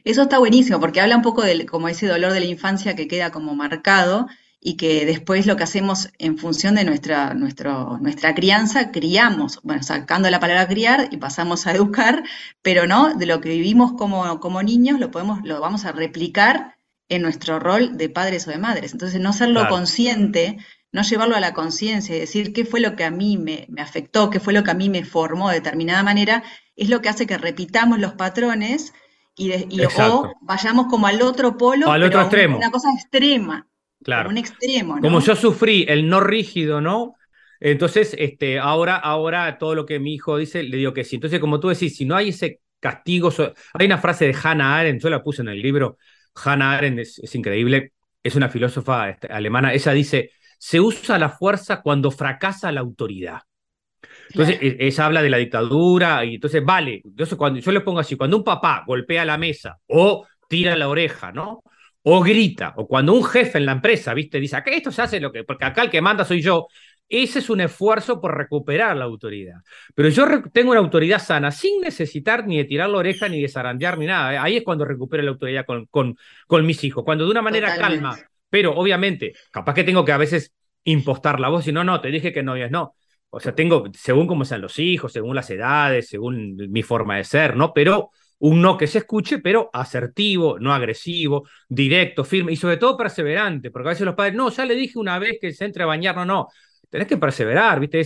Eso 0.04 0.24
está 0.24 0.40
buenísimo 0.40 0.80
porque 0.80 1.02
habla 1.02 1.16
un 1.16 1.22
poco 1.22 1.44
de 1.44 1.66
como 1.66 1.88
ese 1.88 2.08
dolor 2.08 2.34
de 2.34 2.40
la 2.40 2.46
infancia 2.46 2.96
que 2.96 3.08
queda 3.08 3.32
como 3.32 3.56
marcado 3.56 4.28
y 4.68 4.78
que 4.78 5.06
después 5.06 5.46
lo 5.46 5.58
que 5.58 5.64
hacemos 5.64 6.10
en 6.18 6.40
función 6.40 6.74
de 6.74 6.86
nuestra, 6.86 7.36
nuestro, 7.36 8.00
nuestra 8.00 8.34
crianza, 8.34 8.92
criamos, 8.92 9.60
bueno, 9.62 9.84
sacando 9.84 10.28
la 10.32 10.40
palabra 10.40 10.68
criar 10.68 11.08
y 11.12 11.18
pasamos 11.18 11.68
a 11.68 11.74
educar, 11.74 12.24
pero 12.64 12.88
no, 12.88 13.14
de 13.14 13.28
lo 13.28 13.42
que 13.42 13.50
vivimos 13.50 13.94
como, 13.94 14.40
como 14.40 14.64
niños 14.64 15.00
lo, 15.00 15.12
podemos, 15.12 15.42
lo 15.44 15.62
vamos 15.62 15.86
a 15.86 15.92
replicar 15.92 16.78
en 17.10 17.22
nuestro 17.22 17.60
rol 17.60 17.96
de 17.96 18.10
padres 18.10 18.48
o 18.48 18.50
de 18.50 18.58
madres. 18.58 18.94
Entonces, 18.94 19.22
no 19.22 19.34
serlo 19.34 19.68
consciente, 19.70 20.58
no 20.92 21.04
llevarlo 21.04 21.36
a 21.36 21.42
la 21.42 21.54
conciencia 21.54 22.16
y 22.16 22.20
decir 22.20 22.52
qué 22.52 22.66
fue 22.66 22.80
lo 22.80 22.96
que 22.96 23.04
a 23.04 23.12
mí 23.12 23.38
me, 23.38 23.68
afectó, 23.78 24.32
qué 24.32 24.40
fue 24.40 24.52
lo 24.52 24.64
que 24.64 24.72
a 24.72 24.74
mí 24.74 24.90
me 24.90 25.06
formó 25.06 25.50
de 25.50 25.58
determinada 25.58 26.02
manera, 26.02 26.42
es 26.76 26.90
lo 26.90 27.04
que 27.04 27.10
hace 27.10 27.28
que 27.28 27.38
repitamos 27.38 28.00
los 28.00 28.14
patrones 28.14 28.94
y, 29.36 29.52
o 29.52 30.34
vayamos 30.42 30.88
como 30.88 31.06
al 31.06 31.22
otro 31.22 31.56
polo, 31.56 31.92
al 31.92 32.02
otro 32.02 32.22
extremo. 32.22 32.58
una 32.58 32.72
cosa 32.72 32.90
extrema. 32.94 33.68
Claro. 34.06 34.30
un 34.30 34.38
extremo, 34.38 34.98
¿no? 34.98 35.02
Como 35.02 35.20
yo 35.20 35.36
sufrí 35.36 35.84
el 35.90 36.08
no 36.08 36.20
rígido, 36.20 36.80
¿no? 36.80 37.16
Entonces, 37.60 38.16
este, 38.20 38.60
ahora, 38.60 38.98
ahora 38.98 39.58
todo 39.58 39.74
lo 39.74 39.88
que 39.88 39.98
mi 40.00 40.14
hijo 40.14 40.38
dice, 40.38 40.62
le 40.62 40.78
digo 40.78 40.94
que 40.94 41.04
sí. 41.04 41.16
Entonces, 41.16 41.40
como 41.40 41.60
tú 41.60 41.70
decís, 41.70 41.98
si 41.98 42.06
no 42.06 42.16
hay 42.16 42.30
ese 42.30 42.62
castigo, 42.80 43.34
hay 43.74 43.86
una 43.88 43.98
frase 43.98 44.28
de 44.28 44.36
Hannah 44.42 44.78
Arendt, 44.78 45.02
yo 45.02 45.10
la 45.10 45.24
puse 45.24 45.42
en 45.42 45.48
el 45.48 45.60
libro, 45.60 45.98
Hannah 46.36 46.74
Arendt 46.74 47.00
es, 47.00 47.36
increíble, 47.36 47.94
es 48.22 48.36
una 48.36 48.48
filósofa 48.48 49.10
este, 49.10 49.26
alemana, 49.26 49.74
ella 49.74 49.92
dice, 49.94 50.30
se 50.60 50.80
usa 50.80 51.18
la 51.18 51.30
fuerza 51.30 51.82
cuando 51.82 52.12
fracasa 52.12 52.72
la 52.72 52.82
autoridad. 52.82 53.40
Entonces, 54.30 54.60
e, 54.62 54.78
ella 54.82 55.06
habla 55.08 55.24
de 55.24 55.30
la 55.32 55.38
dictadura 55.38 56.24
y 56.26 56.36
entonces, 56.36 56.64
vale, 56.64 57.02
entonces 57.04 57.36
cuando 57.36 57.60
yo 57.60 57.72
le 57.72 57.82
pongo 57.82 58.00
así, 58.00 58.16
cuando 58.16 58.38
un 58.38 58.44
papá 58.44 58.84
golpea 58.86 59.26
la 59.26 59.40
mesa 59.40 59.80
o 59.88 60.28
tira 60.48 60.76
la 60.76 60.90
oreja, 60.90 61.32
¿no? 61.32 61.64
O 62.08 62.22
grita, 62.22 62.74
o 62.78 62.88
cuando 62.88 63.14
un 63.14 63.24
jefe 63.24 63.58
en 63.58 63.66
la 63.66 63.72
empresa, 63.72 64.14
viste, 64.14 64.40
dice, 64.40 64.56
acá 64.56 64.70
esto 64.70 64.92
se 64.92 65.02
hace 65.02 65.20
lo 65.20 65.32
que, 65.32 65.44
porque 65.44 65.66
acá 65.66 65.82
el 65.82 65.90
que 65.90 66.02
manda 66.02 66.24
soy 66.24 66.40
yo, 66.40 66.68
ese 67.10 67.40
es 67.40 67.50
un 67.50 67.62
esfuerzo 67.62 68.22
por 68.22 68.38
recuperar 68.38 68.96
la 68.96 69.06
autoridad. 69.06 69.56
Pero 69.96 70.10
yo 70.10 70.44
tengo 70.54 70.70
una 70.70 70.82
autoridad 70.82 71.18
sana 71.18 71.50
sin 71.50 71.82
necesitar 71.82 72.46
ni 72.46 72.58
de 72.58 72.66
tirar 72.66 72.90
la 72.90 72.98
oreja, 72.98 73.28
ni 73.28 73.42
de 73.42 73.48
zarandear, 73.48 73.98
ni 73.98 74.06
nada. 74.06 74.44
Ahí 74.44 74.58
es 74.58 74.64
cuando 74.64 74.86
recupero 74.86 75.24
la 75.24 75.32
autoridad 75.32 75.66
con, 75.66 75.88
con, 75.88 76.16
con 76.46 76.64
mis 76.64 76.84
hijos, 76.84 77.04
cuando 77.04 77.26
de 77.26 77.32
una 77.32 77.42
manera 77.42 77.76
calma, 77.76 78.16
pero 78.52 78.76
obviamente, 78.76 79.34
capaz 79.50 79.74
que 79.74 79.84
tengo 79.84 80.06
que 80.06 80.12
a 80.12 80.18
veces 80.18 80.54
impostar 80.84 81.40
la 81.40 81.50
voz 81.50 81.68
y 81.68 81.72
no, 81.72 81.84
no, 81.84 82.02
te 82.02 82.10
dije 82.10 82.32
que 82.32 82.44
no 82.44 82.56
es 82.56 82.70
no. 82.70 82.94
O 83.32 83.40
sea, 83.40 83.56
tengo, 83.56 83.86
según 83.96 84.28
cómo 84.28 84.46
sean 84.46 84.62
los 84.62 84.78
hijos, 84.78 85.12
según 85.12 85.36
las 85.36 85.50
edades, 85.50 86.08
según 86.08 86.56
mi 86.70 86.84
forma 86.84 87.18
de 87.18 87.24
ser, 87.24 87.56
¿no? 87.56 87.74
Pero 87.74 88.12
un 88.40 88.62
no 88.62 88.78
que 88.78 88.88
se 88.88 89.00
escuche, 89.00 89.40
pero 89.40 89.70
asertivo, 89.74 90.60
no 90.60 90.74
agresivo, 90.74 91.48
directo, 91.68 92.24
firme 92.24 92.52
y 92.52 92.56
sobre 92.56 92.78
todo 92.78 92.98
perseverante, 92.98 93.72
porque 93.72 93.90
a 93.90 93.92
veces 93.92 94.06
los 94.06 94.16
padres, 94.16 94.36
no, 94.36 94.50
ya 94.50 94.66
le 94.66 94.76
dije 94.76 95.00
una 95.00 95.20
vez 95.20 95.38
que 95.40 95.54
se 95.54 95.66
entre 95.66 95.84
a 95.84 95.88
bañar, 95.88 96.16
no, 96.16 96.26
no, 96.26 96.48
tenés 96.90 97.08
que 97.08 97.18
perseverar, 97.18 97.80
¿viste? 97.80 98.02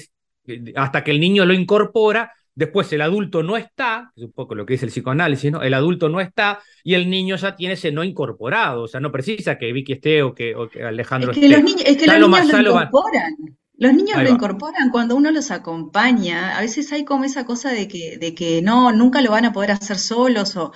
Eh, 0.48 0.74
hasta 0.76 1.04
que 1.04 1.12
el 1.12 1.20
niño 1.20 1.46
lo 1.46 1.54
incorpora, 1.54 2.32
después 2.54 2.92
el 2.94 3.02
adulto 3.02 3.42
no 3.42 3.58
está, 3.58 4.12
es 4.16 4.24
un 4.24 4.32
poco 4.32 4.54
lo 4.54 4.66
que 4.66 4.74
dice 4.74 4.86
el 4.86 4.92
psicoanálisis, 4.92 5.52
¿no? 5.52 5.62
El 5.62 5.74
adulto 5.74 6.10
no 6.10 6.20
está 6.20 6.60
y 6.84 6.94
el 6.94 7.10
niño 7.10 7.36
ya 7.36 7.56
tiene 7.56 7.74
ese 7.74 7.92
no 7.92 8.04
incorporado, 8.04 8.84
o 8.84 8.88
sea, 8.88 9.00
no 9.00 9.12
precisa 9.12 9.58
que 9.58 9.72
Vicky 9.72 9.94
esté 9.94 10.22
o 10.22 10.34
que, 10.34 10.56
Alejandro 10.86 11.32
es 11.32 11.38
que 11.38 11.50
Los 11.50 11.64
niños, 11.64 11.84
es 11.86 11.98
que 11.98 12.06
los 12.06 12.30
niños 12.30 12.64
lo 12.64 12.72
incorporan. 12.72 13.59
Los 13.80 13.94
niños 13.94 14.22
lo 14.22 14.30
incorporan 14.30 14.90
cuando 14.90 15.16
uno 15.16 15.32
los 15.32 15.52
acompaña. 15.52 16.58
A 16.58 16.62
veces 16.62 16.92
hay 16.92 17.06
como 17.06 17.24
esa 17.24 17.46
cosa 17.46 17.70
de 17.70 17.88
que, 17.88 18.18
de 18.18 18.36
que 18.36 18.62
no, 18.62 18.92
nunca 18.92 19.22
lo 19.22 19.32
van 19.32 19.46
a 19.46 19.54
poder 19.54 19.72
hacer 19.72 19.98
solos. 19.98 20.58
O, 20.58 20.74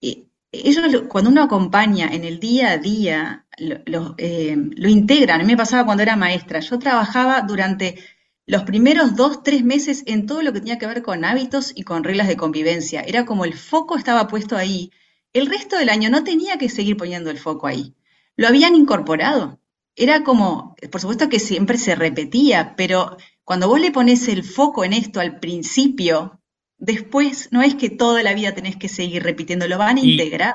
ellos, 0.00 1.02
cuando 1.08 1.30
uno 1.30 1.42
acompaña 1.42 2.06
en 2.06 2.22
el 2.22 2.38
día 2.38 2.70
a 2.70 2.78
día, 2.78 3.46
lo, 3.58 4.14
eh, 4.18 4.56
lo, 4.56 4.88
integran. 4.88 5.40
A 5.40 5.42
mí 5.42 5.50
me 5.50 5.56
pasaba 5.56 5.84
cuando 5.84 6.04
era 6.04 6.14
maestra. 6.14 6.60
Yo 6.60 6.78
trabajaba 6.78 7.40
durante 7.42 7.98
los 8.46 8.62
primeros 8.62 9.16
dos, 9.16 9.42
tres 9.42 9.64
meses 9.64 10.04
en 10.06 10.26
todo 10.26 10.40
lo 10.42 10.52
que 10.52 10.60
tenía 10.60 10.78
que 10.78 10.86
ver 10.86 11.02
con 11.02 11.24
hábitos 11.24 11.72
y 11.74 11.82
con 11.82 12.04
reglas 12.04 12.28
de 12.28 12.36
convivencia. 12.36 13.00
Era 13.00 13.24
como 13.24 13.44
el 13.44 13.54
foco 13.54 13.96
estaba 13.96 14.28
puesto 14.28 14.56
ahí. 14.56 14.92
El 15.32 15.46
resto 15.46 15.76
del 15.76 15.88
año 15.88 16.08
no 16.08 16.22
tenía 16.22 16.56
que 16.56 16.68
seguir 16.68 16.96
poniendo 16.96 17.30
el 17.30 17.38
foco 17.38 17.66
ahí. 17.66 17.96
Lo 18.36 18.46
habían 18.46 18.76
incorporado 18.76 19.58
era 19.96 20.24
como, 20.24 20.74
por 20.90 21.00
supuesto 21.00 21.28
que 21.28 21.38
siempre 21.38 21.78
se 21.78 21.94
repetía, 21.94 22.74
pero 22.76 23.16
cuando 23.44 23.68
vos 23.68 23.80
le 23.80 23.92
pones 23.92 24.26
el 24.28 24.42
foco 24.42 24.84
en 24.84 24.92
esto 24.92 25.20
al 25.20 25.38
principio, 25.38 26.40
después 26.78 27.48
no 27.52 27.62
es 27.62 27.74
que 27.74 27.90
toda 27.90 28.22
la 28.22 28.34
vida 28.34 28.54
tenés 28.54 28.76
que 28.76 28.88
seguir 28.88 29.22
repitiendo, 29.22 29.68
lo 29.68 29.78
van 29.78 29.98
a 29.98 30.00
integrar. 30.00 30.54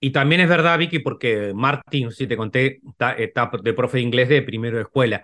Y 0.00 0.10
también 0.10 0.40
es 0.40 0.48
verdad, 0.48 0.78
Vicky, 0.78 1.00
porque 1.00 1.52
Martín, 1.54 2.10
si 2.10 2.26
te 2.26 2.36
conté, 2.36 2.80
está, 3.18 3.50
de 3.62 3.74
profe 3.74 3.98
de 3.98 4.02
inglés 4.02 4.28
de 4.30 4.42
primero 4.42 4.76
de 4.76 4.84
escuela. 4.84 5.22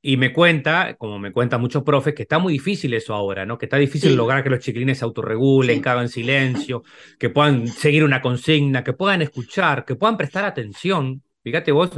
Y 0.00 0.16
me 0.16 0.32
cuenta, 0.32 0.94
como 0.96 1.18
me 1.18 1.32
cuentan 1.32 1.60
muchos 1.60 1.82
profes, 1.82 2.14
que 2.14 2.22
está 2.22 2.38
muy 2.38 2.54
difícil 2.54 2.94
eso 2.94 3.12
ahora, 3.12 3.44
¿no? 3.44 3.58
Que 3.58 3.66
está 3.66 3.76
difícil 3.76 4.14
lograr 4.14 4.42
que 4.42 4.50
los 4.50 4.60
chiquilines 4.60 4.98
se 4.98 5.04
autorregulen, 5.04 5.82
que 5.82 5.88
hagan 5.88 6.08
silencio, 6.08 6.82
que 7.18 7.28
puedan 7.28 7.66
seguir 7.66 8.04
una 8.04 8.22
consigna, 8.22 8.84
que 8.84 8.92
puedan 8.92 9.20
escuchar, 9.20 9.84
que 9.84 9.96
puedan 9.96 10.16
prestar 10.16 10.44
atención 10.44 11.22
Fíjate 11.46 11.70
vos, 11.70 11.92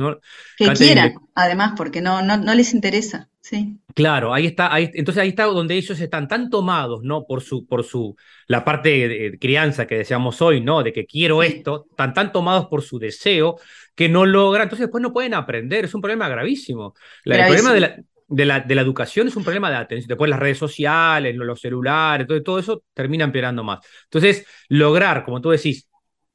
Que 0.59 0.69
quieran, 0.75 1.15
además, 1.35 1.73
porque 1.75 2.03
no, 2.03 2.21
no, 2.21 2.37
no, 2.37 2.55
les 2.55 2.75
interesa, 2.75 3.31
sí. 3.41 3.79
Claro, 3.95 4.35
ahí 4.35 4.45
está, 4.45 4.71
ahí, 4.71 4.91
entonces 4.93 5.23
ahí 5.23 5.31
está 5.31 5.45
donde 5.45 5.75
ellos 5.75 5.99
están 5.99 6.29
tan 6.29 6.51
tomados, 6.51 7.03
¿no? 7.03 7.25
Por 7.25 7.41
su, 7.41 7.67
por 7.67 7.83
su, 7.83 8.15
la 8.47 8.63
parte 8.63 9.09
de 9.09 9.39
crianza 9.41 9.87
que 9.87 9.97
deseamos 9.97 10.43
hoy, 10.43 10.61
¿no? 10.61 10.83
De 10.83 10.93
que 10.93 11.07
quiero 11.07 11.43
esto, 11.43 11.87
están 11.89 12.13
tan 12.13 12.31
tomados 12.31 12.67
por 12.67 12.83
su 12.83 12.99
deseo 12.99 13.57
que 13.95 14.11
no 14.11 14.27
logran, 14.27 14.65
entonces 14.65 14.89
después 14.89 15.01
no 15.01 15.15
pueden 15.15 15.33
aprender, 15.33 15.87
es 15.87 15.95
un 15.95 16.03
problema 16.03 16.29
gravísimo. 16.29 16.93
el 17.25 17.47
problema 17.47 17.73
de 17.73 17.81
la, 17.81 17.97
de 18.27 18.45
la, 18.45 18.61
de 18.61 18.75
la, 18.75 18.83
educación 18.83 19.29
es 19.29 19.37
un 19.37 19.45
problema 19.45 19.71
de 19.71 19.77
atención. 19.77 20.09
Después 20.09 20.29
las 20.29 20.41
redes 20.41 20.59
sociales, 20.59 21.35
los 21.35 21.59
celulares, 21.59 22.27
todo, 22.27 22.43
todo 22.43 22.59
eso 22.59 22.83
termina 22.93 23.25
empeorando 23.25 23.65
más. 23.65 23.79
Entonces, 24.05 24.45
lograr, 24.69 25.25
como 25.25 25.41
tú 25.41 25.49
decís, 25.49 25.88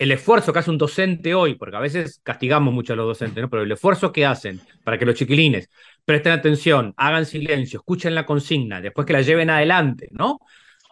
el 0.03 0.11
esfuerzo 0.11 0.51
que 0.51 0.59
hace 0.59 0.69
un 0.69 0.77
docente 0.77 1.33
hoy, 1.33 1.55
porque 1.55 1.77
a 1.77 1.79
veces 1.79 2.19
castigamos 2.23 2.73
mucho 2.73 2.91
a 2.91 2.95
los 2.97 3.05
docentes, 3.05 3.41
¿no? 3.41 3.49
pero 3.49 3.63
el 3.63 3.71
esfuerzo 3.71 4.11
que 4.11 4.25
hacen 4.25 4.59
para 4.83 4.99
que 4.99 5.05
los 5.05 5.15
chiquilines 5.15 5.69
presten 6.03 6.33
atención, 6.33 6.93
hagan 6.97 7.25
silencio, 7.25 7.79
escuchen 7.79 8.13
la 8.13 8.25
consigna, 8.25 8.81
después 8.81 9.07
que 9.07 9.13
la 9.13 9.21
lleven 9.21 9.49
adelante, 9.49 10.09
¿no? 10.11 10.39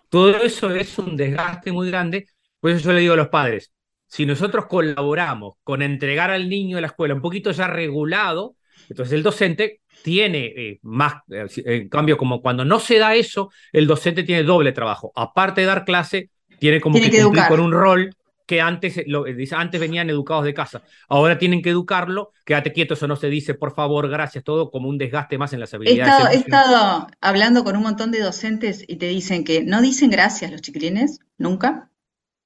Todo 0.07 0.37
eso 0.37 0.73
es 0.73 0.97
un 0.97 1.17
desgaste 1.17 1.73
muy 1.73 1.89
grande. 1.89 2.27
Por 2.61 2.71
eso 2.71 2.85
yo 2.85 2.93
le 2.93 3.01
digo 3.01 3.13
a 3.13 3.17
los 3.17 3.27
padres, 3.27 3.73
si 4.07 4.25
nosotros 4.25 4.67
colaboramos 4.67 5.55
con 5.63 5.81
entregar 5.81 6.31
al 6.31 6.47
niño 6.47 6.77
de 6.77 6.81
la 6.81 6.87
escuela 6.87 7.13
un 7.13 7.21
poquito 7.21 7.51
ya 7.51 7.67
regulado, 7.67 8.55
entonces 8.89 9.13
el 9.13 9.23
docente 9.23 9.81
tiene 10.03 10.45
eh, 10.55 10.79
más, 10.83 11.15
eh, 11.29 11.47
en 11.65 11.89
cambio, 11.89 12.17
como 12.17 12.41
cuando 12.41 12.63
no 12.63 12.79
se 12.79 12.97
da 12.97 13.15
eso, 13.15 13.51
el 13.73 13.87
docente 13.87 14.23
tiene 14.23 14.43
doble 14.43 14.71
trabajo. 14.71 15.11
Aparte 15.15 15.61
de 15.61 15.67
dar 15.67 15.83
clase, 15.83 16.29
tiene 16.59 16.79
como 16.79 16.97
que, 16.97 17.23
cumplir 17.23 17.45
con 17.49 17.59
un 17.59 17.73
rol 17.73 18.15
que 18.51 18.59
antes, 18.59 18.97
eh, 18.97 19.05
lo, 19.07 19.25
eh, 19.27 19.47
antes 19.53 19.79
venían 19.79 20.09
educados 20.09 20.43
de 20.43 20.53
casa. 20.53 20.83
Ahora 21.07 21.37
tienen 21.37 21.61
que 21.61 21.69
educarlo, 21.69 22.33
quédate 22.43 22.73
quieto, 22.73 22.95
eso 22.95 23.07
no 23.07 23.15
se 23.15 23.29
dice, 23.29 23.53
por 23.53 23.73
favor, 23.73 24.09
gracias, 24.09 24.43
todo 24.43 24.69
como 24.69 24.89
un 24.89 24.97
desgaste 24.97 25.37
más 25.37 25.53
en 25.53 25.61
las 25.61 25.73
habilidades. 25.73 26.35
He 26.35 26.39
estado, 26.39 27.07
hablando 27.21 27.63
con 27.63 27.77
un 27.77 27.83
montón 27.83 28.11
de 28.11 28.19
docentes 28.19 28.83
y 28.85 28.97
te 28.97 29.07
dicen 29.07 29.45
que 29.45 29.63
no 29.63 29.81
dicen 29.81 30.09
gracias 30.09 30.51
los 30.51 30.59
chiquilines, 30.59 31.21
nunca. 31.37 31.89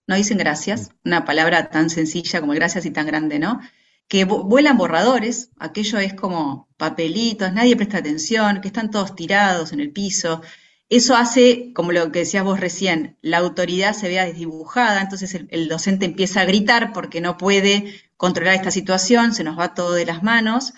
No 0.06 0.16
dicen 0.16 0.38
gracias, 0.38 0.92
una 1.04 1.26
palabra 1.26 1.72
tan 1.72 1.90
sencilla 1.90 2.40
como 2.40 2.54
gracias 2.54 2.86
y 2.86 2.92
tan 2.92 3.08
grande, 3.08 3.40
¿no? 3.40 3.60
Que 4.08 4.26
vuelan 4.26 4.78
borradores, 4.78 5.50
aquello 5.58 5.98
es 5.98 6.14
como 6.14 6.70
papelitos, 6.78 7.52
nadie 7.52 7.76
presta 7.76 7.98
atención, 7.98 8.62
que 8.62 8.68
están 8.68 8.92
todos 8.92 9.16
tirados 9.16 9.74
en 9.74 9.80
el 9.80 9.90
piso, 9.92 10.44
eso 10.90 11.16
hace, 11.16 11.72
como 11.74 11.92
lo 11.92 12.12
que 12.12 12.20
decías 12.20 12.44
vos 12.44 12.60
recién, 12.60 13.18
la 13.22 13.40
autoridad 13.40 13.94
se 13.94 14.08
vea 14.08 14.26
desdibujada, 14.26 15.02
entonces 15.02 15.34
el, 15.50 15.68
docente 15.68 16.06
empieza 16.06 16.42
a 16.42 16.46
gritar 16.46 16.94
porque 16.94 17.22
no 17.22 17.38
puede 17.38 18.02
controlar 18.18 18.56
esta 18.56 18.72
situación, 18.72 19.34
se 19.34 19.44
nos 19.44 19.58
va 19.58 19.74
todo 19.74 19.94
de 19.94 20.06
las 20.06 20.24
manos 20.24 20.74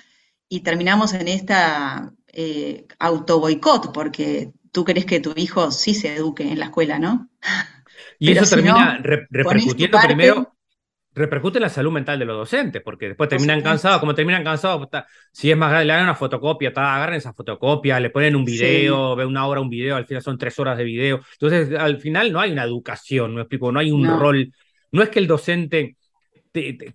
y 0.50 0.62
terminamos 0.62 1.14
en 1.14 1.28
esta 1.28 2.14
eh, 2.28 2.88
auto 3.00 3.40
boicot, 3.40 3.92
porque 3.94 4.54
tú 4.72 4.86
crees 4.86 5.06
que 5.06 5.20
tu 5.20 5.34
hijo 5.36 5.72
sí 5.72 5.94
se 5.94 6.16
eduque 6.16 6.44
en 6.44 6.60
la 6.60 6.66
escuela, 6.66 7.00
¿no? 7.00 7.30
Y 8.20 8.32
eso 8.32 8.56
termina 8.56 8.98
repercutiendo 8.98 10.00
primero 10.04 10.57
repercute 11.18 11.58
en 11.58 11.64
la 11.64 11.70
salud 11.70 11.92
mental 11.92 12.20
de 12.20 12.26
los 12.26 12.38
docentes, 12.38 12.82
porque 12.82 13.10
después 13.10 13.30
terminan 13.30 13.62
cansados, 13.62 14.00
como 14.00 14.14
terminan 14.14 14.44
cansados, 14.44 14.88
si 15.32 15.52
es 15.52 15.58
más 15.58 15.70
grande, 15.70 15.86
le 15.88 15.94
dan 15.94 16.04
una 16.04 16.16
fotocopia, 16.16 16.70
agarran 16.70 17.16
esa 17.16 17.34
fotocopia, 17.34 18.00
le 18.00 18.10
ponen 18.10 18.36
un 18.36 18.46
video, 18.46 19.16
ve 19.16 19.26
una 19.26 19.46
hora 19.48 19.60
un 19.60 19.70
video, 19.70 19.96
al 19.96 20.06
final 20.06 20.22
son 20.22 20.38
tres 20.38 20.58
horas 20.60 20.78
de 20.78 20.84
video. 20.84 21.22
Entonces, 21.34 21.78
al 21.78 22.00
final 22.00 22.32
no 22.32 22.40
hay 22.40 22.52
una 22.52 22.64
educación, 22.64 23.36
no 23.36 23.42
explico, 23.42 23.72
no 23.72 23.80
hay 23.80 23.92
un 23.92 24.08
rol. 24.20 24.54
No 24.92 25.04
es 25.04 25.10
que 25.10 25.20
el 25.20 25.28
docente 25.28 25.98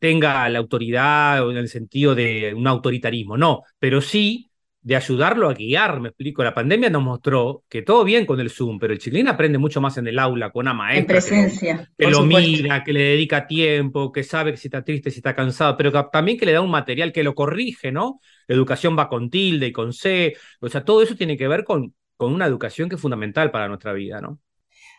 tenga 0.00 0.48
la 0.48 0.58
autoridad 0.58 1.50
en 1.50 1.56
el 1.56 1.68
sentido 1.68 2.14
de 2.14 2.54
un 2.54 2.66
autoritarismo, 2.66 3.36
no, 3.36 3.62
pero 3.78 4.00
sí 4.00 4.51
de 4.82 4.96
ayudarlo 4.96 5.48
a 5.48 5.54
guiar, 5.54 6.00
me 6.00 6.08
explico. 6.08 6.42
La 6.42 6.54
pandemia 6.54 6.90
nos 6.90 7.02
mostró 7.02 7.62
que 7.68 7.82
todo 7.82 8.02
bien 8.02 8.26
con 8.26 8.40
el 8.40 8.50
Zoom, 8.50 8.80
pero 8.80 8.92
el 8.92 8.98
chiquilín 8.98 9.28
aprende 9.28 9.56
mucho 9.56 9.80
más 9.80 9.96
en 9.96 10.08
el 10.08 10.18
aula, 10.18 10.50
con 10.50 10.64
una 10.64 10.74
maestra. 10.74 11.00
En 11.00 11.06
presencia. 11.06 11.90
Que, 11.96 12.08
lo, 12.08 12.24
mira, 12.24 12.82
que 12.82 12.92
le 12.92 13.02
dedica 13.02 13.46
tiempo, 13.46 14.10
que 14.10 14.24
sabe 14.24 14.56
si 14.56 14.66
está 14.66 14.82
triste, 14.82 15.10
si 15.10 15.18
está 15.18 15.36
cansado, 15.36 15.76
pero 15.76 15.92
también 16.10 16.36
que 16.36 16.46
le 16.46 16.52
da 16.52 16.60
un 16.60 16.70
material 16.70 17.12
que 17.12 17.22
lo 17.22 17.34
corrige, 17.36 17.92
¿no? 17.92 18.20
La 18.48 18.56
educación 18.56 18.98
va 18.98 19.08
con 19.08 19.30
tilde 19.30 19.68
y 19.68 19.72
con 19.72 19.92
C. 19.92 20.34
O 20.60 20.68
sea, 20.68 20.84
todo 20.84 21.02
eso 21.02 21.14
tiene 21.14 21.36
que 21.36 21.46
ver 21.46 21.62
con, 21.62 21.94
con 22.16 22.34
una 22.34 22.46
educación 22.46 22.88
que 22.88 22.96
es 22.96 23.00
fundamental 23.00 23.52
para 23.52 23.68
nuestra 23.68 23.92
vida, 23.92 24.20
¿no? 24.20 24.40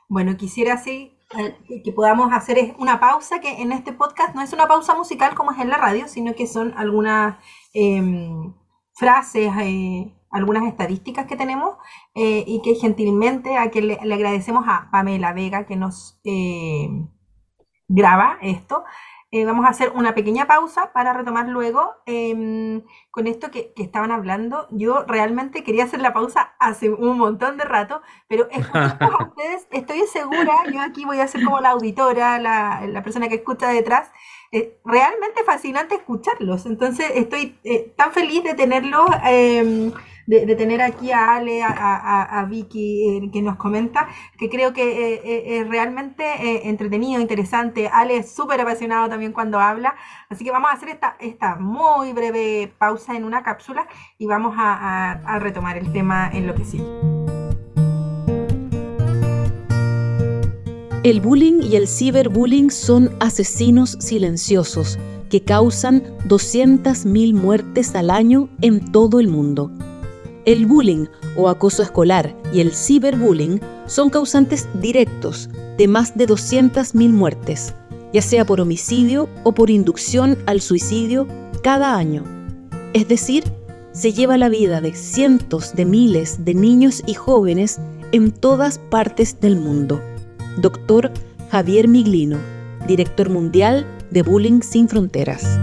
Bueno, 0.08 0.38
quisiera 0.38 0.76
así 0.76 1.18
eh, 1.38 1.82
que 1.84 1.92
podamos 1.92 2.32
hacer 2.32 2.74
una 2.78 3.02
pausa, 3.02 3.42
que 3.42 3.62
en 3.62 3.74
este 3.74 3.92
podcast 3.92 4.34
no 4.34 4.42
es 4.42 4.54
una 4.54 4.68
pausa 4.68 4.96
musical 4.96 5.36
como 5.36 5.52
es 5.52 5.60
en 5.60 5.70
la 5.70 5.78
radio, 5.78 6.08
sino 6.08 6.36
que 6.36 6.48
son 6.48 6.74
algunas... 6.78 7.36
Em, 7.74 8.54
frases, 8.94 9.52
eh, 9.62 10.14
algunas 10.32 10.64
estadísticas 10.64 11.28
que 11.28 11.36
tenemos 11.36 11.78
eh, 12.16 12.44
y 12.48 12.62
que 12.62 12.76
gentilmente 12.76 13.58
a 13.58 13.70
que 13.70 13.82
le, 13.82 13.94
agradecemos 13.96 14.66
a 14.68 14.89
Pamela 14.91 15.34
Vega 15.34 15.66
que 15.66 15.76
nos 15.76 16.20
eh, 16.24 16.89
graba 17.88 18.38
esto. 18.41 18.84
vamos 19.46 19.66
a 19.66 19.70
hacer 19.70 19.91
una 19.96 20.14
pequeña 20.14 20.46
pausa 20.46 20.94
para 20.94 21.12
retomar 21.12 21.48
luego 21.50 21.91
em, 22.06 22.84
con 23.10 23.26
esto 23.26 23.50
que, 23.50 23.74
estaban 23.78 24.12
hablando. 24.12 24.68
Yo 24.72 25.04
realmente 25.08 25.64
quería 25.64 25.86
hacer 25.86 26.02
la 26.02 26.14
pausa 26.14 26.56
hace 26.60 26.89
un 26.89 27.18
montón 27.18 27.58
de 27.58 27.66
rato, 27.66 28.02
pero 28.28 28.48
escuchando 28.52 29.18
a 29.18 29.24
ustedes, 29.30 29.68
estoy 29.72 30.02
segura, 30.02 30.54
yo 30.72 30.82
aquí 30.82 31.04
voy 31.06 31.20
a 31.20 31.28
ser 31.28 31.44
como 31.44 31.60
la 31.62 31.72
auditora, 31.72 32.39
la, 32.39 32.86
la 32.88 33.04
persona 33.04 33.28
que 33.28 33.36
escucha 33.36 33.70
detrás, 33.70 34.12
realmente 34.86 35.43
fascinante 35.45 35.95
escucharlos. 35.95 36.66
Entonces 36.66 37.08
estoy 37.16 37.58
eh, 37.64 37.93
tan 37.95 38.12
feliz 38.12 38.43
de 38.43 38.54
tenerlos, 38.54 39.08
em, 39.26 39.91
de, 40.28 40.56
tener 40.56 40.82
aquí 40.82 41.12
a 41.12 41.36
Ale, 41.36 41.64
a, 41.64 42.45
Vicky, 42.49 43.18
eh, 43.26 43.32
que 43.32 43.41
nos 43.41 43.58
comenta, 43.58 44.08
que 44.38 44.49
creo 44.49 44.72
que 44.72 45.16
eh, 45.16 45.60
es 45.60 45.68
realmente 45.68 46.70
entretenido, 46.70 47.20
interesante. 47.20 47.89
Ale 47.91 48.18
es 48.18 48.32
súper 48.32 48.62
apasionado 48.62 49.10
también 49.10 49.34
cuando 49.34 49.60
habla. 49.60 49.95
Así 50.30 50.45
que 50.45 50.51
vamos 50.51 50.72
a 50.72 50.76
hacer 50.76 50.89
esta, 50.89 51.16
esta 51.20 51.56
muy 51.56 52.14
breve 52.14 52.72
pausa 52.78 53.16
en 53.16 53.24
una 53.24 53.43
cápsula 53.43 53.88
y 54.18 54.28
vamos 54.28 54.56
a 54.58 55.39
retomar 55.39 55.78
el 55.78 55.91
tema 55.91 56.30
en 56.32 56.47
lo 56.47 56.56
que 56.56 56.64
sigue. 56.64 57.12
El 61.04 61.20
bullying 61.20 61.62
y 61.62 61.76
el 61.76 61.89
ciberbullying 61.89 62.72
son 62.72 63.12
asesinos 63.20 63.97
silenciosos 63.99 64.97
que 65.30 65.43
causan 65.43 66.01
200.000 66.30 67.34
muertes 67.34 67.93
al 67.93 68.10
año 68.10 68.47
en 68.62 68.89
todo 68.89 69.20
el 69.20 69.28
mundo. 69.28 69.70
El 70.45 70.66
bullying 70.66 71.08
o 71.36 71.49
acoso 71.49 71.84
escolar 71.84 72.34
y 72.54 72.62
el 72.62 72.72
ciberbullying 72.72 73.60
son 73.86 74.10
causantes 74.10 74.70
directos 74.80 75.49
de 75.78 75.89
más 75.89 76.18
de 76.18 76.26
200.000 76.26 77.10
muertes, 77.10 77.74
ya 78.14 78.22
sea 78.22 78.45
por 78.45 78.62
homicidio 78.62 79.28
o 79.43 79.54
por 79.54 79.70
inducción 79.70 80.38
al 80.45 80.62
suicidio 80.62 81.28
cada 81.64 81.97
año. 81.97 82.24
Es 82.93 83.10
decir, 83.10 83.43
se 83.91 84.14
lleva 84.14 84.38
la 84.38 84.47
vida 84.47 84.80
de 84.80 84.93
cientos 84.93 85.76
de 85.76 85.84
miles 85.84 86.45
de 86.45 86.54
niños 86.54 87.04
y 87.06 87.14
jóvenes 87.14 87.82
en 88.14 88.32
todas 88.32 88.80
partes 88.80 89.41
del 89.41 89.58
mundo. 89.58 90.01
Doctor 90.58 91.12
Javier 91.49 91.88
Miglino, 91.88 92.38
director 92.88 93.30
mundial 93.30 93.88
de 94.12 94.22
Bullying 94.22 94.62
Sin 94.62 94.88
Fronteras. 94.88 95.60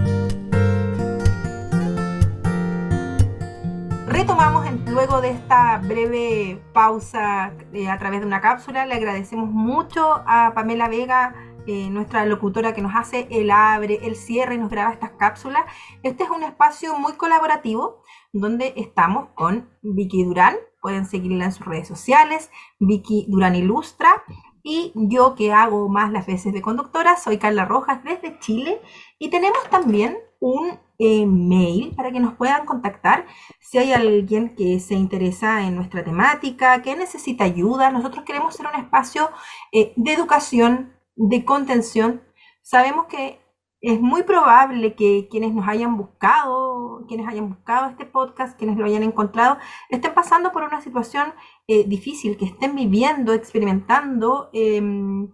Retomamos 4.08 4.66
luego 4.88 5.20
de 5.20 5.30
esta 5.30 5.78
breve 5.78 6.60
pausa 6.72 7.52
eh, 7.72 7.88
a 7.88 7.98
través 7.98 8.20
de 8.20 8.26
una 8.26 8.40
cápsula. 8.40 8.84
Le 8.84 8.94
agradecemos 8.94 9.48
mucho 9.48 10.22
a 10.26 10.52
Pamela 10.54 10.88
Vega, 10.88 11.34
eh, 11.68 11.88
nuestra 11.88 12.26
locutora 12.26 12.74
que 12.74 12.82
nos 12.82 12.92
hace 12.96 13.28
el 13.30 13.52
abre, 13.52 14.00
el 14.02 14.16
cierre 14.16 14.56
y 14.56 14.58
nos 14.58 14.70
graba 14.70 14.92
estas 14.92 15.12
cápsulas. 15.12 15.62
Este 16.02 16.24
es 16.24 16.30
un 16.30 16.42
espacio 16.42 16.98
muy 16.98 17.12
colaborativo 17.12 18.02
donde 18.32 18.72
estamos 18.76 19.28
con 19.34 19.70
Vicky 19.82 20.24
Durán. 20.24 20.56
Pueden 20.82 21.06
seguirla 21.06 21.44
en 21.44 21.52
sus 21.52 21.66
redes 21.66 21.86
sociales, 21.86 22.50
Vicky 22.80 23.26
Durán 23.28 23.54
Ilustra. 23.54 24.24
Y 24.62 24.92
yo 24.94 25.34
que 25.34 25.52
hago 25.52 25.88
más 25.88 26.12
las 26.12 26.26
veces 26.26 26.52
de 26.52 26.62
conductora, 26.62 27.16
soy 27.16 27.38
Carla 27.38 27.64
Rojas 27.64 28.02
desde 28.04 28.38
Chile 28.38 28.80
y 29.18 29.30
tenemos 29.30 29.58
también 29.70 30.18
un 30.40 30.78
eh, 30.98 31.26
mail 31.26 31.94
para 31.96 32.10
que 32.10 32.20
nos 32.20 32.34
puedan 32.34 32.66
contactar 32.66 33.26
si 33.60 33.78
hay 33.78 33.92
alguien 33.92 34.54
que 34.54 34.80
se 34.80 34.94
interesa 34.94 35.66
en 35.66 35.76
nuestra 35.76 36.04
temática, 36.04 36.82
que 36.82 36.96
necesita 36.96 37.44
ayuda. 37.44 37.90
Nosotros 37.90 38.24
queremos 38.24 38.54
ser 38.54 38.66
un 38.66 38.80
espacio 38.80 39.30
eh, 39.72 39.92
de 39.96 40.12
educación, 40.12 40.94
de 41.16 41.44
contención. 41.44 42.22
Sabemos 42.62 43.06
que 43.06 43.40
es 43.80 44.00
muy 44.00 44.24
probable 44.24 44.94
que 44.94 45.28
quienes 45.30 45.54
nos 45.54 45.66
hayan 45.66 45.96
buscado, 45.96 47.06
quienes 47.08 47.26
hayan 47.26 47.48
buscado 47.48 47.88
este 47.88 48.04
podcast, 48.04 48.58
quienes 48.58 48.76
lo 48.76 48.84
hayan 48.84 49.02
encontrado, 49.02 49.56
estén 49.88 50.12
pasando 50.12 50.52
por 50.52 50.64
una 50.64 50.82
situación 50.82 51.32
eh, 51.72 51.84
difícil, 51.86 52.36
que 52.36 52.46
estén 52.46 52.74
viviendo, 52.74 53.32
experimentando 53.32 54.50
em, 54.52 55.28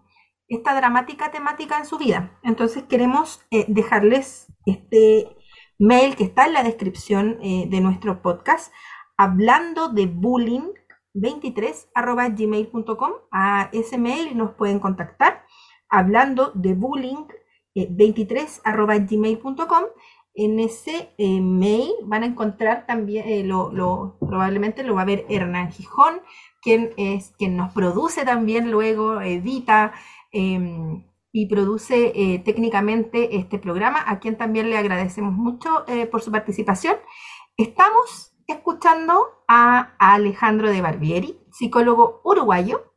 esta 0.49 0.75
dramática 0.75 1.31
temática 1.31 1.79
en 1.79 1.87
su 1.87 1.97
vida. 1.97 2.39
Entonces 2.43 2.83
queremos 2.83 3.41
eh, 3.51 3.65
dejarles 3.69 4.53
este 4.67 5.35
mail 5.79 6.15
que 6.15 6.25
está 6.25 6.45
en 6.45 6.53
la 6.53 6.63
descripción 6.63 7.39
eh, 7.41 7.65
de 7.71 7.81
nuestro 7.81 8.21
podcast, 8.21 8.71
hablando 9.17 9.89
de 9.89 10.09
bullying 10.09 10.75
23 11.15 11.89
gmail.com. 11.95 13.13
A 13.33 13.71
ese 13.73 13.97
mail 13.97 14.37
nos 14.37 14.51
pueden 14.57 14.79
contactar 14.79 15.43
hablando 15.89 16.53
de 16.55 16.75
bullying 16.75 17.29
23 17.75 18.61
gmail.com 19.09 19.85
en 20.37 20.61
ese 20.61 21.15
eh, 21.17 21.41
mail 21.41 21.91
van 22.05 22.23
a 22.23 22.27
encontrar 22.27 22.87
también, 22.87 23.27
eh, 23.27 23.43
lo, 23.43 24.19
probablemente 24.21 24.83
lo 24.83 24.95
va 24.95 25.03
a 25.03 25.07
ver 25.07 25.25
Hernán 25.31 25.73
Gijón, 25.73 26.21
quien 26.61 26.93
es 26.99 27.33
quien 27.39 27.57
nos 27.57 27.73
produce 27.73 28.25
también 28.25 28.71
luego, 28.71 29.21
edita 29.23 29.95
em, 30.33 31.05
y 31.33 31.47
produce 31.47 32.13
eh, 32.15 32.39
técnicamente 32.41 33.37
este 33.37 33.59
programa, 33.59 34.05
a 34.07 34.21
quien 34.21 34.37
también 34.37 34.69
le 34.69 34.77
agradecemos 34.77 35.33
mucho 35.33 35.85
por 36.11 36.23
su 36.23 36.31
participación. 36.31 36.97
Estamos 37.57 38.35
escuchando 38.47 39.43
a 39.49 39.95
Alejandro 39.99 40.71
de 40.71 40.83
Barbieri, 40.83 41.41
psicólogo 41.51 42.21
uruguayo, 42.25 42.93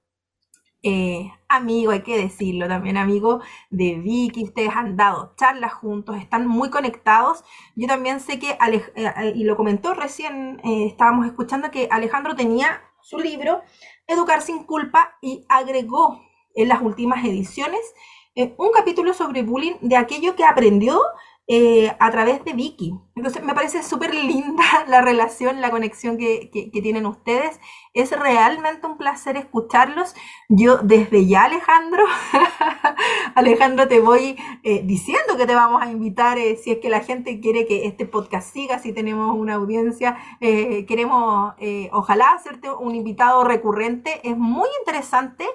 amigo, 1.50 1.92
hay 1.92 2.04
que 2.04 2.18
decirlo 2.18 2.68
también, 2.68 2.96
amigo 2.96 3.42
de 3.70 3.96
Vicky, 3.96 4.44
ustedes 4.44 4.70
han 4.74 4.96
dado 4.96 5.34
charlas 5.36 5.74
juntos, 5.74 6.16
están 6.18 6.48
muy 6.48 6.70
conectados. 6.70 7.44
Yo 7.76 7.88
también 7.88 8.20
sé 8.20 8.40
que, 8.40 8.52
eh, 8.52 8.84
eh, 8.96 9.34
y 9.36 9.44
lo 9.44 9.58
comentó 9.58 9.94
recién, 9.94 10.62
estábamos 10.64 11.26
escuchando 11.26 11.72
que 11.72 11.90
Alejandro 11.92 12.36
tenía 12.36 12.82
su 13.02 13.18
libro, 13.18 13.62
Educar 14.08 14.42
sin 14.42 14.64
culpa, 14.64 15.18
y 15.22 15.46
agregó 15.50 16.22
en 16.56 16.68
las 16.68 16.82
últimas 16.82 17.26
ediciones 17.26 17.80
un 18.58 18.72
capítulo 18.72 19.14
sobre 19.14 19.44
bullying 19.44 19.76
de 19.82 19.98
aquello 19.98 20.36
que 20.36 20.46
aprendió 20.46 21.02
eh, 21.52 21.96
a 22.00 22.12
través 22.12 22.46
de 22.46 22.54
Vicky. 22.54 22.94
Entonces 23.16 23.44
me 23.44 23.56
parece 23.56 23.82
súper 23.82 24.14
linda 24.14 24.64
la 24.88 25.02
relación, 25.02 25.62
la 25.62 25.72
conexión 25.72 26.16
que, 26.16 26.52
tienen 26.72 27.08
ustedes. 27.08 27.60
Es 27.96 28.12
realmente 28.12 28.86
un 28.86 29.00
placer 29.00 29.36
escucharlos. 29.36 30.14
Yo 30.48 30.78
desde 30.78 31.26
ya, 31.26 31.46
Alejandro, 31.46 32.06
Alejandro, 33.36 33.88
te 33.88 34.00
voy 34.00 34.38
eh, 34.62 34.84
diciendo 34.86 35.38
que 35.38 35.48
te 35.48 35.56
vamos 35.56 35.82
a 35.82 35.90
invitar 35.90 36.38
eh, 36.38 36.56
si 36.56 36.70
es 36.70 36.78
que 36.78 36.90
la 36.90 37.00
gente 37.00 37.40
quiere 37.40 37.66
que 37.66 37.88
este 37.88 38.06
podcast 38.06 38.54
siga, 38.54 38.78
si 38.78 38.94
tenemos 38.94 39.36
una 39.36 39.56
audiencia, 39.56 40.20
queremos 40.40 41.56
ojalá 41.92 42.34
hacerte 42.34 42.70
un 42.70 42.94
invitado 42.94 43.44
recurrente. 43.44 44.22
Es 44.24 44.38
muy 44.38 44.70
interesante 44.82 45.48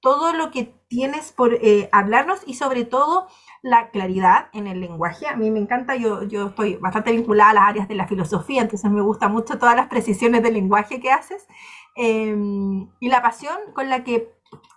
todo 0.00 0.32
lo 0.32 0.50
que 0.50 0.74
tienes 0.88 1.30
por 1.30 1.58
hablarnos 1.92 2.40
y 2.46 2.54
sobre 2.54 2.84
todo 2.84 3.28
la 3.62 3.90
claridad 3.90 4.48
en 4.52 4.66
el 4.66 4.80
lenguaje. 4.80 5.26
A 5.26 5.36
mí 5.36 5.50
me 5.50 5.60
encanta, 5.60 5.96
yo, 5.96 6.24
yo 6.24 6.48
estoy 6.48 6.76
bastante 6.76 7.12
vinculada 7.12 7.50
a 7.50 7.54
las 7.54 7.68
áreas 7.68 7.88
de 7.88 7.94
la 7.94 8.08
filosofía, 8.08 8.62
entonces 8.62 8.90
me 8.90 9.00
gusta 9.00 9.28
mucho 9.28 9.58
todas 9.58 9.76
las 9.76 9.88
precisiones 9.88 10.42
del 10.42 10.54
lenguaje 10.54 11.00
que 11.00 11.10
haces 11.10 11.46
em, 11.94 12.88
y 13.00 13.08
la 13.08 13.22
pasión 13.22 13.56
con 13.72 13.88
la 13.88 14.02
que, 14.02 14.30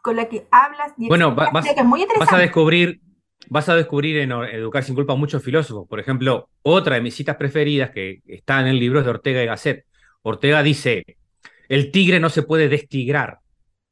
con 0.04 0.16
la 0.16 0.26
que 0.26 0.48
hablas. 0.52 0.94
bueno, 0.98 1.34
vas, 1.34 1.52
vas 1.52 2.34
a 2.34 2.38
descubrir 2.38 3.02
vas 3.50 3.70
a 3.70 3.76
descubrir 3.76 4.18
en 4.18 4.32
Educar 4.32 4.84
sin 4.84 4.96
culpa 4.96 5.16
muchos 5.16 5.44
filósofos. 5.44 5.88
Por 5.88 6.00
ejemplo, 6.00 6.50
otra 6.62 6.96
de 6.96 7.02
mis 7.02 7.16
citas 7.16 7.36
preferidas 7.36 7.92
que 7.92 8.22
está 8.28 8.62
en 8.62 8.68
el 8.68 8.80
libro 8.80 9.00
es 9.00 9.06
de 9.06 9.12
Ortega 9.12 9.44
y 9.44 9.46
Gasset. 9.46 9.86
Ortega 10.24 10.64
dice, 10.64 11.18
el 11.70 11.92
tigre 11.92 12.20
no 12.20 12.30
se 12.30 12.44
puede 12.44 12.70
destigrar. 12.70 13.40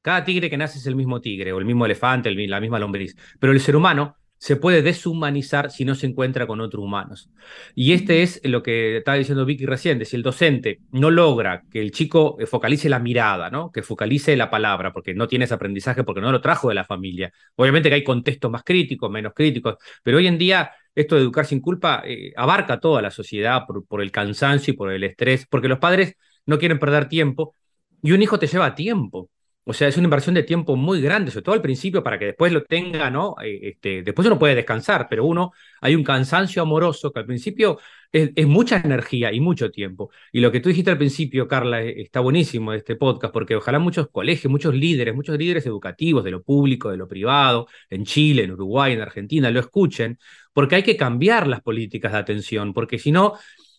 Cada 0.01 0.23
tigre 0.23 0.49
que 0.49 0.57
nace 0.57 0.79
es 0.79 0.87
el 0.87 0.95
mismo 0.95 1.21
tigre 1.21 1.53
o 1.53 1.59
el 1.59 1.65
mismo 1.65 1.85
elefante, 1.85 2.31
la 2.31 2.59
misma 2.59 2.79
lombriz. 2.79 3.15
Pero 3.39 3.53
el 3.53 3.59
ser 3.59 3.75
humano 3.75 4.17
se 4.43 4.57
puede 4.57 4.81
deshumanizar 4.81 5.71
si 5.71 5.85
no 5.85 5.95
se 5.95 6.05
encuentra 6.05 6.45
con 6.45 6.59
otros 6.59 6.83
humanos. 6.83 7.29
Y 7.75 7.93
este 7.93 8.23
es 8.23 8.41
lo 8.43 8.61
que 8.61 8.97
estaba 8.97 9.15
diciendo 9.15 9.45
Vicky 9.45 9.65
recién, 9.65 10.05
si 10.05 10.17
el 10.17 10.21
docente 10.21 10.81
no 10.91 11.11
logra 11.11 11.63
que 11.71 11.79
el 11.79 11.91
chico 11.91 12.37
focalice 12.45 12.89
la 12.89 12.99
mirada, 12.99 13.49
¿no? 13.49 13.71
que 13.71 13.83
focalice 13.83 14.35
la 14.35 14.49
palabra, 14.49 14.91
porque 14.91 15.13
no 15.13 15.29
tiene 15.29 15.45
ese 15.45 15.53
aprendizaje, 15.53 16.03
porque 16.03 16.19
no 16.19 16.29
lo 16.29 16.41
trajo 16.41 16.67
de 16.67 16.75
la 16.75 16.83
familia. 16.83 17.31
Obviamente 17.55 17.87
que 17.87 17.95
hay 17.95 18.03
contextos 18.03 18.51
más 18.51 18.65
críticos, 18.65 19.09
menos 19.09 19.31
críticos, 19.33 19.77
pero 20.03 20.17
hoy 20.17 20.27
en 20.27 20.37
día 20.37 20.71
esto 20.93 21.15
de 21.15 21.21
educar 21.21 21.45
sin 21.45 21.61
culpa 21.61 22.03
eh, 22.05 22.33
abarca 22.35 22.81
toda 22.81 23.01
la 23.01 23.11
sociedad 23.11 23.65
por, 23.65 23.87
por 23.87 24.01
el 24.01 24.11
cansancio 24.11 24.73
y 24.73 24.75
por 24.75 24.91
el 24.91 25.05
estrés, 25.05 25.47
porque 25.49 25.69
los 25.69 25.79
padres 25.79 26.17
no 26.45 26.59
quieren 26.59 26.79
perder 26.79 27.07
tiempo 27.07 27.55
y 28.01 28.11
un 28.11 28.21
hijo 28.21 28.37
te 28.37 28.47
lleva 28.47 28.75
tiempo. 28.75 29.29
O 29.65 29.73
sea, 29.73 29.87
es 29.87 29.97
una 29.97 30.05
inversión 30.05 30.35
de 30.35 30.43
tiempo 30.43 30.75
muy 30.75 31.01
grande, 31.01 31.31
sobre 31.31 31.43
todo 31.43 31.55
al 31.55 31.61
principio, 31.61 32.03
para 32.03 32.19
que 32.19 32.25
después 32.25 32.51
lo 32.51 32.63
tenga, 32.63 33.09
¿no? 33.09 33.35
Eh, 33.41 33.69
este, 33.69 34.03
después 34.03 34.27
uno 34.27 34.37
puede 34.37 34.55
descansar, 34.55 35.07
pero 35.09 35.25
uno, 35.25 35.51
hay 35.79 35.95
un 35.95 36.03
cansancio 36.03 36.61
amoroso 36.61 37.11
que 37.11 37.19
al 37.19 37.25
principio 37.25 37.79
es, 38.11 38.45
mucha 38.47 38.77
energía 38.77 39.31
y 39.31 39.39
mucho 39.39 39.71
tiempo. 39.71 40.11
Y 40.31 40.41
lo 40.41 40.51
que 40.51 40.59
tú 40.59 40.69
dijiste 40.69 40.91
al 40.91 40.97
principio, 40.97 41.47
Carla, 41.47 41.81
eh, 41.81 42.01
está 42.01 42.19
buenísimo 42.19 42.73
este 42.73 42.95
podcast, 42.95 43.33
porque 43.33 43.55
ojalá 43.55 43.79
muchos 43.79 44.09
colegios, 44.09 44.51
muchos 44.51 44.75
líderes, 44.75 45.15
muchos 45.15 45.37
líderes 45.37 45.65
educativos 45.65 46.23
de 46.23 46.31
lo 46.31 46.43
público, 46.43 46.91
de 46.91 46.97
lo 46.97 47.07
privado, 47.07 47.67
en 47.89 48.05
Chile, 48.05 48.43
en 48.43 48.51
Uruguay, 48.51 48.93
en 48.93 49.01
Argentina, 49.01 49.49
lo 49.49 49.59
escuchen, 49.59 50.19
porque 50.53 50.75
hay 50.75 50.83
que 50.83 50.97
cambiar 50.97 51.47
las 51.47 51.61
políticas 51.61 52.11
de 52.11 52.17
atención, 52.19 52.73
porque 52.73 52.99
si 52.99 53.11
no, 53.11 53.33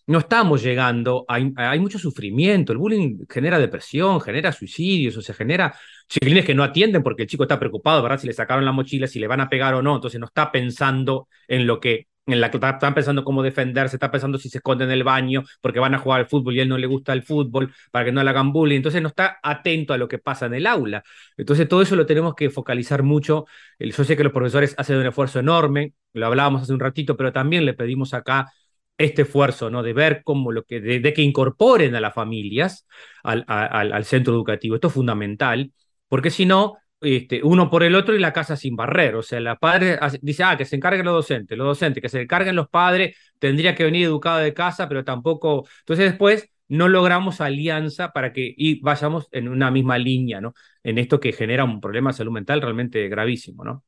no 0.07 0.19
estamos 0.19 0.61
llegando, 0.61 1.25
hay, 1.27 1.79
mucho 1.79 1.97
sufrimiento, 1.97 2.71
el 2.71 2.77
bullying 2.77 3.25
genera 3.29 3.57
depresión, 3.57 4.21
genera 4.21 4.51
suicidios, 4.51 5.17
o 5.17 5.21
sea, 5.21 5.33
genera 5.33 5.75
chiquilines 6.07 6.45
que 6.45 6.53
no 6.53 6.63
atienden 6.63 7.01
porque 7.01 7.23
el 7.23 7.29
chico 7.29 7.43
está 7.43 7.59
preocupado, 7.59 8.03
¿verdad? 8.03 8.19
Si 8.19 8.27
le 8.27 8.33
sacaron 8.33 8.65
la 8.65 8.71
mochila, 8.71 9.07
si 9.07 9.19
le 9.19 9.27
van 9.27 9.41
a 9.41 9.49
pegar 9.49 9.73
o 9.73 9.81
no, 9.81 9.95
entonces 9.95 10.19
no 10.19 10.27
está 10.27 10.51
pensando 10.51 11.27
en 11.47 11.65
lo 11.65 11.79
que, 11.79 12.07
en 12.27 12.39
la 12.39 12.51
que 12.51 12.57
están 12.57 12.93
pensando 12.93 13.23
cómo 13.23 13.41
defenderse, 13.41 13.95
está 13.95 14.11
pensando 14.11 14.37
si 14.37 14.47
se 14.49 14.59
esconde 14.59 14.83
en 14.83 14.91
el 14.91 15.03
baño 15.03 15.43
porque 15.59 15.79
van 15.79 15.95
a 15.95 15.99
jugar 15.99 16.19
al 16.21 16.27
fútbol 16.27 16.55
y 16.55 16.59
a 16.59 16.63
él 16.63 16.69
no 16.69 16.77
le 16.77 16.87
gusta 16.87 17.11
el 17.13 17.23
fútbol 17.23 17.73
para 17.91 18.05
que 18.05 18.11
no 18.11 18.23
le 18.23 18.29
hagan 18.29 18.51
bullying, 18.51 18.77
entonces 18.77 19.01
no 19.01 19.07
está 19.09 19.39
atento 19.41 19.93
a 19.93 19.97
lo 19.97 20.07
que 20.07 20.19
pasa 20.19 20.45
en 20.45 20.53
el 20.53 20.67
aula. 20.67 21.03
Entonces 21.35 21.67
todo 21.67 21.81
eso 21.81 21.95
lo 21.95 22.05
tenemos 22.05 22.35
que 22.35 22.51
focalizar 22.51 23.01
mucho. 23.01 23.45
Yo 23.79 24.03
sé 24.03 24.15
que 24.15 24.23
los 24.23 24.33
profesores 24.33 24.75
hacen 24.77 24.97
un 24.97 25.05
esfuerzo 25.07 25.39
enorme, 25.39 25.93
lo 26.13 26.27
hablábamos 26.27 26.61
hace 26.61 26.73
un 26.73 26.79
ratito, 26.79 27.17
pero 27.17 27.33
también 27.33 27.65
le 27.65 27.73
pedimos 27.73 28.13
acá 28.13 28.51
este 28.97 29.23
esfuerzo, 29.23 29.69
¿no? 29.69 29.83
De 29.83 29.93
ver 29.93 30.21
cómo 30.23 30.51
lo 30.51 30.63
que, 30.63 30.79
de, 30.79 31.13
que 31.13 31.21
incorporen 31.21 31.95
a 31.95 32.01
las 32.01 32.13
familias 32.13 32.87
al, 33.23 33.43
al, 33.47 34.05
centro 34.05 34.33
educativo. 34.33 34.75
Esto 34.75 34.87
es 34.87 34.93
fundamental, 34.93 35.71
porque 36.07 36.29
si 36.29 36.45
no, 36.45 36.77
este, 37.01 37.41
uno 37.43 37.69
por 37.69 37.83
el 37.83 37.95
otro 37.95 38.15
y 38.15 38.19
la 38.19 38.33
casa 38.33 38.55
sin 38.55 38.75
barrer. 38.75 39.15
O 39.15 39.23
sea, 39.23 39.39
la 39.39 39.57
padre 39.57 39.99
dice, 40.21 40.43
ah, 40.43 40.57
que 40.57 40.65
se 40.65 40.75
encarguen 40.75 41.05
los 41.05 41.15
docentes, 41.15 41.57
los 41.57 41.67
docentes, 41.67 42.01
que 42.01 42.09
se 42.09 42.21
encarguen 42.21 42.55
los 42.55 42.69
padres, 42.69 43.17
tendría 43.39 43.75
que 43.75 43.83
venir 43.83 44.05
educado 44.05 44.39
de 44.39 44.53
casa, 44.53 44.87
pero 44.87 45.03
tampoco. 45.03 45.67
Entonces 45.79 46.11
después 46.11 46.49
no 46.67 46.87
logramos 46.87 47.41
alianza 47.41 48.11
para 48.11 48.33
que 48.33 48.53
y 48.57 48.79
vayamos 48.81 49.27
en 49.31 49.49
una 49.49 49.71
misma 49.71 49.97
línea, 49.97 50.41
¿no? 50.41 50.53
En 50.83 50.97
esto 50.97 51.19
que 51.19 51.33
genera 51.33 51.63
un 51.63 51.79
problema 51.81 52.11
de 52.11 52.17
salud 52.17 52.31
mental 52.31 52.61
realmente 52.61 53.07
gravísimo, 53.07 53.63
¿no? 53.63 53.83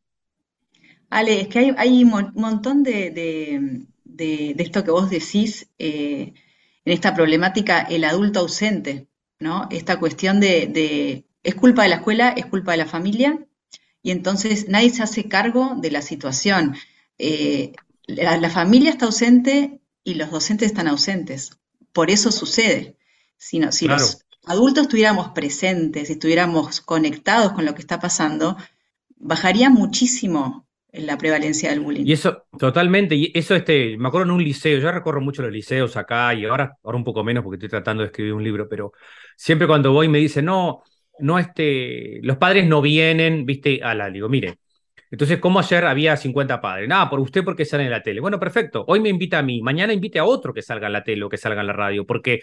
Ale, 1.09 1.41
es 1.41 1.47
que 1.47 1.59
hay, 1.59 1.73
hay 1.77 2.03
un 2.03 2.33
montón 2.35 2.83
de 2.83 3.11
de, 3.11 3.87
esto 4.17 4.83
que 4.83 4.91
vos 4.91 5.09
decís 5.09 5.69
eh, 5.77 6.33
en 6.85 6.93
esta 6.93 7.13
problemática, 7.13 7.81
el 7.81 8.03
adulto 8.03 8.39
ausente, 8.41 9.07
¿no? 9.39 9.67
Esta 9.71 9.99
cuestión 9.99 10.39
de, 10.39 11.25
es 11.43 11.55
culpa 11.55 11.83
de 11.83 11.89
la 11.89 11.95
escuela, 11.95 12.29
es 12.29 12.45
culpa 12.45 12.71
de 12.71 12.77
la 12.77 12.85
familia, 12.85 13.45
y 14.01 14.11
entonces 14.11 14.69
nadie 14.69 14.89
se 14.89 15.03
hace 15.03 15.27
cargo 15.27 15.75
de 15.77 15.91
la 15.91 16.01
situación. 16.01 16.75
Eh, 17.17 17.73
la, 18.05 18.49
familia 18.49 18.91
está 18.91 19.05
ausente 19.05 19.81
y 20.03 20.13
los 20.13 20.31
docentes 20.31 20.67
están 20.67 20.87
ausentes. 20.87 21.51
Por 21.91 22.09
eso 22.09 22.31
sucede. 22.31 22.95
Si, 23.37 23.59
si 23.71 23.87
los 23.87 24.25
adultos 24.45 24.83
estuviéramos 24.83 25.29
presentes, 25.29 26.07
si 26.07 26.13
estuviéramos 26.13 26.79
conectados 26.81 27.51
con 27.51 27.65
lo 27.65 27.75
que 27.75 27.81
está 27.81 27.99
pasando, 27.99 28.55
bajaría 29.17 29.69
muchísimo 29.69 30.66
la 31.05 31.17
prevalencia 31.17 31.69
del 31.69 31.79
bullying. 31.79 32.05
Y 32.05 32.13
eso, 32.13 32.45
totalmente, 32.57 33.15
y 33.15 33.31
eso, 33.33 33.55
este, 33.55 33.97
me 33.97 34.07
acuerdo 34.07 34.25
en 34.25 34.31
un 34.31 34.43
liceo, 34.43 34.79
yo 34.79 34.91
recorro 34.91 35.21
mucho 35.21 35.41
los 35.41 35.51
liceos 35.51 35.95
acá 35.97 36.33
y 36.33 36.45
ahora, 36.45 36.73
ahora 36.83 36.97
un 36.97 37.03
poco 37.03 37.23
menos 37.23 37.43
porque 37.43 37.55
estoy 37.55 37.69
tratando 37.69 38.03
de 38.03 38.07
escribir 38.07 38.33
un 38.33 38.43
libro, 38.43 38.67
pero 38.69 38.91
siempre 39.35 39.67
cuando 39.67 39.91
voy 39.91 40.07
me 40.07 40.17
dicen, 40.19 40.45
no, 40.45 40.83
no, 41.19 41.39
este, 41.39 42.19
los 42.23 42.37
padres 42.37 42.67
no 42.67 42.81
vienen, 42.81 43.45
viste, 43.45 43.81
a 43.83 43.93
la, 43.93 44.09
digo, 44.09 44.29
mire, 44.29 44.59
entonces, 45.09 45.39
¿cómo 45.39 45.59
ayer 45.59 45.85
había 45.85 46.17
50 46.17 46.59
padres? 46.59 46.87
Nada, 46.89 47.09
por 47.09 47.19
usted 47.19 47.43
porque 47.43 47.63
sale 47.63 47.85
en 47.85 47.91
la 47.91 48.03
tele. 48.03 48.19
Bueno, 48.19 48.39
perfecto. 48.39 48.83
Hoy 48.87 48.99
me 48.99 49.09
invita 49.09 49.39
a 49.39 49.41
mí, 49.41 49.61
mañana 49.61 49.93
invite 49.93 50.19
a 50.19 50.25
otro 50.25 50.53
que 50.53 50.61
salga 50.61 50.87
en 50.87 50.93
la 50.93 51.03
tele 51.03 51.23
o 51.23 51.29
que 51.29 51.37
salga 51.37 51.61
en 51.61 51.67
la 51.67 51.73
radio, 51.73 52.05
porque 52.05 52.41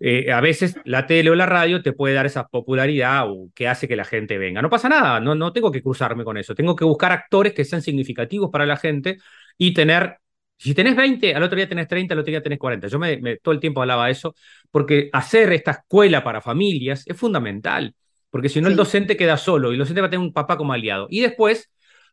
eh, 0.00 0.32
a 0.32 0.40
veces 0.40 0.76
la 0.84 1.06
tele 1.06 1.30
o 1.30 1.34
la 1.34 1.46
radio 1.46 1.82
te 1.82 1.92
puede 1.92 2.14
dar 2.14 2.26
esa 2.26 2.46
popularidad 2.48 3.30
o 3.30 3.50
que 3.54 3.68
hace 3.68 3.88
que 3.88 3.96
la 3.96 4.04
gente 4.04 4.38
venga. 4.38 4.62
No 4.62 4.70
pasa 4.70 4.88
nada, 4.88 5.20
no, 5.20 5.34
no 5.34 5.52
tengo 5.52 5.70
que 5.70 5.82
cruzarme 5.82 6.24
con 6.24 6.36
eso. 6.36 6.54
Tengo 6.54 6.76
que 6.76 6.84
buscar 6.84 7.12
actores 7.12 7.52
que 7.54 7.64
sean 7.64 7.82
significativos 7.82 8.50
para 8.50 8.66
la 8.66 8.76
gente 8.76 9.18
y 9.58 9.74
tener 9.74 10.18
si 10.58 10.74
tenés 10.74 10.96
20, 10.96 11.34
al 11.34 11.42
otro 11.42 11.56
día 11.56 11.68
tenés 11.68 11.86
30, 11.88 12.14
al 12.14 12.20
otro 12.20 12.30
día 12.30 12.42
tenés 12.42 12.58
40. 12.58 12.88
Yo 12.88 12.98
me, 12.98 13.36
todo 13.38 13.52
el 13.52 13.60
tiempo 13.60 13.82
hablaba 13.82 14.06
de 14.06 14.12
eso, 14.12 14.34
porque 14.70 15.10
hacer 15.12 15.52
esta 15.52 15.72
escuela 15.72 16.24
para 16.24 16.40
familias 16.40 17.04
es 17.06 17.16
fundamental, 17.16 17.94
porque 18.30 18.48
si 18.48 18.60
no 18.60 18.68
el 18.68 18.76
docente 18.76 19.16
queda 19.16 19.36
solo 19.36 19.70
y 19.70 19.74
el 19.74 19.78
docente 19.80 20.00
va 20.00 20.06
a 20.08 20.10
tener 20.10 20.26
un 20.26 20.32
papá 20.32 20.56
como 20.56 20.72
aliado. 20.72 21.06
Y 21.10 21.20
después, 21.20 21.70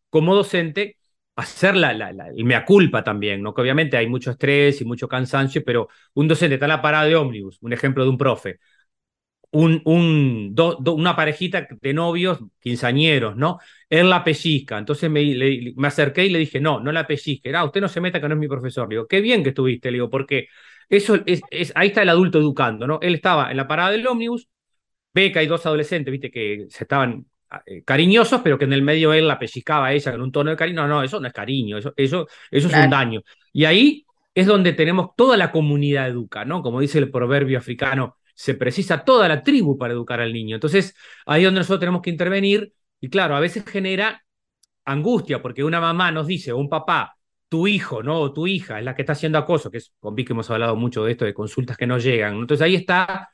como 0.09 0.35
docente, 0.35 0.97
hacer 1.35 1.75
la, 1.75 1.93
la, 1.93 2.09
el 2.29 2.45
mea 2.45 2.65
culpa 2.65 3.03
también, 3.03 3.41
¿no? 3.41 3.53
Que 3.53 3.61
obviamente 3.61 3.97
hay 3.97 4.07
mucho 4.07 4.31
estrés 4.31 4.81
y 4.81 4.85
mucho 4.85 5.07
cansancio, 5.07 5.63
pero 5.65 5.89
un 6.13 6.27
docente 6.27 6.55
está 6.55 6.65
en 6.65 6.69
la 6.69 6.81
parada 6.81 7.05
de 7.05 7.15
ómnibus, 7.15 7.57
un 7.61 7.73
ejemplo 7.73 8.03
de 8.03 8.09
un 8.11 8.17
profe, 8.17 8.59
un, 9.51 9.81
un, 9.85 10.55
una 10.87 11.15
parejita 11.15 11.67
de 11.81 11.93
novios, 11.93 12.39
quinceañeros, 12.59 13.35
¿no? 13.37 13.59
Él 13.89 14.09
la 14.09 14.23
pellizca, 14.23 14.77
entonces 14.79 15.09
me, 15.11 15.23
me 15.75 15.87
acerqué 15.87 16.25
y 16.25 16.29
le 16.29 16.39
dije, 16.39 16.59
no, 16.59 16.79
no 16.79 16.91
la 16.91 17.05
pellizque, 17.05 17.55
ah, 17.55 17.63
usted 17.65 17.81
no 17.81 17.87
se 17.89 18.01
meta 18.01 18.19
que 18.19 18.27
no 18.27 18.33
es 18.35 18.39
mi 18.39 18.47
profesor, 18.47 18.89
le 18.89 18.95
digo, 18.95 19.07
qué 19.07 19.21
bien 19.21 19.43
que 19.43 19.49
estuviste, 19.49 19.91
digo, 19.91 20.09
porque 20.09 20.47
eso 20.89 21.19
es, 21.27 21.41
es, 21.51 21.71
ahí 21.75 21.89
está 21.89 22.01
el 22.01 22.09
adulto 22.09 22.39
educando, 22.39 22.87
¿no? 22.87 22.99
Él 23.01 23.13
estaba 23.15 23.51
en 23.51 23.57
la 23.57 23.67
parada 23.67 23.91
del 23.91 24.07
ómnibus, 24.07 24.47
ve 25.13 25.31
que 25.31 25.39
hay 25.39 25.47
dos 25.47 25.65
adolescentes, 25.65 26.11
viste, 26.11 26.31
que 26.31 26.65
se 26.69 26.83
estaban 26.85 27.25
eh, 27.65 27.83
cariñosos, 27.83 28.41
pero 28.41 28.57
que 28.57 28.65
en 28.65 28.73
el 28.73 28.81
medio 28.81 29.13
él 29.13 29.27
la 29.27 29.39
pellizcaba 29.39 29.87
a 29.87 29.93
ella 29.93 30.11
con 30.11 30.21
un 30.21 30.31
tono 30.31 30.51
de 30.51 30.57
cariño. 30.57 30.81
No, 30.81 30.87
no, 30.87 31.03
eso 31.03 31.19
no 31.19 31.27
es 31.27 31.33
cariño, 31.33 31.77
eso, 31.77 31.93
eso, 31.95 32.27
eso 32.51 32.67
es 32.67 32.73
un 32.73 32.89
daño. 32.89 33.21
Y 33.51 33.65
ahí 33.65 34.05
es 34.33 34.47
donde 34.47 34.73
tenemos 34.73 35.15
toda 35.15 35.37
la 35.37 35.51
comunidad 35.51 36.07
educa, 36.07 36.45
¿no? 36.45 36.61
Como 36.61 36.79
dice 36.79 36.99
el 36.99 37.11
proverbio 37.11 37.57
africano, 37.57 38.17
se 38.33 38.55
precisa 38.55 39.03
toda 39.05 39.27
la 39.27 39.43
tribu 39.43 39.77
para 39.77 39.93
educar 39.93 40.19
al 40.19 40.33
niño. 40.33 40.55
Entonces, 40.55 40.95
ahí 41.25 41.41
es 41.43 41.47
donde 41.47 41.59
nosotros 41.59 41.79
tenemos 41.79 42.01
que 42.01 42.09
intervenir 42.09 42.73
y 42.99 43.09
claro, 43.09 43.35
a 43.35 43.39
veces 43.39 43.65
genera 43.65 44.23
angustia 44.85 45.41
porque 45.41 45.63
una 45.63 45.79
mamá 45.81 46.11
nos 46.11 46.27
dice, 46.27 46.51
o 46.51 46.57
un 46.57 46.69
papá, 46.69 47.17
tu 47.49 47.67
hijo, 47.67 48.01
¿no? 48.01 48.19
O 48.19 48.33
tu 48.33 48.47
hija 48.47 48.79
es 48.79 48.85
la 48.85 48.95
que 48.95 49.03
está 49.03 49.13
haciendo 49.13 49.37
acoso, 49.37 49.69
que 49.69 49.77
es 49.77 49.93
con 49.99 50.15
Vic 50.15 50.31
hemos 50.31 50.49
hablado 50.49 50.75
mucho 50.75 51.03
de 51.05 51.11
esto, 51.11 51.25
de 51.25 51.33
consultas 51.33 51.77
que 51.77 51.85
no 51.85 51.97
llegan. 51.99 52.35
Entonces 52.35 52.65
ahí 52.65 52.75
está 52.75 53.29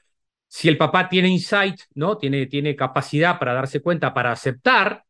si 0.50 0.68
el 0.68 0.78
papá 0.78 1.08
tiene 1.08 1.30
insight, 1.30 1.80
¿no? 1.94 2.18
Tiene, 2.18 2.48
tiene 2.48 2.76
capacidad 2.76 3.40
para 3.40 3.54
darse 3.54 3.82
cuenta, 3.82 4.14
para 4.14 4.32
aceptar, 4.32 5.04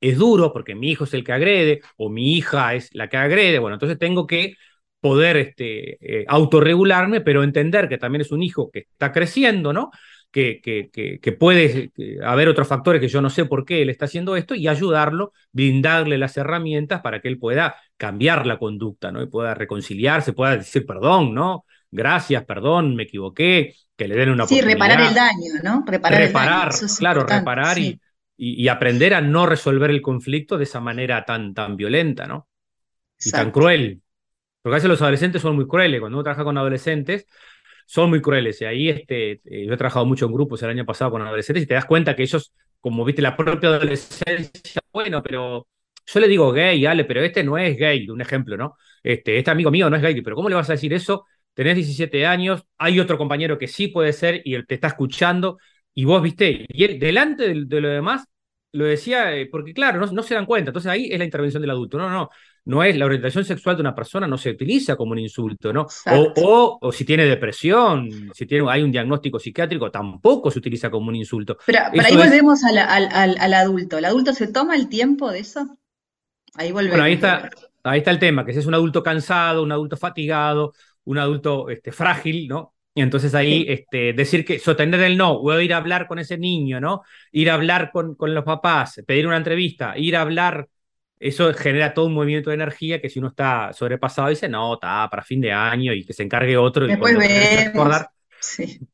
es 0.00 0.18
duro 0.18 0.52
porque 0.52 0.74
mi 0.74 0.90
hijo 0.90 1.04
es 1.04 1.14
el 1.14 1.24
que 1.24 1.32
agrede 1.32 1.80
o 1.96 2.08
mi 2.10 2.36
hija 2.36 2.74
es 2.74 2.90
la 2.94 3.08
que 3.08 3.16
agrede, 3.16 3.58
bueno, 3.58 3.74
entonces 3.76 3.98
tengo 3.98 4.26
que 4.26 4.56
poder 5.00 5.36
este, 5.36 6.20
eh, 6.22 6.24
autorregularme, 6.28 7.20
pero 7.20 7.42
entender 7.42 7.88
que 7.88 7.98
también 7.98 8.22
es 8.22 8.30
un 8.32 8.42
hijo 8.42 8.70
que 8.70 8.80
está 8.80 9.12
creciendo, 9.12 9.72
¿no? 9.72 9.90
Que, 10.30 10.60
que, 10.62 10.90
que, 11.20 11.32
puede 11.32 11.90
haber 12.24 12.48
otros 12.48 12.66
factores 12.66 13.02
que 13.02 13.08
yo 13.08 13.20
no 13.20 13.28
sé 13.28 13.44
por 13.44 13.66
qué 13.66 13.82
él 13.82 13.90
está 13.90 14.06
haciendo 14.06 14.34
esto 14.34 14.54
y 14.54 14.66
ayudarlo, 14.66 15.32
brindarle 15.52 16.16
las 16.16 16.38
herramientas 16.38 17.02
para 17.02 17.20
que 17.20 17.28
él 17.28 17.38
pueda 17.38 17.76
cambiar 17.98 18.46
la 18.46 18.58
conducta, 18.58 19.12
¿no? 19.12 19.22
Y 19.22 19.26
pueda 19.26 19.54
reconciliarse, 19.54 20.32
pueda 20.32 20.56
decir 20.56 20.86
perdón, 20.86 21.34
¿no? 21.34 21.66
Gracias, 21.92 22.44
perdón, 22.46 22.96
me 22.96 23.02
equivoqué, 23.02 23.74
que 23.94 24.08
le 24.08 24.16
den 24.16 24.30
una 24.30 24.46
sí, 24.46 24.62
reparar 24.62 25.00
el 25.02 25.14
daño, 25.14 25.52
¿no? 25.62 25.84
Reparar, 25.86 26.22
el 26.22 26.32
daño, 26.32 26.70
claro, 26.98 27.26
reparar 27.26 27.78
y, 27.78 28.00
y, 28.34 28.66
aprender 28.68 29.12
a 29.12 29.20
no 29.20 29.44
resolver 29.44 29.90
el 29.90 30.00
conflicto 30.00 30.56
de 30.56 30.64
esa 30.64 30.80
manera 30.80 31.26
tan, 31.26 31.52
tan 31.52 31.76
violenta, 31.76 32.26
¿no? 32.26 32.48
Y 33.22 33.30
tan 33.30 33.50
cruel. 33.50 34.00
Porque 34.62 34.74
a 34.74 34.78
veces 34.78 34.88
los 34.88 35.02
adolescentes 35.02 35.42
son 35.42 35.54
muy 35.54 35.68
crueles. 35.68 36.00
Cuando 36.00 36.16
uno 36.16 36.24
trabaja 36.24 36.44
con 36.44 36.56
adolescentes, 36.56 37.26
son 37.84 38.08
muy 38.08 38.22
crueles. 38.22 38.58
Y 38.62 38.64
ahí 38.64 38.88
este, 38.88 39.32
eh, 39.44 39.66
yo 39.66 39.74
he 39.74 39.76
trabajado 39.76 40.06
mucho 40.06 40.24
en 40.24 40.32
grupos 40.32 40.62
el 40.62 40.70
año 40.70 40.86
pasado 40.86 41.10
con 41.10 41.20
adolescentes 41.20 41.64
y 41.64 41.66
te 41.66 41.74
das 41.74 41.84
cuenta 41.84 42.16
que 42.16 42.22
ellos, 42.22 42.54
como 42.80 43.04
viste 43.04 43.20
la 43.20 43.36
propia 43.36 43.68
adolescencia, 43.68 44.80
bueno, 44.90 45.22
pero 45.22 45.66
yo 46.06 46.20
le 46.20 46.28
digo 46.28 46.52
gay, 46.52 46.86
Ale, 46.86 47.04
pero 47.04 47.20
este 47.20 47.44
no 47.44 47.58
es 47.58 47.76
gay, 47.76 48.08
un 48.08 48.22
ejemplo, 48.22 48.56
¿no? 48.56 48.76
Este, 49.02 49.36
este 49.36 49.50
amigo 49.50 49.70
mío 49.70 49.90
no 49.90 49.96
es 49.96 50.02
gay, 50.02 50.20
pero 50.22 50.36
¿cómo 50.36 50.48
le 50.48 50.54
vas 50.54 50.70
a 50.70 50.72
decir 50.72 50.94
eso 50.94 51.26
tenés 51.54 51.76
17 51.76 52.26
años, 52.26 52.64
hay 52.78 53.00
otro 53.00 53.18
compañero 53.18 53.58
que 53.58 53.68
sí 53.68 53.88
puede 53.88 54.12
ser 54.12 54.42
y 54.44 54.54
él 54.54 54.66
te 54.66 54.74
está 54.74 54.88
escuchando, 54.88 55.58
y 55.94 56.04
vos 56.04 56.22
viste, 56.22 56.66
y 56.68 56.84
él 56.84 56.98
delante 56.98 57.48
de, 57.48 57.80
lo 57.80 57.88
demás 57.88 58.24
lo 58.72 58.86
decía 58.86 59.36
eh, 59.36 59.48
porque, 59.50 59.74
claro, 59.74 60.00
no, 60.00 60.10
no, 60.10 60.22
se 60.22 60.34
dan 60.34 60.46
cuenta. 60.46 60.70
Entonces 60.70 60.90
ahí 60.90 61.10
es 61.12 61.18
la 61.18 61.26
intervención 61.26 61.60
del 61.60 61.70
adulto. 61.70 61.98
No, 61.98 62.08
no, 62.08 62.30
no 62.64 62.82
es 62.82 62.96
la 62.96 63.06
orientación 63.06 63.44
sexual 63.44 63.76
de 63.76 63.82
una 63.82 63.94
persona, 63.94 64.26
no 64.26 64.38
se 64.38 64.50
utiliza 64.50 64.96
como 64.96 65.12
un 65.12 65.18
insulto, 65.18 65.72
¿no? 65.72 65.86
O, 66.06 66.78
o, 66.80 66.92
si 66.92 67.04
tiene 67.04 67.24
depresión, 67.24 68.08
si 68.32 68.46
tiene, 68.46 68.70
hay 68.70 68.82
un 68.82 68.92
diagnóstico 68.92 69.38
psiquiátrico, 69.38 69.90
tampoco 69.90 70.50
se 70.50 70.60
utiliza 70.60 70.90
como 70.90 71.08
un 71.08 71.16
insulto. 71.16 71.58
Pero, 71.66 71.80
ahí 72.00 72.16
volvemos 72.16 72.62
al, 72.64 72.78
al, 72.78 73.36
al, 73.38 73.54
adulto. 73.54 73.98
¿El 73.98 74.04
adulto 74.04 74.32
se 74.32 74.46
toma 74.46 74.76
el 74.76 74.88
tiempo 74.88 75.30
de 75.30 75.40
eso? 75.40 75.78
Ahí 76.54 76.70
volvemos. 76.70 76.92
Bueno, 76.92 77.04
ahí 77.04 77.14
está, 77.14 77.50
ahí 77.82 77.98
está 77.98 78.10
el 78.10 78.18
tema, 78.18 78.44
que 78.44 78.52
si 78.52 78.60
es 78.60 78.66
un 78.66 78.74
adulto 78.74 79.02
cansado, 79.02 79.62
un 79.62 79.72
adulto 79.72 79.96
fatigado, 79.96 80.72
un 81.04 81.18
adulto 81.18 81.68
este, 81.70 81.92
frágil, 81.92 82.48
¿no? 82.48 82.74
Y 82.94 83.00
entonces 83.00 83.34
ahí 83.34 83.64
este, 83.68 84.12
decir 84.12 84.44
que 84.44 84.58
sostener 84.58 85.00
el 85.00 85.16
no, 85.16 85.32
o 85.32 85.58
ir 85.60 85.72
a 85.72 85.78
hablar 85.78 86.06
con 86.06 86.18
ese 86.18 86.36
niño, 86.36 86.80
¿no? 86.80 87.02
Ir 87.30 87.50
a 87.50 87.54
hablar 87.54 87.90
con, 87.90 88.14
con 88.14 88.34
los 88.34 88.44
papás, 88.44 89.00
pedir 89.06 89.26
una 89.26 89.38
entrevista, 89.38 89.96
ir 89.96 90.16
a 90.16 90.20
hablar 90.20 90.68
eso 91.22 91.54
genera 91.54 91.94
todo 91.94 92.06
un 92.06 92.14
movimiento 92.14 92.50
de 92.50 92.54
energía 92.54 93.00
que 93.00 93.08
si 93.08 93.20
uno 93.20 93.28
está 93.28 93.72
sobrepasado 93.72 94.28
dice, 94.28 94.48
no, 94.48 94.74
está 94.74 95.08
para 95.08 95.22
fin 95.22 95.40
de 95.40 95.52
año 95.52 95.92
y 95.92 96.04
que 96.04 96.12
se 96.12 96.24
encargue 96.24 96.56
otro. 96.56 96.86
Después 96.86 97.14
y 97.14 97.18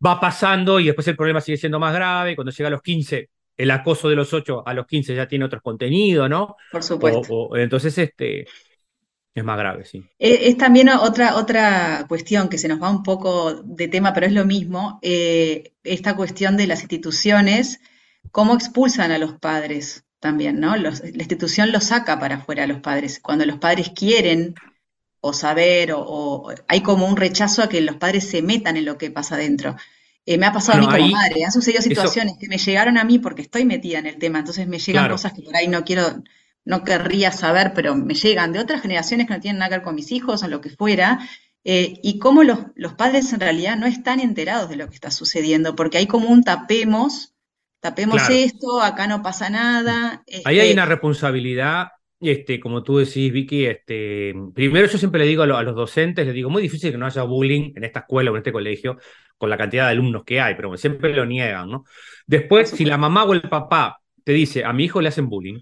Va 0.05 0.21
pasando 0.21 0.79
y 0.79 0.87
después 0.87 1.09
el 1.09 1.17
problema 1.17 1.41
sigue 1.41 1.57
siendo 1.57 1.79
más 1.79 1.95
grave. 1.95 2.37
Cuando 2.37 2.53
llega 2.53 2.69
a 2.69 2.71
los 2.71 2.83
15, 2.83 3.31
el 3.57 3.71
acoso 3.71 4.11
de 4.11 4.17
los 4.17 4.33
8 4.35 4.63
a 4.67 4.75
los 4.75 4.87
15 4.87 5.15
ya 5.15 5.27
tiene 5.27 5.47
otros 5.47 5.63
contenidos, 5.63 6.29
¿no? 6.29 6.57
Por 6.71 6.83
supuesto. 6.83 7.57
entonces, 7.57 7.97
este, 7.97 8.47
es 9.35 9.45
más 9.45 9.59
grave, 9.59 9.85
sí. 9.85 10.05
Eh, 10.19 10.49
es, 10.49 10.57
también 10.57 10.89
otra, 10.89 11.37
otra 11.37 12.07
cuestión 12.09 12.49
que 12.49 12.59
se 12.59 12.69
nos 12.69 12.83
va 12.83 12.91
un 12.91 13.03
poco 13.03 13.55
de 13.55 13.89
tema, 13.89 14.13
pero 14.13 14.27
es 14.27 14.33
lo 14.33 14.45
mismo, 14.45 14.99
eh, 15.03 15.73
esta 15.85 16.17
cuestión 16.17 16.57
de 16.57 16.67
las 16.67 16.81
instituciones, 16.81 17.81
cómo 18.31 18.55
expulsan 18.55 19.13
a 19.13 19.19
los 19.19 19.35
padres 19.35 20.05
también, 20.21 20.59
¿no? 20.59 20.75
la 20.77 20.91
institución 20.91 21.71
lo 21.71 21.81
saca 21.81 22.19
para 22.19 22.37
afuera 22.37 22.65
a 22.65 22.67
los 22.67 22.81
padres. 22.81 23.21
Cuando 23.21 23.47
los 23.47 23.59
padres 23.59 23.93
quieren 23.95 24.55
o 25.21 25.33
saber 25.33 25.93
o, 25.95 26.53
hay 26.67 26.83
como 26.83 27.07
un 27.07 27.17
rechazo 27.17 27.63
a 27.63 27.69
que 27.69 27.81
los 27.81 27.97
padres 27.97 28.29
se 28.29 28.43
metan 28.43 28.77
en 28.77 28.85
lo 28.85 28.99
que 28.99 29.11
pasa 29.11 29.37
dentro. 29.37 29.77
Eh, 30.27 30.39
me 30.39 30.47
ha 30.47 30.53
pasado 30.53 30.79
a 30.79 30.81
mí 30.81 30.87
como 30.87 31.09
madre, 31.09 31.45
han 31.45 31.53
sucedido 31.53 31.81
situaciones 31.83 32.37
que 32.39 32.49
me 32.49 32.59
llegaron 32.59 32.99
a 32.99 33.05
mí 33.05 33.19
porque 33.19 33.43
estoy 33.43 33.65
metida 33.65 33.99
en 33.99 34.07
el 34.07 34.19
tema, 34.19 34.41
entonces 34.41 34.67
me 34.67 34.79
llegan 34.79 35.09
cosas 35.09 35.33
que 35.33 35.43
por 35.43 35.57
ahí 35.57 35.69
no 35.69 35.85
quiero, 35.85 36.23
no 36.69 36.85
querría 36.85 37.33
saber, 37.33 37.73
pero 37.75 37.97
me 37.97 38.13
llegan 38.13 38.53
de 38.53 38.59
otras 38.59 38.83
generaciones 38.83 39.27
que 39.27 39.33
no 39.33 39.41
tienen 39.41 39.59
nada 39.59 39.71
que 39.71 39.77
ver 39.77 39.85
con 39.85 39.95
mis 39.95 40.13
hijos 40.13 40.43
o 40.43 40.49
lo 40.49 40.61
que 40.61 40.69
fuera, 40.69 41.19
eh, 41.65 41.99
y 42.03 42.19
cómo 42.19 42.43
los, 42.45 42.59
los 42.75 42.93
padres 42.93 43.33
en 43.33 43.41
realidad 43.41 43.79
no 43.79 43.87
están 43.87 44.21
enterados 44.21 44.69
de 44.69 44.77
lo 44.77 44.87
que 44.87 44.95
está 44.95 45.11
sucediendo, 45.11 45.75
porque 45.75 45.97
hay 45.97 46.07
como 46.07 46.29
un 46.29 46.45
tapemos 46.45 47.35
tapemos 47.81 48.29
esto, 48.29 48.83
acá 48.83 49.07
no 49.07 49.23
pasa 49.23 49.49
nada. 49.49 50.23
Ahí 50.45 50.59
hay 50.59 50.69
este 50.69 50.73
una 50.75 50.85
responsabilidad, 50.85 51.89
este, 52.21 52.61
como 52.61 52.83
tú 52.83 52.99
decís, 52.99 53.33
Vicky, 53.33 53.65
este, 53.65 54.35
primero 54.55 54.89
yo 54.89 54.99
siempre 54.99 55.21
le 55.21 55.27
digo 55.27 55.45
a, 55.45 55.47
los 55.47 55.75
docentes, 55.75 56.27
les 56.27 56.35
digo, 56.35 56.51
muy 56.51 56.61
difícil 56.61 56.91
que 56.91 56.99
no 56.99 57.07
haya 57.07 57.23
bullying 57.23 57.73
en 57.77 57.85
esta 57.85 58.01
escuela 58.01 58.31
o 58.31 58.35
en 58.35 58.39
este 58.39 58.53
colegio 58.53 58.99
con 59.39 59.49
la 59.49 59.57
cantidad 59.57 59.87
de 59.87 59.93
alumnos 59.93 60.25
que 60.25 60.39
hay, 60.39 60.55
pero 60.55 60.77
siempre 60.77 61.15
lo 61.15 61.25
niegan, 61.25 61.71
¿no? 61.71 61.85
Después, 62.27 62.69
si 62.69 62.85
la 62.85 62.99
mamá 62.99 63.25
o 63.25 63.33
el 63.33 63.43
papá 63.43 64.01
te 64.23 64.33
dice, 64.33 64.65
a 64.65 64.75
mi 64.75 64.85
hijo 64.85 65.01
le 65.01 65.09
hacen 65.09 65.31
bullying, 65.31 65.61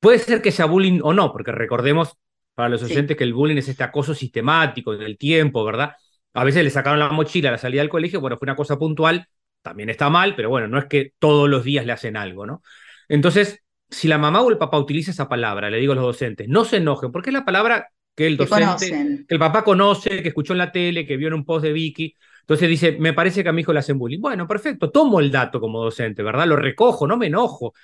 puede 0.00 0.18
ser 0.18 0.42
que 0.42 0.50
sea 0.50 0.66
bullying 0.66 1.00
o 1.02 1.12
no, 1.12 1.32
porque 1.32 1.52
recordemos 1.52 2.16
para 2.54 2.68
los 2.68 2.80
docentes 2.80 3.16
que 3.16 3.24
el 3.24 3.34
bullying 3.34 3.56
es 3.56 3.68
este 3.68 3.84
acoso 3.84 4.14
sistemático 4.14 4.96
del 4.96 5.16
tiempo, 5.16 5.64
¿verdad? 5.64 5.92
A 6.34 6.44
veces 6.44 6.64
le 6.64 6.70
sacaron 6.70 6.98
la 6.98 7.08
mochila 7.10 7.48
a 7.48 7.52
la 7.52 7.58
salida 7.58 7.82
del 7.82 7.88
colegio, 7.88 8.20
bueno, 8.20 8.36
fue 8.36 8.46
una 8.46 8.56
cosa 8.56 8.78
puntual, 8.78 9.26
también 9.62 9.90
está 9.90 10.10
mal, 10.10 10.34
pero 10.34 10.48
bueno, 10.48 10.68
no 10.68 10.78
es 10.78 10.86
que 10.86 11.12
todos 11.18 11.48
los 11.48 11.64
días 11.64 11.86
le 11.86 11.92
hacen 11.92 12.16
algo, 12.16 12.46
¿no? 12.46 12.62
Entonces, 13.08 13.62
si 13.88 14.08
la 14.08 14.18
mamá 14.18 14.40
o 14.40 14.50
el 14.50 14.58
papá 14.58 14.78
utiliza 14.78 15.10
esa 15.10 15.28
palabra, 15.28 15.70
le 15.70 15.78
digo 15.78 15.92
a 15.92 15.96
los 15.96 16.04
docentes, 16.04 16.48
no 16.48 16.64
se 16.64 16.78
enojen, 16.78 17.12
porque 17.12 17.30
es 17.30 17.34
la 17.34 17.44
palabra 17.44 17.88
que 18.14 18.26
el 18.26 18.36
docente, 18.36 18.90
que, 19.26 19.34
el 19.34 19.38
papá 19.38 19.64
conoce, 19.64 20.22
que 20.22 20.28
escuchó 20.28 20.52
en 20.52 20.58
la 20.58 20.72
tele, 20.72 21.06
que 21.06 21.16
vio 21.16 21.28
en 21.28 21.34
un 21.34 21.44
post 21.44 21.64
de 21.64 21.72
Vicky. 21.72 22.14
Entonces 22.40 22.68
dice, 22.68 22.96
me 22.98 23.12
parece 23.12 23.42
que 23.42 23.48
a 23.48 23.52
mi 23.52 23.62
hijo 23.62 23.72
le 23.72 23.78
hacen 23.78 23.98
bullying. 23.98 24.20
Bueno, 24.20 24.46
perfecto, 24.46 24.90
tomo 24.90 25.20
el 25.20 25.30
dato 25.30 25.60
como 25.60 25.82
docente, 25.82 26.22
¿verdad? 26.22 26.46
Lo 26.46 26.56
recojo, 26.56 27.06
no 27.06 27.16
me 27.16 27.26
enojo. 27.26 27.74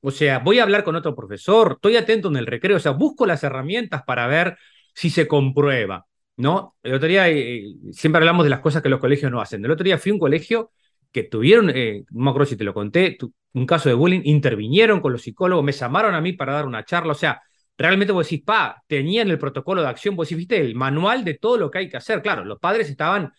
O 0.00 0.10
sea, 0.10 0.38
voy 0.38 0.58
a 0.58 0.62
hablar 0.62 0.84
con 0.84 0.96
otro 0.96 1.14
profesor, 1.14 1.72
estoy 1.76 1.96
atento 1.96 2.28
en 2.28 2.36
el 2.36 2.46
recreo, 2.46 2.76
o 2.76 2.80
sea, 2.80 2.92
busco 2.92 3.26
las 3.26 3.42
herramientas 3.44 4.02
para 4.04 4.26
ver 4.26 4.56
si 4.94 5.10
se 5.10 5.26
comprueba, 5.26 6.06
¿no? 6.36 6.76
El 6.82 6.94
otro 6.94 7.08
día, 7.08 7.28
eh, 7.28 7.64
siempre 7.92 8.18
hablamos 8.18 8.44
de 8.44 8.50
las 8.50 8.60
cosas 8.60 8.82
que 8.82 8.88
los 8.88 9.00
colegios 9.00 9.30
no 9.30 9.40
hacen. 9.40 9.64
El 9.64 9.70
otro 9.70 9.84
día 9.84 9.98
fui 9.98 10.10
a 10.10 10.14
un 10.14 10.20
colegio 10.20 10.70
que 11.12 11.24
tuvieron, 11.24 11.70
eh, 11.70 12.04
no 12.10 12.24
me 12.24 12.30
acuerdo 12.30 12.46
si 12.46 12.56
te 12.56 12.64
lo 12.64 12.74
conté, 12.74 13.16
un 13.54 13.66
caso 13.66 13.88
de 13.88 13.94
bullying, 13.94 14.20
intervinieron 14.24 15.00
con 15.00 15.12
los 15.12 15.22
psicólogos, 15.22 15.64
me 15.64 15.72
llamaron 15.72 16.14
a 16.14 16.20
mí 16.20 16.34
para 16.34 16.52
dar 16.52 16.66
una 16.66 16.84
charla, 16.84 17.12
o 17.12 17.14
sea, 17.14 17.40
realmente 17.78 18.12
vos 18.12 18.26
decís, 18.26 18.44
pa, 18.44 18.82
tenían 18.86 19.30
el 19.30 19.38
protocolo 19.38 19.82
de 19.82 19.88
acción, 19.88 20.14
vos 20.14 20.28
decís, 20.28 20.38
viste, 20.38 20.60
el 20.60 20.74
manual 20.74 21.24
de 21.24 21.34
todo 21.34 21.56
lo 21.56 21.70
que 21.70 21.78
hay 21.78 21.88
que 21.88 21.96
hacer, 21.96 22.20
claro, 22.20 22.44
los 22.44 22.58
padres 22.58 22.90
estaban, 22.90 23.32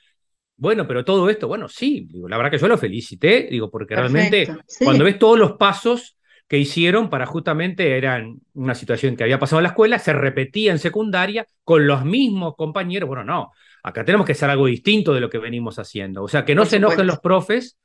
bueno, 0.56 0.88
pero 0.88 1.06
todo 1.06 1.30
esto, 1.30 1.48
bueno, 1.48 1.68
sí, 1.68 2.08
digo, 2.10 2.28
la 2.28 2.38
verdad 2.38 2.52
que 2.52 2.58
yo 2.58 2.68
lo 2.68 2.80
felicité, 2.80 3.48
digo, 3.50 3.70
porque 3.70 3.96
realmente 3.96 4.48
cuando 4.84 5.04
ves 5.04 5.20
todos 5.20 5.38
los 5.38 5.54
pasos 5.54 6.17
que 6.48 6.58
hicieron 6.58 7.10
para 7.10 7.26
justamente, 7.26 7.98
eran 7.98 8.40
una 8.54 8.76
situación 8.76 9.16
que 9.16 9.24
había 9.24 9.40
pasado 9.40 9.60
en 9.60 9.64
la 9.64 9.70
escuela, 9.70 10.00
se 10.00 10.14
repetía 10.14 10.72
en 10.72 10.80
secundaria 10.80 11.46
con 11.64 11.86
los 11.88 12.06
mismos 12.06 12.56
compañeros, 12.56 13.08
bueno, 13.08 13.24
no, 13.24 13.52
Acá 13.88 14.04
tenemos 14.04 14.26
que 14.26 14.34
hacer 14.34 14.50
algo 14.50 14.66
distinto 14.66 15.14
de 15.14 15.22
lo 15.22 15.30
que 15.30 15.38
venimos 15.38 15.80
haciendo. 15.80 16.22
O 16.22 16.28
sea, 16.28 16.44
que 16.44 16.56
no 16.56 16.66
se 16.66 16.76
enojen 16.76 17.08
los 17.08 17.20
profes 17.20 17.80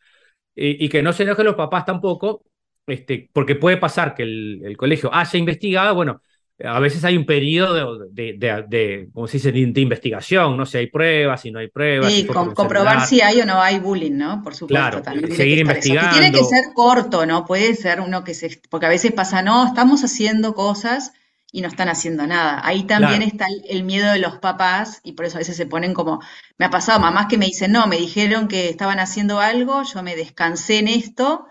y, 0.52 0.88
que 0.88 1.00
no 1.00 1.12
se 1.12 1.22
enojen 1.22 1.46
los 1.46 1.54
papás 1.54 1.84
tampoco, 1.84 2.44
este, 2.88 3.30
porque 3.32 3.54
puede 3.54 3.76
pasar 3.76 4.12
que 4.12 4.24
el, 4.24 4.76
colegio 4.76 5.14
haya 5.14 5.38
investigado, 5.38 5.94
bueno, 5.94 6.20
a 6.64 6.78
veces 6.80 7.04
hay 7.04 7.16
un 7.16 7.26
periodo 7.26 7.98
de, 8.10 8.34
de, 8.38 8.64
de, 8.68 9.08
¿cómo 9.12 9.26
se 9.26 9.38
dice?, 9.38 9.52
de, 9.52 9.80
investigación, 9.80 10.56
no 10.56 10.66
sé, 10.66 10.78
hay 10.78 10.86
pruebas, 10.86 11.40
si 11.40 11.50
no 11.50 11.58
hay 11.58 11.68
pruebas. 11.68 12.12
Sí, 12.12 12.26
comprobar 12.26 13.06
si 13.06 13.20
hay 13.20 13.40
o 13.40 13.46
no 13.46 13.60
hay 13.60 13.78
bullying, 13.78 14.16
¿no? 14.16 14.42
Por 14.42 14.54
supuesto. 14.54 15.02
Claro, 15.02 15.26
seguir 15.34 15.58
investigando. 15.58 16.18
tiene 16.18 16.32
que 16.32 16.44
ser 16.44 16.66
corto, 16.74 17.26
¿no? 17.26 17.44
Puede 17.44 17.74
ser 17.74 18.00
uno 18.00 18.24
que 18.24 18.34
se... 18.34 18.60
Porque 18.70 18.86
a 18.86 18.90
veces 18.90 19.12
pasa, 19.12 19.42
no, 19.42 19.66
estamos 19.66 20.04
haciendo 20.04 20.54
cosas 20.54 21.12
y 21.52 21.60
no 21.60 21.68
están 21.68 21.88
haciendo 21.90 22.26
nada. 22.26 22.60
Ahí 22.64 22.84
también 22.84 23.22
está 23.22 23.46
el, 23.68 23.84
miedo 23.84 24.10
de 24.10 24.18
los 24.18 24.38
papás 24.38 25.00
y 25.04 25.12
por 25.12 25.26
eso 25.26 25.36
a 25.36 25.40
veces 25.40 25.56
se 25.56 25.66
ponen 25.66 25.92
como, 25.92 26.20
me 26.56 26.64
ha 26.64 26.70
pasado 26.70 26.98
mamás 26.98 27.26
que 27.26 27.36
me 27.36 27.46
dicen, 27.46 27.72
no, 27.72 27.86
me 27.86 27.98
dijeron 27.98 28.48
que 28.48 28.70
estaban 28.70 28.98
haciendo 28.98 29.38
algo, 29.38 29.82
yo 29.82 30.02
me 30.02 30.16
descansé 30.16 30.78
en 30.78 30.88
esto, 30.88 31.46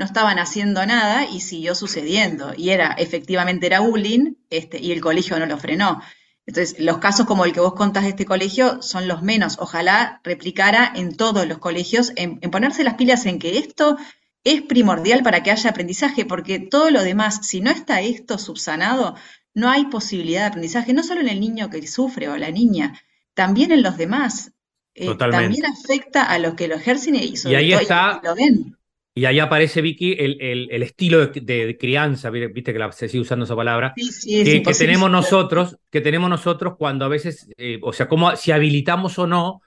no 0.00 0.06
estaban 0.06 0.38
haciendo 0.38 0.84
nada 0.86 1.26
y 1.26 1.40
siguió 1.40 1.74
sucediendo. 1.74 2.54
Y 2.56 2.70
era, 2.70 2.92
efectivamente 2.92 3.66
era 3.66 3.80
bullying 3.80 4.32
este, 4.48 4.80
y 4.80 4.92
el 4.92 5.02
colegio 5.02 5.38
no 5.38 5.44
lo 5.44 5.58
frenó. 5.58 6.00
Entonces, 6.46 6.80
los 6.80 6.96
casos 6.96 7.26
como 7.26 7.44
el 7.44 7.52
que 7.52 7.60
vos 7.60 7.74
contás 7.74 8.04
de 8.04 8.08
este 8.08 8.24
colegio 8.24 8.80
son 8.80 9.08
los 9.08 9.20
menos. 9.20 9.58
Ojalá 9.60 10.22
replicara 10.24 10.90
en 10.96 11.14
todos 11.18 11.46
los 11.46 11.58
colegios, 11.58 12.12
en 12.16 12.40
ponerse 12.40 12.82
las 12.82 12.94
pilas 12.94 13.26
en 13.26 13.38
que 13.38 13.58
esto 13.58 13.98
es 14.42 14.62
primordial 14.62 15.22
para 15.22 15.42
que 15.42 15.50
haya 15.50 15.68
aprendizaje, 15.68 16.24
porque 16.24 16.58
todo 16.58 16.90
lo 16.90 17.02
demás, 17.02 17.46
si 17.46 17.60
no 17.60 17.70
está 17.70 18.00
esto 18.00 18.38
subsanado, 18.38 19.16
no 19.52 19.68
hay 19.68 19.84
posibilidad 19.84 20.40
de 20.40 20.46
aprendizaje, 20.46 20.94
no 20.94 21.02
solo 21.02 21.20
en 21.20 21.28
el 21.28 21.40
niño 21.40 21.68
que 21.68 21.86
sufre 21.86 22.30
o 22.30 22.38
la 22.38 22.50
niña, 22.50 22.98
también 23.34 23.70
en 23.70 23.82
los 23.82 23.98
demás. 23.98 24.52
Eh, 24.94 25.14
también 25.14 25.66
afecta 25.66 26.22
a 26.22 26.38
los 26.38 26.54
que 26.54 26.68
lo 26.68 26.76
ejercen 26.76 27.16
y, 27.16 27.36
sobre 27.36 27.58
ahí 27.58 27.72
está, 27.74 28.18
lo 28.24 28.34
ven. 28.34 28.79
Y 29.12 29.24
ahí 29.24 29.40
aparece, 29.40 29.82
Vicky, 29.82 30.12
el, 30.18 30.38
el, 30.70 30.82
estilo 30.82 31.26
de, 31.26 31.76
crianza, 31.78 32.30
viste 32.30 32.72
que 32.72 32.92
se 32.92 33.08
sigue 33.08 33.22
usando 33.22 33.44
esa 33.44 33.56
palabra, 33.56 33.92
que, 33.96 34.62
tenemos 34.78 35.10
nosotros, 35.10 35.76
que 35.90 36.00
tenemos 36.00 36.30
nosotros 36.30 36.74
cuando 36.78 37.04
a 37.04 37.08
veces, 37.08 37.50
eh, 37.56 37.80
o 37.82 37.92
sea, 37.92 38.06
como 38.06 38.36
si 38.36 38.52
habilitamos 38.52 39.18
o 39.18 39.26
no 39.26 39.62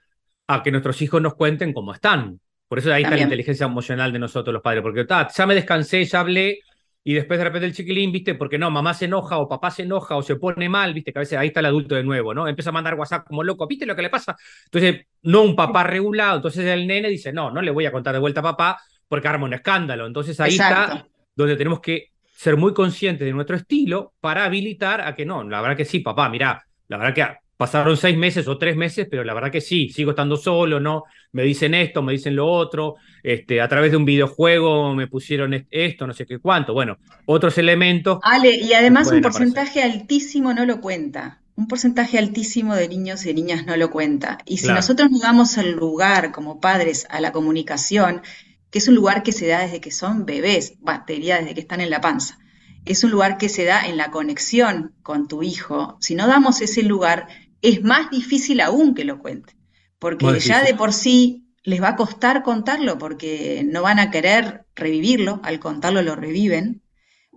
a 0.48 0.64
que 0.64 0.72
nuestros 0.72 1.02
hijos 1.02 1.22
nos 1.22 1.36
cuenten 1.36 1.74
cómo 1.74 1.94
están. 1.94 2.40
Por 2.70 2.80
eso 2.80 2.94
ahí 2.94 3.04
está 3.04 3.18
la 3.18 3.24
inteligencia 3.24 3.66
emocional 3.66 4.14
de 4.14 4.20
nosotros 4.20 4.54
los 4.54 4.64
padres, 4.64 4.82
porque 4.82 5.06
ya 5.06 5.46
me 5.46 5.56
descansé, 5.56 6.06
ya 6.06 6.22
hablé, 6.22 6.60
y 7.04 7.14
después 7.14 7.38
de 7.38 7.44
repente 7.44 7.68
el 7.68 7.74
chiquilín, 7.74 8.14
viste, 8.14 8.36
porque 8.36 8.58
no, 8.58 8.72
mamá 8.72 8.94
se 8.94 9.06
enoja 9.06 9.38
o 9.38 9.48
papá 9.48 9.72
se 9.72 9.84
enoja 9.84 10.16
o 10.16 10.24
se 10.24 10.38
pone 10.38 10.70
mal, 10.70 10.94
viste, 10.94 11.12
que 11.12 11.20
a 11.20 11.22
veces 11.22 11.38
ahí 11.38 11.48
está 11.48 11.60
el 11.60 11.66
adulto 11.66 11.96
de 11.96 12.04
nuevo, 12.04 12.34
¿no? 12.34 12.48
Empieza 12.48 12.70
a 12.70 12.74
mandar 12.74 12.96
WhatsApp 12.96 13.28
como 13.28 13.44
loco, 13.44 13.68
viste 13.68 13.86
lo 13.86 13.94
que 13.94 14.04
le 14.04 14.10
pasa. 14.10 14.38
Entonces, 14.66 15.06
no 15.24 15.42
un 15.42 15.54
papá 15.54 15.84
regulado, 15.84 16.38
entonces 16.38 16.66
el 16.66 16.88
nene 16.88 17.10
dice, 17.10 17.34
no, 17.34 17.52
no 17.52 17.62
le 17.62 17.72
voy 17.72 17.86
a 17.86 17.92
contar 17.92 18.14
de 18.14 18.20
vuelta 18.20 18.40
a 18.40 18.44
papá 18.44 18.80
porque 19.08 19.28
arma 19.28 19.46
un 19.46 19.54
escándalo. 19.54 20.06
Entonces 20.06 20.40
ahí 20.40 20.52
está 20.52 21.08
donde 21.36 21.56
tenemos 21.56 21.80
que 21.80 22.12
ser 22.36 22.58
muy 22.58 22.74
conscientes 22.74 23.26
de 23.26 23.34
nuestro 23.34 23.56
estilo 23.56 24.14
para 24.20 24.46
habilitar 24.46 25.02
a 25.02 25.16
que 25.16 25.26
no, 25.26 25.44
la 25.44 25.62
verdad 25.62 25.78
que 25.78 25.86
sí, 25.86 26.00
papá, 26.00 26.30
mira, 26.30 26.66
la 26.88 26.98
verdad 26.98 27.14
que 27.14 27.44
pasaron 27.56 27.96
seis 27.96 28.18
meses 28.18 28.48
o 28.48 28.58
tres 28.58 28.76
meses, 28.76 29.08
pero 29.10 29.24
la 29.24 29.34
verdad 29.34 29.52
que 29.52 29.62
sí, 29.62 29.90
sigo 29.90 30.12
estando 30.12 30.36
solo, 30.36 30.80
¿no? 30.80 31.04
Me 31.32 31.44
dicen 31.44 31.74
esto, 31.74 32.02
me 32.02 32.12
dicen 32.12 32.36
lo 32.36 32.48
otro, 32.48 32.96
este, 33.22 33.62
a 33.62 33.68
través 33.68 33.92
de 33.92 33.98
un 33.98 34.06
videojuego 34.06 34.94
me 34.94 35.08
pusieron 35.08 35.66
esto, 35.72 36.06
no 36.06 36.14
sé 36.14 36.26
qué 36.26 36.40
cuánto, 36.40 36.74
bueno, 36.74 36.98
otros 37.26 37.58
elementos. 37.58 38.20
Ale, 38.24 38.56
y 38.56 38.74
además 38.74 39.12
un 39.12 39.22
porcentaje 39.22 39.82
altísimo 39.82 40.54
no 40.54 40.66
lo 40.66 40.82
cuenta. 40.82 41.40
Un 41.56 41.68
porcentaje 41.68 42.18
altísimo 42.18 42.76
de 42.76 42.90
niños 42.90 43.26
y 43.28 43.34
niñas 43.34 43.66
no 43.68 43.78
lo 43.78 43.92
cuenta. 43.92 44.40
Y 44.46 44.58
si 44.58 44.68
nosotros 44.68 45.12
nos 45.12 45.22
damos 45.22 45.58
el 45.60 45.74
lugar 45.74 46.32
como 46.32 46.60
padres 46.60 47.06
a 47.12 47.22
la 47.22 47.32
comunicación, 47.32 48.24
que 48.74 48.80
es 48.80 48.88
un 48.88 48.96
lugar 48.96 49.22
que 49.22 49.32
se 49.32 49.46
da 49.46 49.60
desde 49.60 49.80
que 49.80 49.92
son 49.92 50.26
bebés, 50.26 50.74
batería 50.80 51.38
desde 51.38 51.54
que 51.54 51.60
están 51.60 51.80
en 51.80 51.92
la 51.92 52.02
panza. 52.02 52.40
Es 52.86 53.04
un 53.04 53.12
lugar 53.12 53.38
que 53.38 53.48
se 53.48 53.66
da 53.66 53.86
en 53.86 53.98
la 53.98 54.10
conexión 54.10 54.96
con 55.04 55.28
tu 55.28 55.44
hijo. 55.44 55.96
Si 56.02 56.16
no 56.16 56.26
damos 56.26 56.60
ese 56.60 56.82
lugar, 56.82 57.28
es 57.62 57.84
más 57.84 58.10
difícil 58.10 58.62
aún 58.62 58.96
que 58.96 59.04
lo 59.04 59.20
cuente, 59.20 59.56
porque 60.00 60.40
ya 60.40 60.64
de 60.64 60.74
por 60.74 60.92
sí 60.92 61.46
les 61.62 61.84
va 61.84 61.90
a 61.90 61.96
costar 61.96 62.42
contarlo, 62.42 62.98
porque 62.98 63.64
no 63.64 63.84
van 63.84 64.00
a 64.00 64.10
querer 64.10 64.66
revivirlo, 64.76 65.40
al 65.44 65.60
contarlo 65.60 66.02
lo 66.02 66.16
reviven, 66.16 66.82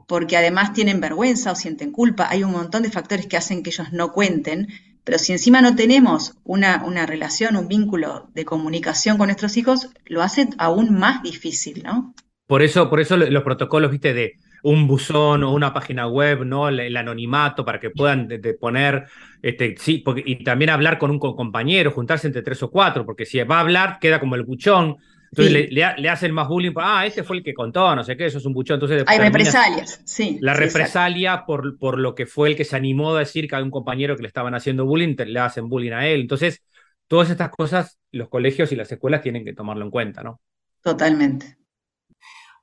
porque 0.09 0.39
además 0.39 0.73
tienen 0.73 1.03
vergüenza 1.03 1.53
o 1.53 1.55
sienten 1.55 1.93
culpa. 1.93 2.29
Hay 2.31 2.45
un 2.45 2.53
montón 2.53 2.83
de 2.83 2.91
factores 2.91 3.27
que 3.27 3.37
hacen 3.37 3.63
que 3.63 3.69
ellos 3.69 3.93
no 3.93 4.11
cuenten, 4.11 4.69
pero 5.07 5.21
si 5.21 5.31
encima 5.31 5.63
no 5.63 5.77
tenemos 5.77 6.35
una, 6.43 6.83
una 6.85 7.07
relación, 7.07 7.55
un 7.55 7.69
vínculo 7.69 8.29
de 8.35 8.45
comunicación 8.45 9.19
con 9.19 9.29
nuestros 9.29 9.57
hijos, 9.57 9.89
lo 10.05 10.21
hace 10.21 10.49
aún 10.59 10.99
más 10.99 11.23
difícil, 11.23 11.85
¿no? 11.85 12.13
Por 12.49 12.61
eso, 12.61 12.91
por 12.91 12.99
eso 12.99 13.17
los 13.17 13.45
protocolos, 13.45 13.93
viste, 13.93 14.13
de 14.13 14.35
un 14.65 14.89
buzón 14.89 15.45
o 15.45 15.53
una 15.53 15.73
página 15.73 16.09
web, 16.09 16.45
¿no? 16.45 16.69
El, 16.69 16.97
anonimato 16.97 17.65
para 17.65 17.79
que 17.79 17.91
puedan 17.91 18.29
poner, 18.61 19.05
este, 19.43 19.77
sí, 19.79 19.99
porque, 19.99 20.25
y 20.27 20.43
también 20.43 20.71
hablar 20.71 20.99
con 20.99 21.13
un 21.13 21.21
compañero, 21.21 21.93
juntarse 21.93 22.27
entre 22.27 22.43
tres 22.43 22.61
o 22.65 22.71
cuatro, 22.73 23.07
porque 23.07 23.27
si 23.27 23.41
va 23.45 23.59
a 23.59 23.61
hablar, 23.61 23.99
queda 24.01 24.19
como 24.19 24.35
el 24.35 24.43
buchón, 24.43 24.97
entonces 25.31 25.71
le, 25.71 26.09
hacen 26.09 26.33
más 26.33 26.49
bullying. 26.49 26.73
Ah, 26.77 27.07
este 27.07 27.23
fue 27.23 27.37
el 27.37 27.43
que 27.43 27.55
contó, 27.55 27.95
no 27.95 28.05
sé 28.05 28.17
qué, 28.17 28.27
eso 28.27 28.39
es 28.39 28.47
un 28.47 28.53
buchón. 28.53 28.75
Entonces, 28.75 29.05
hay 29.07 29.19
represalias, 29.19 30.01
sí. 30.05 30.39
La 30.41 30.55
represalia 30.55 31.45
por, 31.47 31.79
por 31.79 31.99
lo 31.99 32.15
que 32.15 32.27
fue 32.27 32.51
el 32.51 32.57
que 32.57 32.65
se 32.65 32.77
animó 32.77 33.15
a 33.15 33.21
decir 33.21 33.49
que 33.49 33.57
hay 33.57 33.63
un 33.63 33.71
compañero 33.71 34.17
que 34.17 34.23
le 34.23 34.29
estaban 34.29 34.55
haciendo 34.55 34.87
bullying, 34.87 35.15
le 35.17 35.41
hacen 35.41 35.69
bullying 35.69 35.93
a 35.93 36.07
él. 36.07 36.23
Entonces, 36.23 36.63
todas 37.09 37.31
estas 37.31 37.51
cosas 37.51 37.99
los 38.13 38.29
colegios 38.29 38.73
y 38.73 38.77
las 38.77 38.91
escuelas 38.91 39.23
tienen 39.23 39.45
que 39.45 39.53
tomarlo 39.53 39.85
en 39.85 39.91
cuenta, 39.91 40.23
¿no? 40.23 40.41
Totalmente. 40.83 41.59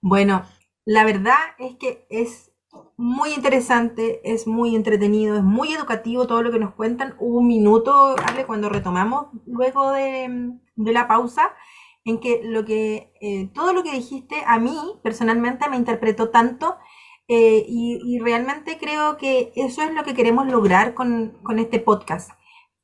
Bueno, 0.02 0.46
la 0.86 1.06
verdad 1.06 1.38
es 1.60 1.76
que 1.76 2.06
es 2.10 2.52
muy 2.98 3.34
interesante, 3.34 4.22
es 4.24 4.48
muy 4.48 4.76
entretenido, 4.76 5.38
es 5.38 5.44
muy 5.44 5.74
educativo 5.74 6.28
todo 6.28 6.42
lo 6.42 6.52
que 6.52 6.60
nos 6.60 6.74
cuentan. 6.74 7.16
Hubo 7.20 7.40
un 7.40 7.48
minuto, 7.48 8.16
Ale, 8.26 8.46
cuando 8.46 8.70
retomamos 8.70 9.28
luego 9.46 9.92
de, 9.92 10.54
de 10.76 10.92
la 10.92 11.08
pausa, 11.08 11.54
en 12.06 12.20
que, 12.20 12.42
lo 12.44 12.66
que 12.66 13.14
eh, 13.22 13.50
todo 13.54 13.74
lo 13.74 13.84
que 13.84 13.92
dijiste 13.92 14.36
a 14.46 14.60
mí 14.60 14.78
personalmente 15.04 15.70
me 15.70 15.78
interpretó 15.78 16.30
tanto 16.30 16.76
eh, 17.30 17.66
y, 17.68 18.20
realmente 18.20 18.78
creo 18.78 19.18
que 19.18 19.54
eso 19.56 19.82
es 19.82 19.94
lo 19.94 20.04
que 20.04 20.14
queremos 20.14 20.46
lograr 20.48 20.94
con, 20.94 21.34
este 21.58 21.80
podcast, 21.80 22.32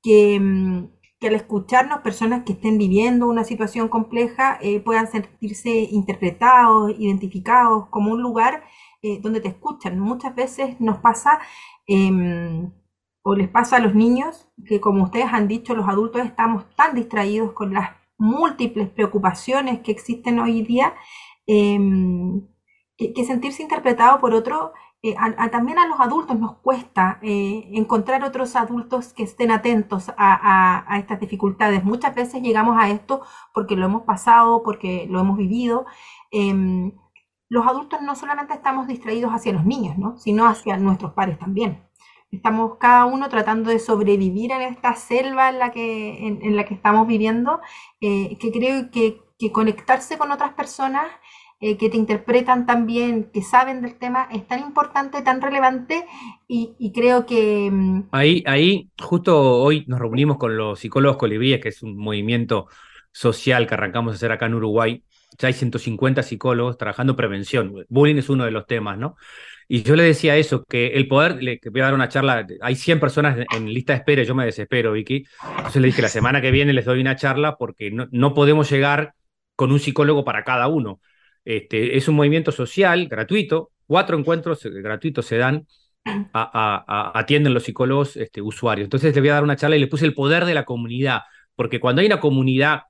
que, 0.01 0.39
mm, 0.39 0.87
que, 1.19 1.27
al 1.27 1.35
escucharnos 1.35 1.99
personas 2.01 2.43
que 2.45 2.53
estén 2.53 2.77
viviendo 2.77 3.27
una 3.27 3.43
situación 3.43 3.89
compleja 3.89 4.57
eh, 4.61 4.79
puedan 4.79 5.11
sentirse 5.11 5.69
interpretados, 5.91 6.93
identificados 6.97 7.87
como 7.89 8.11
un 8.11 8.21
lugar 8.21 8.63
donde 9.21 9.39
te 9.39 9.47
escuchan. 9.49 9.97
Muchas 9.99 10.35
veces 10.35 10.79
nos 10.81 10.97
pasa 10.99 11.39
em, 11.87 12.71
o 13.23 13.35
les 13.35 13.47
pasa 13.49 13.77
a 13.77 13.79
los 13.79 13.95
niños 13.95 14.49
que 14.65 14.81
como 14.81 15.03
ustedes 15.03 15.27
han 15.31 15.47
dicho, 15.47 15.75
los 15.75 15.87
adultos 15.87 16.25
estamos 16.25 16.65
tan 16.75 16.95
distraídos 16.95 17.53
con 17.53 17.73
las 17.73 17.98
múltiples 18.19 18.89
preocupaciones 18.89 19.79
que 19.79 19.91
existen 19.91 20.39
hoy 20.39 20.61
día, 20.61 20.93
em, 21.47 22.47
que, 22.97 23.25
sentirse 23.25 23.63
interpretado 23.63 24.19
por 24.19 24.33
otro, 24.33 24.73
eh, 25.01 25.15
también 25.51 25.79
a 25.79 25.87
los 25.87 25.99
adultos 26.01 26.37
nos 26.37 26.57
cuesta 26.57 27.19
eh, 27.21 27.69
encontrar 27.73 28.23
otros 28.25 28.55
adultos 28.57 29.13
que 29.13 29.23
estén 29.23 29.51
atentos 29.51 30.11
a, 30.17 30.97
estas 30.99 31.19
dificultades. 31.21 31.83
Muchas 31.85 32.13
veces 32.15 32.41
llegamos 32.43 32.77
a 32.77 32.89
esto 32.89 33.21
porque 33.53 33.75
lo 33.77 33.85
hemos 33.85 34.03
pasado, 34.03 34.61
porque 34.63 35.07
lo 35.09 35.19
hemos 35.21 35.37
vivido. 35.37 35.85
Em, 36.31 36.91
los 37.49 37.65
adultos 37.65 38.01
no 38.01 38.15
solamente 38.15 38.53
estamos 38.53 38.87
distraídos 38.87 39.31
hacia 39.31 39.53
los 39.53 39.65
niños, 39.65 39.95
sino 40.21 40.45
hacia 40.47 40.77
nuestros 40.77 41.13
pares 41.13 41.39
también. 41.39 41.88
Estamos 42.31 42.77
cada 42.79 43.05
uno 43.05 43.27
tratando 43.29 43.71
de 43.71 43.79
sobrevivir 43.79 44.51
en 44.51 44.61
esta 44.61 44.95
selva 44.95 45.49
en 45.49 45.59
la 45.59 45.71
que, 45.71 46.27
en, 46.27 46.55
la 46.55 46.65
que 46.65 46.75
estamos 46.75 47.07
viviendo, 47.07 47.59
eh, 48.01 48.37
que 48.39 48.51
creo 48.51 48.91
que, 48.91 49.21
conectarse 49.51 50.17
con 50.17 50.31
otras 50.31 50.53
personas 50.53 51.05
eh, 51.61 51.77
que 51.77 51.89
te 51.89 51.95
interpretan 51.95 52.65
tan 52.65 52.85
bien, 52.85 53.31
que 53.33 53.41
saben 53.41 53.81
del 53.81 53.97
tema, 53.97 54.27
es 54.31 54.45
tan 54.45 54.59
importante, 54.59 55.21
tan 55.21 55.41
relevante 55.41 56.05
y, 56.47 56.91
creo 56.93 57.25
que... 57.25 57.69
Mm, 57.71 58.09
ahí, 58.11 58.43
ahí, 58.45 58.89
justo 59.01 59.61
hoy 59.61 59.85
nos 59.87 59.99
reunimos 59.99 60.37
con 60.37 60.57
los 60.57 60.79
psicólogos 60.79 61.17
colibríes, 61.17 61.61
que 61.61 61.69
es 61.69 61.81
un 61.81 61.97
movimiento 61.97 62.67
social 63.11 63.67
que 63.67 63.73
arrancamos 63.73 64.13
a 64.13 64.15
hacer 64.15 64.31
acá 64.31 64.45
en 64.45 64.55
Uruguay. 64.55 65.03
Ya 65.37 65.47
hay 65.47 65.53
150 65.53 66.23
psicólogos 66.23 66.77
trabajando 66.77 67.15
prevención. 67.15 67.85
Bullying 67.89 68.17
es 68.17 68.29
uno 68.29 68.45
de 68.45 68.51
los 68.51 68.65
temas, 68.65 68.97
¿no? 68.97 69.15
Y 69.71 69.83
yo 69.83 69.95
le 69.95 70.01
decía 70.01 70.35
eso, 70.35 70.65
que 70.65 70.87
el 70.87 71.07
poder, 71.07 71.43
le, 71.43 71.59
voy 71.71 71.81
a 71.81 71.85
dar 71.85 71.93
una 71.93 72.09
charla, 72.09 72.43
hay 72.59 72.75
100 72.75 72.99
personas 72.99 73.45
en 73.55 73.71
lista 73.71 73.93
de 73.93 73.99
espera, 73.99 74.23
yo 74.23 74.33
me 74.33 74.43
desespero, 74.43 74.93
Vicky. 74.93 75.25
Entonces 75.57 75.79
le 75.79 75.89
dije, 75.89 76.01
la 76.01 76.09
semana 76.09 76.41
que 76.41 76.49
viene 76.49 76.73
les 76.73 76.85
doy 76.85 76.99
una 76.99 77.15
charla 77.15 77.55
porque 77.55 77.91
no, 77.91 78.07
no 78.09 78.33
podemos 78.33 78.67
llegar 78.71 79.13
con 79.55 79.71
un 79.71 79.79
psicólogo 79.79 80.25
para 80.25 80.43
cada 80.43 80.67
uno. 80.67 80.99
Este, 81.45 81.97
es 81.97 82.07
un 82.07 82.15
movimiento 82.15 82.51
social 82.51 83.07
gratuito, 83.07 83.69
cuatro 83.85 84.17
encuentros 84.17 84.63
gratuitos 84.63 85.27
se 85.27 85.37
dan, 85.37 85.67
a, 86.33 87.11
atienden 87.13 87.53
los 87.53 87.63
psicólogos 87.63 88.17
este, 88.17 88.41
usuarios. 88.41 88.85
Entonces 88.87 89.13
le 89.13 89.21
voy 89.21 89.29
a 89.29 89.35
dar 89.35 89.43
una 89.43 89.55
charla 89.55 89.75
y 89.75 89.79
le 89.79 89.87
puse 89.87 90.05
el 90.05 90.15
poder 90.15 90.45
de 90.45 90.55
la 90.55 90.65
comunidad, 90.65 91.21
porque 91.55 91.79
cuando 91.79 92.01
hay 92.01 92.07
una 92.07 92.19
comunidad 92.19 92.83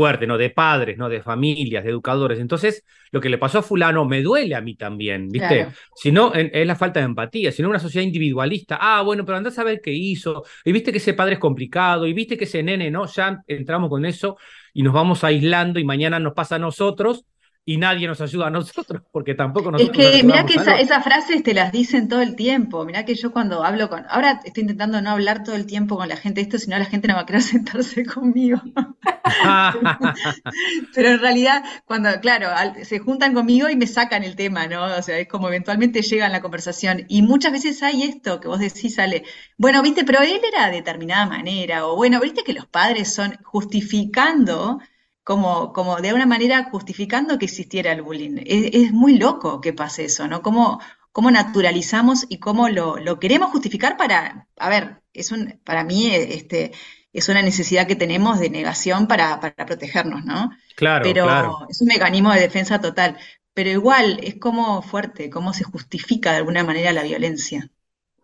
fuerte, 0.00 0.26
¿no? 0.26 0.38
De 0.38 0.48
padres, 0.48 0.96
¿no? 0.96 1.10
De 1.10 1.20
familias, 1.20 1.84
de 1.84 1.90
educadores. 1.90 2.40
Entonces, 2.40 2.86
lo 3.10 3.20
que 3.20 3.28
le 3.28 3.36
pasó 3.36 3.58
a 3.58 3.62
fulano 3.62 4.06
me 4.06 4.22
duele 4.22 4.54
a 4.54 4.62
mí 4.62 4.74
también, 4.74 5.28
¿viste? 5.28 5.66
Si 5.94 6.10
no, 6.10 6.32
es 6.32 6.66
la 6.66 6.74
falta 6.74 7.00
de 7.00 7.04
empatía, 7.04 7.52
si 7.52 7.60
no 7.60 7.68
una 7.68 7.78
sociedad 7.78 8.06
individualista. 8.06 8.78
Ah, 8.80 9.02
bueno, 9.02 9.26
pero 9.26 9.36
andás 9.36 9.58
a 9.58 9.64
ver 9.64 9.82
qué 9.82 9.92
hizo. 9.92 10.42
Y 10.64 10.72
viste 10.72 10.90
que 10.90 10.96
ese 10.96 11.12
padre 11.12 11.34
es 11.34 11.38
complicado, 11.38 12.06
y 12.06 12.14
viste 12.14 12.38
que 12.38 12.44
ese 12.44 12.62
nene, 12.62 12.90
¿no? 12.90 13.04
Ya 13.04 13.42
entramos 13.46 13.90
con 13.90 14.06
eso 14.06 14.38
y 14.72 14.82
nos 14.82 14.94
vamos 14.94 15.22
aislando 15.22 15.78
y 15.78 15.84
mañana 15.84 16.18
nos 16.18 16.32
pasa 16.32 16.56
a 16.56 16.58
nosotros 16.58 17.26
y 17.70 17.76
nadie 17.76 18.08
nos 18.08 18.20
ayuda 18.20 18.48
a 18.48 18.50
nosotros, 18.50 19.00
porque 19.12 19.36
tampoco 19.36 19.70
nosotros. 19.70 19.96
Es 19.96 20.10
que, 20.10 20.24
mira 20.24 20.44
que 20.44 20.54
esas 20.54 21.04
frases 21.04 21.44
te 21.44 21.54
las 21.54 21.70
dicen 21.70 22.08
todo 22.08 22.20
el 22.20 22.34
tiempo. 22.34 22.84
Mira 22.84 23.04
que 23.04 23.14
yo 23.14 23.30
cuando 23.30 23.62
hablo 23.62 23.88
con. 23.88 24.04
Ahora 24.08 24.40
estoy 24.44 24.62
intentando 24.62 25.00
no 25.00 25.10
hablar 25.10 25.44
todo 25.44 25.54
el 25.54 25.66
tiempo 25.66 25.96
con 25.96 26.08
la 26.08 26.16
gente 26.16 26.40
esto, 26.40 26.58
sino 26.58 26.76
la 26.76 26.84
gente 26.84 27.06
no 27.06 27.14
va 27.14 27.20
a 27.20 27.26
querer 27.26 27.42
sentarse 27.42 28.04
conmigo. 28.04 28.60
Pero 30.96 31.10
en 31.10 31.20
realidad, 31.20 31.62
cuando, 31.84 32.10
claro, 32.20 32.48
se 32.82 32.98
juntan 32.98 33.34
conmigo 33.34 33.68
y 33.68 33.76
me 33.76 33.86
sacan 33.86 34.24
el 34.24 34.34
tema, 34.34 34.66
¿no? 34.66 34.86
O 34.86 35.02
sea, 35.02 35.20
es 35.20 35.28
como 35.28 35.46
eventualmente 35.46 36.02
llegan 36.02 36.32
la 36.32 36.42
conversación. 36.42 37.04
Y 37.06 37.22
muchas 37.22 37.52
veces 37.52 37.84
hay 37.84 38.02
esto 38.02 38.40
que 38.40 38.48
vos 38.48 38.58
decís, 38.58 38.96
sale, 38.96 39.22
bueno, 39.56 39.80
viste, 39.80 40.02
pero 40.02 40.22
él 40.22 40.40
era 40.52 40.70
de 40.70 40.78
determinada 40.78 41.26
manera, 41.26 41.86
o 41.86 41.94
bueno, 41.94 42.18
viste 42.18 42.42
que 42.42 42.52
los 42.52 42.66
padres 42.66 43.14
son 43.14 43.38
justificando 43.44 44.80
como, 45.24 45.72
como 45.72 46.00
de 46.00 46.08
alguna 46.08 46.26
manera 46.26 46.68
justificando 46.70 47.38
que 47.38 47.44
existiera 47.46 47.92
el 47.92 48.02
bullying. 48.02 48.42
Es, 48.46 48.92
muy 48.92 49.18
loco 49.18 49.60
que 49.60 49.72
pase 49.72 50.04
eso, 50.04 50.26
¿no? 50.28 50.42
Cómo, 50.42 50.80
cómo 51.12 51.30
naturalizamos 51.30 52.26
y 52.28 52.38
cómo 52.38 52.68
lo, 52.68 52.96
lo, 52.96 53.18
queremos 53.18 53.50
justificar 53.50 53.96
para, 53.96 54.48
a 54.56 54.68
ver, 54.68 55.02
es 55.12 55.32
un, 55.32 55.60
para 55.64 55.84
mí 55.84 56.10
este, 56.14 56.72
es 57.12 57.28
una 57.28 57.42
necesidad 57.42 57.86
que 57.86 57.96
tenemos 57.96 58.38
de 58.38 58.50
negación 58.50 59.06
para, 59.06 59.40
para 59.40 59.66
protegernos, 59.66 60.24
¿no? 60.24 60.50
Claro, 60.76 61.04
Pero 61.04 61.66
es 61.68 61.80
un 61.80 61.88
mecanismo 61.88 62.32
de 62.32 62.40
defensa 62.40 62.80
total. 62.80 63.16
Pero 63.52 63.70
igual 63.70 64.20
es 64.22 64.36
como 64.36 64.80
fuerte, 64.80 65.28
cómo 65.28 65.52
se 65.52 65.64
justifica 65.64 66.30
de 66.30 66.38
alguna 66.38 66.62
manera 66.62 66.92
la 66.92 67.02
violencia. 67.02 67.68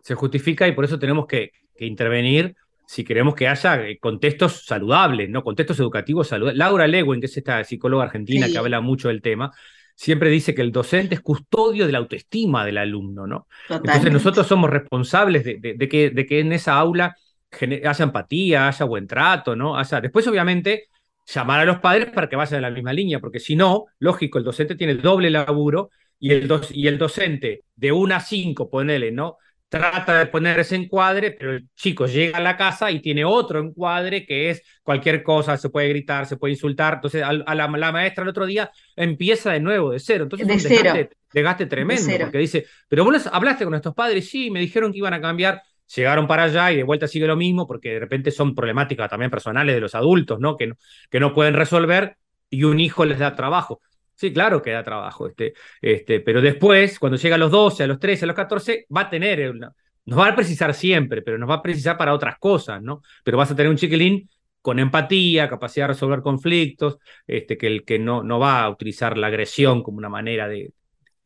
Se 0.01 0.15
justifica 0.15 0.67
y 0.67 0.71
por 0.71 0.85
eso 0.85 0.97
tenemos 0.97 1.27
que, 1.27 1.51
que 1.75 1.85
intervenir 1.85 2.55
si 2.87 3.03
queremos 3.03 3.35
que 3.35 3.49
haya 3.49 3.85
eh, 3.85 3.99
contextos 3.99 4.65
saludables, 4.65 5.29
¿no? 5.29 5.43
Contextos 5.43 5.77
educativos 5.79 6.29
saludables. 6.29 6.57
Laura 6.57 6.87
Lewin, 6.87 7.19
que 7.19 7.25
es 7.25 7.35
esta 7.35 7.61
psicóloga 7.65 8.05
argentina 8.05 8.47
que 8.47 8.57
habla 8.57 8.79
mucho 8.79 9.09
del 9.09 9.21
tema, 9.21 9.51
siempre 9.93 10.29
dice 10.29 10.55
que 10.55 10.61
el 10.61 10.71
docente 10.71 11.15
es 11.15 11.21
custodio 11.21 11.85
de 11.85 11.91
la 11.91 11.97
autoestima 11.97 12.65
del 12.65 12.77
alumno, 12.77 13.27
¿no? 13.27 13.47
Entonces 13.69 14.11
nosotros 14.11 14.47
somos 14.47 14.69
responsables 14.69 15.43
de, 15.43 15.89
que, 15.89 16.11
de 16.11 16.25
que 16.25 16.39
en 16.39 16.53
esa 16.53 16.77
aula 16.77 17.17
haya 17.51 18.03
empatía, 18.05 18.69
haya 18.69 18.85
buen 18.85 19.05
trato, 19.05 19.53
¿no? 19.53 19.77
Haya... 19.77 19.99
Después, 19.99 20.25
obviamente, 20.27 20.87
llamar 21.25 21.59
a 21.59 21.65
los 21.65 21.79
padres 21.79 22.09
para 22.11 22.29
que 22.29 22.37
vayan 22.37 22.55
en 22.55 22.61
la 22.61 22.71
misma 22.71 22.93
línea, 22.93 23.19
porque 23.19 23.41
si 23.41 23.57
no, 23.57 23.87
lógico, 23.99 24.37
el 24.37 24.45
docente 24.45 24.75
tiene 24.75 24.95
doble 24.95 25.29
laburo 25.29 25.89
y 26.19 26.31
el, 26.31 26.49
y 26.71 26.87
el 26.87 26.97
docente 26.97 27.63
de 27.75 27.91
una 27.91 28.17
a 28.17 28.21
cinco, 28.21 28.69
ponele, 28.69 29.11
¿no? 29.11 29.37
Trata 29.69 30.19
de 30.19 30.25
poner 30.27 30.59
ese 30.59 30.75
encuadre, 30.75 31.31
pero 31.31 31.53
el 31.53 31.67
chico 31.75 32.05
llega 32.05 32.37
a 32.37 32.41
la 32.41 32.55
casa 32.55 32.89
y 32.91 33.01
tiene 33.01 33.25
otro 33.25 33.59
encuadre 33.59 34.25
que 34.25 34.49
es 34.49 34.63
cualquier 34.81 35.23
cosa, 35.23 35.57
se 35.57 35.69
puede 35.69 35.89
gritar, 35.89 36.25
se 36.25 36.37
puede 36.37 36.53
insultar. 36.53 36.95
Entonces, 36.95 37.23
a, 37.23 37.33
la, 37.33 37.67
maestra 37.67 38.23
el 38.23 38.29
otro 38.29 38.45
día 38.45 38.71
empieza 38.95 39.51
de 39.51 39.59
nuevo, 39.59 39.91
de 39.91 39.99
cero. 39.99 40.23
Entonces, 40.23 40.47
de 40.47 40.53
un 40.53 40.59
cero. 40.59 41.09
Desgaste, 41.33 41.65
tremendo, 41.65 42.17
porque 42.19 42.37
dice, 42.37 42.65
pero 42.87 43.03
vos 43.03 43.27
hablaste 43.31 43.65
con 43.65 43.75
estos 43.75 43.93
padres, 43.93 44.29
sí, 44.29 44.49
me 44.49 44.61
dijeron 44.61 44.91
que 44.91 44.99
iban 44.99 45.13
a 45.13 45.21
cambiar. 45.21 45.61
Llegaron 45.95 46.27
para 46.27 46.43
allá 46.43 46.71
y 46.71 46.77
de 46.77 46.83
vuelta 46.83 47.07
sigue 47.07 47.27
lo 47.27 47.37
mismo, 47.37 47.65
porque 47.65 47.93
de 47.93 47.99
repente 47.99 48.31
son 48.31 48.53
problemáticas 48.55 49.09
también 49.09 49.31
personales 49.31 49.73
de 49.73 49.81
los 49.81 49.95
adultos, 49.95 50.39
¿no? 50.39 50.57
Que, 50.57 50.67
no, 50.67 50.77
que 51.09 51.19
no 51.19 51.33
pueden 51.33 51.53
resolver 51.53 52.17
y 52.49 52.63
un 52.63 52.79
hijo 52.79 53.05
les 53.05 53.19
da 53.19 53.35
trabajo. 53.35 53.81
Sí, 54.17 54.33
claro 54.33 54.63
que 54.63 54.71
da 54.71 54.83
trabajo, 54.83 55.27
este, 55.27 55.53
este, 55.79 56.21
pero 56.21 56.41
después, 56.41 56.97
cuando 56.97 57.17
llega 57.17 57.35
a 57.35 57.37
los 57.37 57.51
12, 57.51 57.83
a 57.83 57.87
los 57.87 57.99
13, 57.99 58.25
a 58.25 58.27
los 58.27 58.35
14, 58.35 58.87
va 58.95 59.01
a 59.01 59.09
tener, 59.11 59.51
una, 59.51 59.71
nos 60.05 60.17
va 60.19 60.29
a 60.29 60.35
precisar 60.35 60.73
siempre, 60.73 61.21
pero 61.21 61.37
nos 61.37 61.47
va 61.47 61.55
a 61.55 61.61
precisar 61.61 61.97
para 61.97 62.15
otras 62.15 62.39
cosas, 62.39 62.81
¿no? 62.81 63.03
Pero 63.23 63.37
vas 63.37 63.51
a 63.51 63.55
tener 63.55 63.69
un 63.69 63.77
chiquilín 63.77 64.27
con 64.59 64.79
empatía, 64.79 65.47
capacidad 65.47 65.85
de 65.85 65.93
resolver 65.93 66.21
conflictos, 66.21 66.97
este, 67.27 67.59
que, 67.59 67.67
el, 67.67 67.85
que 67.85 67.99
no, 67.99 68.23
no 68.23 68.39
va 68.39 68.63
a 68.63 68.69
utilizar 68.71 69.19
la 69.19 69.27
agresión 69.27 69.83
como 69.83 69.99
una 69.99 70.09
manera 70.09 70.47
de, 70.47 70.73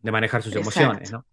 de 0.02 0.12
manejar 0.12 0.44
sus 0.44 0.56
emociones, 0.56 1.14
¿no? 1.14 1.26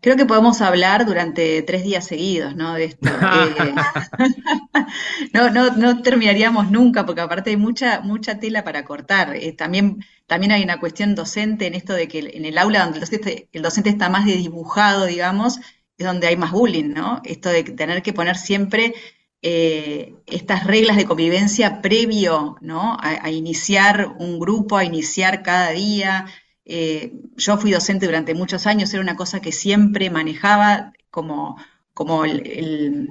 Creo 0.00 0.16
que 0.16 0.26
podemos 0.26 0.60
hablar 0.60 1.06
durante 1.06 1.62
tres 1.62 1.82
días 1.82 2.06
seguidos, 2.06 2.54
¿no? 2.54 2.74
De 2.74 2.84
esto. 2.84 3.08
Eh, 3.58 3.74
no, 5.34 5.50
no, 5.50 5.70
no 5.76 6.02
terminaríamos 6.02 6.70
nunca, 6.70 7.04
porque 7.04 7.20
aparte 7.20 7.50
hay 7.50 7.56
mucha, 7.56 8.00
mucha 8.00 8.38
tela 8.38 8.64
para 8.64 8.84
cortar. 8.84 9.34
Eh, 9.36 9.52
también, 9.52 10.04
también 10.26 10.52
hay 10.52 10.62
una 10.62 10.80
cuestión 10.80 11.14
docente 11.14 11.66
en 11.66 11.74
esto 11.74 11.94
de 11.94 12.08
que 12.08 12.30
en 12.34 12.44
el 12.44 12.58
aula 12.58 12.84
donde 12.84 12.98
el 12.98 13.00
docente, 13.00 13.48
el 13.52 13.62
docente 13.62 13.90
está 13.90 14.08
más 14.08 14.24
dibujado, 14.24 15.06
digamos, 15.06 15.58
es 15.96 16.06
donde 16.06 16.28
hay 16.28 16.36
más 16.36 16.52
bullying, 16.52 16.92
¿no? 16.92 17.20
Esto 17.24 17.48
de 17.48 17.64
tener 17.64 18.02
que 18.02 18.12
poner 18.12 18.36
siempre 18.36 18.94
eh, 19.42 20.14
estas 20.26 20.64
reglas 20.66 20.96
de 20.96 21.06
convivencia 21.06 21.80
previo, 21.82 22.56
¿no? 22.60 22.96
a 23.00 23.30
iniciar 23.30 24.14
un 24.18 24.38
grupo, 24.38 24.76
a 24.76 24.84
iniciar 24.84 25.42
cada 25.42 25.70
día. 25.70 26.26
Eh, 26.70 27.14
yo 27.36 27.56
fui 27.56 27.70
docente 27.70 28.04
durante 28.04 28.34
muchos 28.34 28.66
años, 28.66 28.92
era 28.92 29.02
una 29.02 29.16
cosa 29.16 29.40
que 29.40 29.52
siempre 29.52 30.10
manejaba 30.10 30.92
como, 31.10 31.56
como 31.94 32.26
el, 32.26 33.08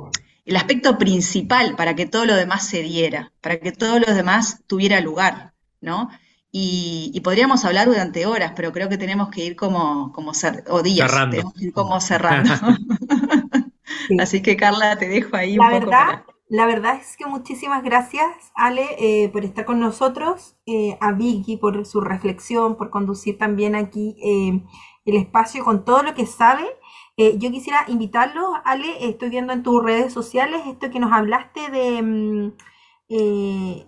aspecto 0.55 0.99
principal 0.99 1.75
para 1.75 1.95
que 1.95 2.05
todo 2.05 2.25
lo 2.25 2.35
demás 2.35 2.67
se 2.67 2.83
diera, 2.83 3.33
para 3.41 3.59
que 3.59 3.71
todo 3.71 3.99
lo 3.99 4.13
demás 4.13 4.61
tuviera 4.67 5.01
lugar, 5.01 5.53
¿no? 5.81 6.09
Y, 6.51 7.19
podríamos 7.23 7.65
hablar 7.65 7.87
durante 7.87 8.25
horas, 8.27 8.53
pero 8.55 8.71
creo 8.71 8.89
que 8.89 8.97
tenemos 8.97 9.29
que 9.29 9.43
ir 9.43 9.55
como, 9.55 10.13
como 10.13 10.31
o 10.69 10.81
días, 10.83 11.11
tenemos 11.29 11.53
que 11.53 11.65
ir 11.65 11.73
como 11.73 11.99
cerrando. 11.99 12.53
Así 14.19 14.41
que 14.41 14.55
Carla, 14.55 14.97
te 14.97 15.09
dejo 15.09 15.35
ahí 15.35 15.57
un 15.57 15.67
poco. 15.67 15.79
Verdad, 15.79 16.23
la 16.49 16.65
verdad 16.65 16.95
es 16.95 17.17
que 17.17 17.25
muchísimas 17.25 17.83
gracias, 17.83 18.51
Ale, 18.55 18.85
eh, 18.99 19.29
por 19.29 19.43
estar 19.43 19.65
con 19.65 19.79
nosotros, 19.81 20.55
eh, 20.65 20.97
a 21.01 21.11
Vicky 21.11 21.57
por 21.57 21.85
su 21.85 21.99
reflexión, 21.99 22.77
por 22.77 22.89
conducir 22.89 23.37
también 23.37 23.75
aquí 23.75 24.15
eh, 24.23 24.63
el 25.05 25.15
espacio 25.17 25.65
con 25.65 25.83
todo 25.83 26.03
lo 26.03 26.13
que 26.13 26.25
sabe. 26.25 26.65
yo 27.17 27.49
quisiera 27.51 27.83
invitarlos, 27.87 28.45
Ale, 28.63 29.09
estoy 29.09 29.29
viendo 29.29 29.51
en 29.51 29.63
tus 29.63 29.83
redes 29.83 30.13
sociales 30.13 30.61
esto 30.67 30.91
que 30.91 30.99
nos 30.99 31.11
hablaste 31.11 31.71
de, 31.71 32.01
mm, 32.03 32.51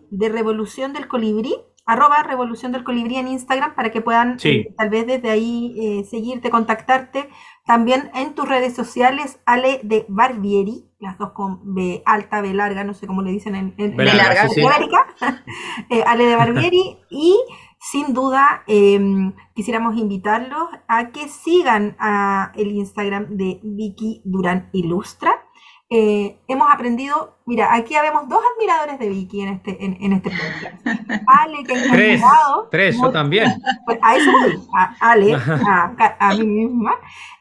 de 0.10 0.30
Revolución 0.30 0.94
del 0.94 1.08
Colibrí 1.08 1.54
arroba 1.86 2.24
Revolución 2.24 2.72
del 2.72 2.84
Colibrí 2.84 3.16
en 3.18 3.28
Instagram 3.28 3.76
para 3.76 3.92
que 3.92 4.02
puedan 4.02 4.38
tal 4.78 4.90
vez 4.90 5.08
desde 5.08 5.30
ahí 5.30 6.04
seguirte, 6.10 6.50
contactarte. 6.50 7.30
También 7.70 8.10
en 8.16 8.34
tus 8.34 8.50
redes 8.50 8.74
sociales, 8.74 9.38
Ale 9.46 9.80
de 9.84 10.04
Barbieri, 10.10 10.90
las 10.98 11.20
dos 11.20 11.34
con 11.34 11.76
B 11.76 12.02
alta, 12.04 12.42
B 12.42 12.52
larga, 12.56 12.84
no 12.84 12.96
sé 12.96 13.06
cómo 13.06 13.22
le 13.22 13.30
dicen 13.30 13.54
en, 13.54 13.76
en, 13.78 13.96
larga, 13.96 14.48
eh, 15.92 16.04
Ale 16.04 16.26
de 16.26 16.36
Barbieri, 16.36 16.98
y 17.12 17.38
sin 17.80 18.16
duda 18.16 18.64
em, 18.66 19.36
quisiéramos 19.54 19.98
invitarlos 19.98 20.68
a 20.88 21.10
que 21.12 21.28
sigan 21.28 21.96
a 22.00 22.54
el 22.56 22.72
Instagram 22.72 23.38
de 23.38 23.60
Vicky 23.62 24.24
Durán 24.26 24.72
Ilustra. 24.74 25.32
Eh, 25.92 26.38
hemos 26.48 26.68
aprendido, 26.72 27.38
mira, 27.48 27.74
aquí 27.74 27.96
habemos 27.96 28.30
dos 28.30 28.42
admiradores 28.56 29.00
de 29.00 29.10
Vicky 29.10 29.42
en 29.42 29.50
este, 29.50 29.84
en, 29.84 30.14
este 30.14 30.30
podcast. 30.30 31.02
Ale, 31.26 31.64
que 31.64 31.74
tres, 31.90 32.22
tres, 32.70 32.98
yo 33.02 33.12
también. 33.12 33.60
Pues, 33.86 33.98
a 34.04 34.16
eso 34.16 34.32
voy, 34.32 34.68
a 34.78 34.96
Ale, 35.00 35.34
a, 35.68 35.96
a 36.20 36.34
mí 36.36 36.46
misma. 36.46 36.94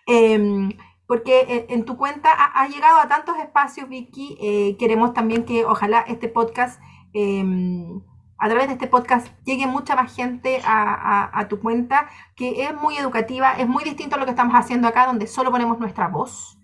Em, 0.07 0.73
porque 1.07 1.67
en, 1.69 1.85
tu 1.85 1.97
cuenta 1.97 2.31
ha, 2.31 2.69
llegado 2.69 2.99
a 3.01 3.09
tantos 3.09 3.39
espacios, 3.39 3.89
Vicky. 3.89 4.37
Eh, 4.41 4.77
queremos 4.79 5.15
también 5.15 5.45
que 5.45 5.65
ojalá 5.65 6.01
este 6.01 6.29
podcast, 6.29 6.81
em, 7.13 8.03
a 8.39 8.49
través 8.49 8.69
de 8.69 8.75
este 8.75 8.87
podcast, 8.87 9.29
llegue 9.45 9.67
mucha 9.67 9.95
más 9.95 10.15
gente 10.15 10.61
a, 10.65 11.47
tu 11.49 11.61
cuenta, 11.61 12.09
que 12.37 12.65
es 12.65 12.75
muy 12.75 12.97
educativa, 12.97 13.53
es 13.53 13.67
muy 13.67 13.85
distinto 13.85 14.17
a 14.17 14.19
lo 14.19 14.27
que 14.27 14.33
estamos 14.33 14.55
haciendo 14.55 14.87
acá, 14.87 15.07
donde 15.07 15.27
solo 15.27 15.51
ponemos 15.51 15.79
nuestra 15.79 16.09
voz. 16.09 16.59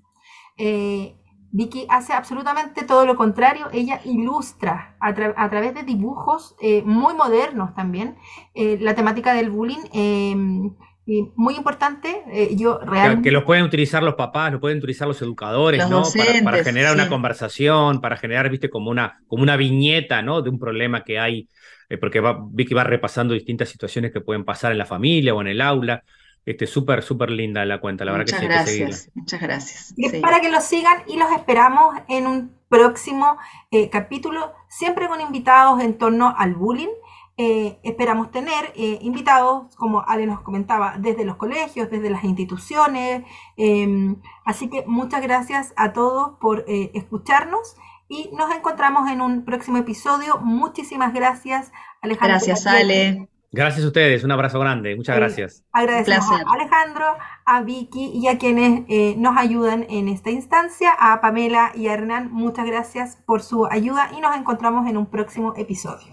Eh, 0.57 1.17
Vicky 1.57 1.87
hace 1.89 2.13
absolutamente 2.13 2.85
todo 2.85 3.07
lo 3.07 3.17
contrario, 3.17 3.69
ella 3.73 4.01
ilustra 4.05 4.97
a, 5.01 5.15
través 5.15 5.75
de 5.75 5.85
dibujos 5.85 6.57
eh, 6.61 6.83
muy 6.85 7.15
modernos 7.15 7.75
también 7.75 8.17
la 8.55 8.95
temática 8.95 9.35
del 9.35 9.51
bullying 9.51 9.85
em, 9.93 10.75
y 11.07 11.31
muy 11.37 11.55
importante, 11.55 12.23
eh, 12.33 12.57
yo 12.57 12.79
realmente... 12.79 13.29
Que, 13.29 13.33
los 13.33 13.45
pueden 13.45 13.65
utilizar 13.65 14.03
los 14.03 14.15
papás, 14.15 14.53
lo 14.53 14.61
pueden 14.61 14.79
utilizar 14.79 15.07
los 15.07 15.21
educadores, 15.21 15.87
¿no? 15.91 16.03
para, 16.43 16.65
generar 16.65 16.95
una 16.95 17.11
conversación, 17.11 18.01
para 18.01 18.17
generar, 18.17 18.49
viste, 18.49 18.71
como 18.71 18.91
una, 18.91 19.21
como 19.27 19.43
una 19.43 19.59
viñeta, 19.59 20.23
¿no? 20.23 20.41
De 20.41 20.49
un 20.49 20.59
problema 20.59 21.05
que 21.05 21.19
hay, 21.19 21.49
eh, 21.91 21.99
porque 21.99 22.21
va, 22.21 22.39
vi 22.51 22.65
que 22.65 22.75
va 22.75 22.85
repasando 22.85 23.35
distintas 23.35 23.69
situaciones 23.69 24.13
que 24.13 24.23
pueden 24.23 24.47
pasar 24.47 24.73
en 24.73 24.79
la 24.79 24.87
familia 24.87 25.35
o 25.35 25.43
en 25.43 25.49
el 25.49 25.61
aula. 25.61 26.05
Este, 26.47 26.67
súper, 26.67 27.03
súper 27.03 27.31
linda 27.31 27.65
la 27.65 27.81
cuenta, 27.81 28.05
la 28.05 28.13
verdad 28.13 28.27
que 28.27 28.39
sí, 28.39 28.45
gracias, 28.45 29.11
Muchas 29.15 29.41
gracias. 29.41 29.95
Para 30.21 30.41
que 30.41 30.51
los 30.51 30.65
sigan 30.65 31.03
y 31.07 31.17
los 31.17 31.31
esperamos 31.33 31.97
en 32.09 32.27
un 32.27 32.53
próximo 32.69 33.39
eh, 33.71 33.89
capítulo, 33.89 34.53
siempre 34.69 35.09
con 35.09 35.21
invitados 35.21 35.83
en 35.83 35.97
torno 35.97 36.35
al 36.37 36.55
bullying. 36.55 36.91
Eh, 37.37 37.81
esperamos 37.83 38.31
tener 38.31 38.73
eh, 38.77 38.99
invitados, 39.01 39.75
como 39.75 40.05
Ale 40.07 40.25
nos 40.27 40.41
comentaba, 40.43 40.95
desde 40.99 41.25
los 41.25 41.37
colegios, 41.37 41.91
desde 41.91 42.09
las 42.09 42.23
instituciones. 42.23 43.25
Em, 43.57 44.17
así 44.45 44.71
que 44.71 44.85
muchas 44.87 45.21
gracias 45.21 45.73
a 45.77 45.93
todos 45.93 46.39
por 46.39 46.65
eh, 46.69 46.93
escucharnos 46.95 47.77
y 48.09 48.31
nos 48.37 48.55
encontramos 48.55 49.11
en 49.11 49.21
un 49.21 49.45
próximo 49.45 49.79
episodio. 49.79 50.39
Muchísimas 50.39 51.13
gracias, 51.13 51.73
Alejandro. 52.01 52.39
Gracias, 52.39 52.67
Ale. 52.67 53.29
Gracias 53.57 53.85
a 53.85 53.87
ustedes, 53.87 54.25
un 54.25 54.33
abrazo 54.33 54.59
grande, 54.59 54.97
muchas 54.97 55.15
gracias. 55.15 55.63
Agradecemos 55.71 56.29
a 56.29 56.53
Alejandro, 56.55 57.05
a 57.47 57.63
Vicky 57.63 58.11
y 58.13 58.27
a 58.27 58.37
quienes 58.37 58.83
nos 59.17 59.37
ayudan 59.39 59.87
en 59.89 60.09
esta 60.09 60.33
instancia, 60.33 60.91
a 60.99 61.21
Pamela 61.21 61.71
y 61.73 61.87
a 61.87 61.95
Hernán, 61.95 62.33
muchas 62.33 62.67
gracias 62.67 63.17
por 63.25 63.43
su 63.43 63.67
ayuda 63.67 64.11
y 64.17 64.21
nos 64.21 64.35
encontramos 64.35 64.89
en 64.89 64.97
un 64.97 65.07
próximo 65.07 65.55
episodio. 65.57 66.05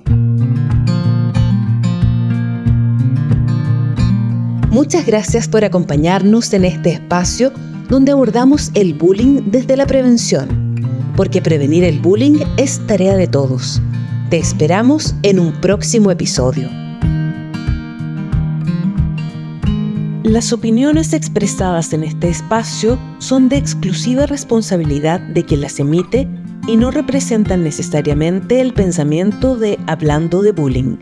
Muchas 4.70 5.08
gracias 5.08 5.48
por 5.48 5.66
acompañarnos 5.66 6.54
en 6.54 6.64
este 6.64 6.92
espacio 6.92 7.52
donde 7.90 8.12
abordamos 8.12 8.70
el 8.76 8.94
bullying 8.94 9.42
desde 9.48 9.76
la 9.78 9.88
prevención, 9.88 10.76
porque 11.18 11.42
prevenir 11.42 11.86
el 11.86 12.02
bullying 12.02 12.38
es 12.58 12.86
tarea 12.86 13.18
de 13.18 13.26
todos. 13.26 13.82
Te 14.30 14.38
esperamos 14.38 15.16
en 15.24 15.40
un 15.40 15.60
próximo 15.60 16.12
episodio. 16.12 16.70
Las 20.24 20.54
opiniones 20.54 21.14
expresadas 21.14 21.94
en 21.94 22.04
este 22.04 22.30
espacio 22.30 23.00
son 23.18 23.50
de 23.50 23.58
exclusiva 23.58 24.28
responsabilidad 24.28 25.20
de 25.20 25.44
quien 25.46 25.62
las 25.62 25.80
emite 25.80 26.28
y 26.68 26.78
no 26.78 26.92
representan 26.92 27.64
necesariamente 27.64 28.62
el 28.62 28.72
pensamiento 28.72 29.58
de 29.58 29.80
Hablando 29.88 30.44
de 30.44 30.52
Bullying. 30.52 30.98